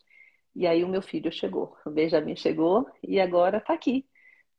E 0.54 0.66
aí 0.66 0.82
o 0.82 0.88
meu 0.88 1.02
filho 1.02 1.30
chegou, 1.30 1.76
o 1.84 1.90
Benjamin 1.90 2.34
chegou 2.34 2.86
e 3.02 3.20
agora 3.20 3.58
está 3.58 3.74
aqui, 3.74 4.06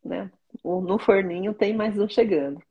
né? 0.03 0.31
No 0.63 0.97
forninho 0.99 1.53
tem 1.53 1.75
mais 1.75 1.97
um 1.97 2.07
chegando. 2.07 2.61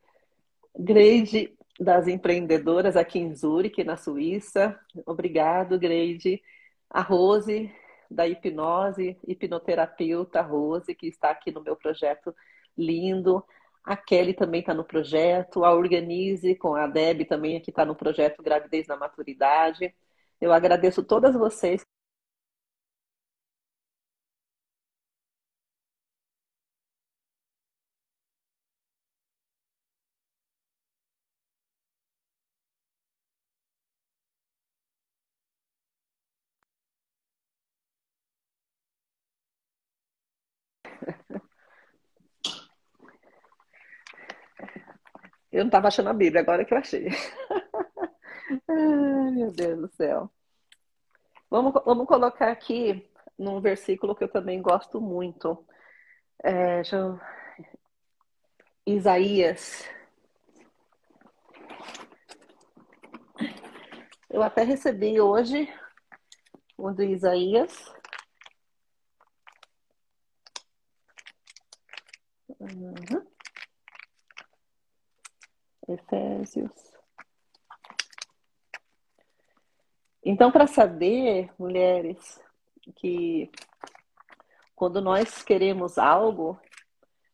Greide 0.79 1.57
das 1.79 2.09
empreendedoras 2.09 2.97
aqui 2.97 3.19
em 3.19 3.35
Zurique, 3.35 3.85
na 3.85 3.97
Suíça. 3.97 4.79
Obrigado, 5.05 5.79
Greide. 5.79 6.43
A 6.89 7.03
Rose, 7.03 7.71
da 8.11 8.27
hipnose, 8.27 9.19
hipnoterapeuta 9.27 10.41
Rose, 10.41 10.95
que 10.95 11.09
está 11.09 11.31
aqui 11.31 11.51
no 11.51 11.63
meu 11.63 11.77
projeto 11.77 12.35
lindo. 12.77 13.45
A 13.87 13.97
Kelly 13.97 14.35
também 14.35 14.61
está 14.61 14.75
no 14.75 14.85
projeto. 14.85 15.65
A 15.65 15.73
Organize, 15.73 16.57
com 16.57 16.75
a 16.75 16.87
Deb 16.87 17.25
também 17.27 17.57
aqui 17.57 17.71
está 17.71 17.85
no 17.85 17.97
projeto 17.97 18.43
Gravidez 18.43 18.87
na 18.89 18.97
Maturidade. 18.97 19.95
Eu 20.41 20.53
agradeço 20.53 21.05
todas 21.05 21.35
vocês 21.35 21.85
Eu 45.57 45.61
não 45.61 45.69
estava 45.69 45.89
achando 45.89 46.11
a 46.11 46.13
Bíblia, 46.13 46.43
agora 46.43 46.67
que 46.67 46.75
eu 46.75 46.79
achei. 46.79 47.09
Ai, 48.69 49.31
meu 49.31 49.51
Deus 49.51 49.81
do 49.81 49.89
céu. 49.97 50.31
Vamos, 51.49 51.73
vamos 51.83 52.07
colocar 52.07 52.51
aqui 52.53 53.11
num 53.39 53.59
versículo 53.59 54.15
que 54.15 54.23
eu 54.23 54.29
também 54.29 54.61
gosto 54.61 55.01
muito. 55.01 55.67
É, 56.45 56.83
eu... 56.93 57.19
Isaías. 58.87 59.89
Eu 64.29 64.43
até 64.43 64.63
recebi 64.63 65.19
hoje 65.19 65.73
o 66.77 66.91
do 66.91 67.03
Isaías. 67.03 67.73
Uhum. 72.61 73.36
Efésios. 75.89 76.73
Então, 80.25 80.51
para 80.51 80.67
saber, 80.67 81.53
mulheres, 81.57 82.41
que 82.97 83.51
quando 84.75 85.01
nós 85.01 85.43
queremos 85.43 85.99
algo, 85.99 86.61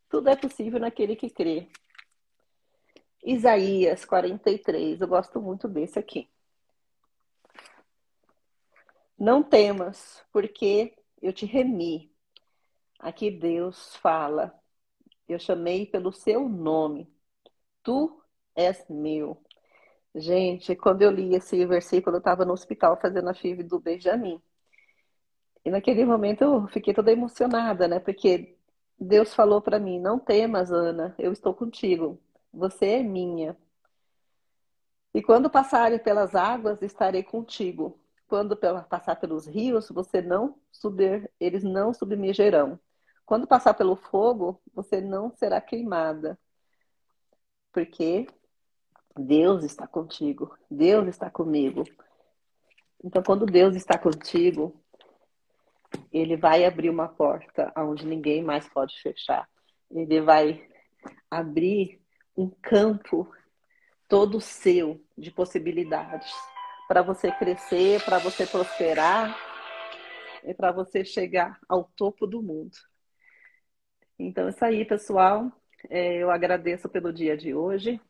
tudo 0.08 0.28
é 0.28 0.36
possível 0.36 0.78
naquele 0.78 1.16
que 1.16 1.30
crê. 1.30 1.68
Isaías 3.24 4.04
43, 4.04 5.00
eu 5.00 5.08
gosto 5.08 5.40
muito 5.40 5.66
desse 5.66 5.98
aqui. 5.98 6.28
Não 9.18 9.42
temas, 9.42 10.22
porque 10.32 10.94
eu 11.20 11.32
te 11.32 11.46
remi. 11.46 12.12
Aqui 12.98 13.30
Deus 13.30 13.96
fala, 13.96 14.52
eu 15.28 15.38
chamei 15.38 15.86
pelo 15.86 16.12
seu 16.12 16.48
nome. 16.48 17.12
Tu 17.82 18.21
és 18.56 18.84
meu. 18.88 19.36
Gente, 20.14 20.76
quando 20.76 21.02
eu 21.02 21.10
li 21.10 21.34
esse 21.34 21.64
versículo, 21.66 22.16
eu 22.16 22.18
estava 22.18 22.44
no 22.44 22.52
hospital 22.52 22.98
fazendo 23.00 23.28
a 23.30 23.34
FIV 23.34 23.62
do 23.64 23.80
Benjamin. 23.80 24.40
E 25.64 25.70
naquele 25.70 26.04
momento 26.04 26.42
eu 26.42 26.68
fiquei 26.68 26.92
toda 26.92 27.12
emocionada, 27.12 27.88
né? 27.88 27.98
Porque 28.00 28.56
Deus 28.98 29.34
falou 29.34 29.60
para 29.62 29.78
mim: 29.78 29.98
Não 30.00 30.18
temas, 30.18 30.70
Ana, 30.72 31.14
eu 31.18 31.32
estou 31.32 31.54
contigo. 31.54 32.20
Você 32.52 32.86
é 32.86 33.02
minha. 33.02 33.56
E 35.14 35.22
quando 35.22 35.50
passarem 35.50 35.98
pelas 35.98 36.34
águas, 36.34 36.80
estarei 36.82 37.22
contigo. 37.22 37.98
Quando 38.26 38.56
passar 38.56 39.16
pelos 39.16 39.46
rios, 39.46 39.90
você 39.90 40.22
não 40.22 40.58
subir, 40.70 41.30
eles 41.38 41.62
não 41.62 41.92
submergerão. 41.92 42.80
Quando 43.26 43.46
passar 43.46 43.74
pelo 43.74 43.96
fogo, 43.96 44.60
você 44.74 45.00
não 45.00 45.30
será 45.36 45.60
queimada. 45.60 46.38
Porque 47.72 48.26
Deus 49.16 49.64
está 49.64 49.86
contigo, 49.86 50.56
Deus 50.70 51.08
está 51.08 51.30
comigo. 51.30 51.84
Então, 53.04 53.22
quando 53.22 53.44
Deus 53.44 53.74
está 53.74 53.98
contigo, 53.98 54.80
Ele 56.12 56.36
vai 56.36 56.64
abrir 56.64 56.88
uma 56.88 57.08
porta 57.08 57.72
onde 57.76 58.06
ninguém 58.06 58.42
mais 58.42 58.68
pode 58.68 59.00
fechar. 59.00 59.48
Ele 59.90 60.20
vai 60.20 60.66
abrir 61.30 62.00
um 62.36 62.48
campo 62.48 63.30
todo 64.08 64.40
seu 64.40 65.02
de 65.16 65.30
possibilidades 65.30 66.32
para 66.86 67.02
você 67.02 67.30
crescer, 67.32 68.04
para 68.04 68.18
você 68.18 68.46
prosperar 68.46 69.36
e 70.44 70.54
para 70.54 70.72
você 70.72 71.04
chegar 71.04 71.58
ao 71.68 71.84
topo 71.96 72.26
do 72.26 72.42
mundo. 72.42 72.76
Então, 74.18 74.46
é 74.46 74.50
isso 74.50 74.64
aí, 74.64 74.84
pessoal. 74.84 75.50
É, 75.88 76.16
eu 76.16 76.30
agradeço 76.30 76.88
pelo 76.88 77.12
dia 77.12 77.36
de 77.36 77.54
hoje. 77.54 78.00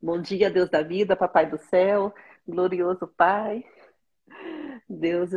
Bom 0.00 0.20
dia, 0.20 0.50
Deus 0.50 0.68
da 0.68 0.82
vida, 0.82 1.16
Papai 1.16 1.46
do 1.48 1.56
céu, 1.56 2.14
glorioso 2.46 3.08
Pai. 3.08 3.64
Deus, 4.86 5.30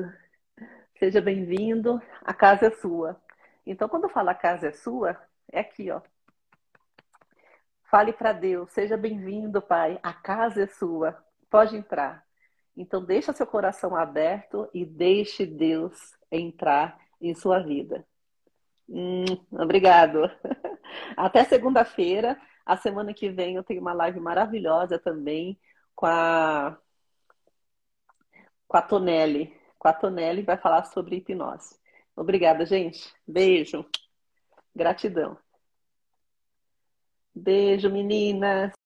seja 1.00 1.22
bem-vindo. 1.22 2.00
A 2.22 2.34
casa 2.34 2.68
é 2.68 2.72
sua. 2.72 3.20
Então, 3.66 3.88
quando 3.88 4.04
eu 4.04 4.10
falo 4.10 4.30
a 4.30 4.36
casa 4.36 4.68
é 4.68 4.72
sua, 4.74 5.18
é 5.50 5.62
aqui, 5.62 5.90
ó. 5.90 6.02
Fale 7.90 8.12
para 8.12 8.34
Deus, 8.34 8.70
seja 8.72 8.98
bem-vindo, 8.98 9.62
Pai. 9.62 9.98
A 10.04 10.12
casa 10.12 10.64
é 10.64 10.68
sua. 10.68 11.18
Pode 11.50 11.78
entrar. 11.78 12.26
Então, 12.76 13.04
deixa 13.04 13.32
seu 13.32 13.48
coração 13.48 13.96
aberto 13.96 14.70
e 14.74 14.86
deixe 14.86 15.46
Deus 15.46 16.18
entrar 16.30 17.00
em 17.22 17.34
sua 17.34 17.60
vida. 17.60 18.06
Hum, 18.90 19.24
obrigado. 19.52 20.30
Até 21.16 21.46
segunda-feira. 21.46 22.38
A 22.70 22.78
semana 22.78 23.16
que 23.16 23.32
vem 23.32 23.56
eu 23.56 23.64
tenho 23.64 23.82
uma 23.82 23.94
live 23.94 24.20
maravilhosa 24.20 25.00
também 25.00 25.60
com 25.96 26.06
a, 26.06 26.78
com 28.68 28.78
a 28.78 28.82
Tonelli. 28.84 29.52
Com 29.80 29.88
a 29.88 29.94
Tonelli 29.94 30.44
vai 30.44 30.56
falar 30.56 30.84
sobre 30.84 31.16
hipnose. 31.16 31.80
Obrigada, 32.16 32.68
gente. 32.68 33.12
Beijo. 33.28 33.84
Gratidão. 34.76 35.36
Beijo, 37.34 37.90
meninas. 37.90 38.72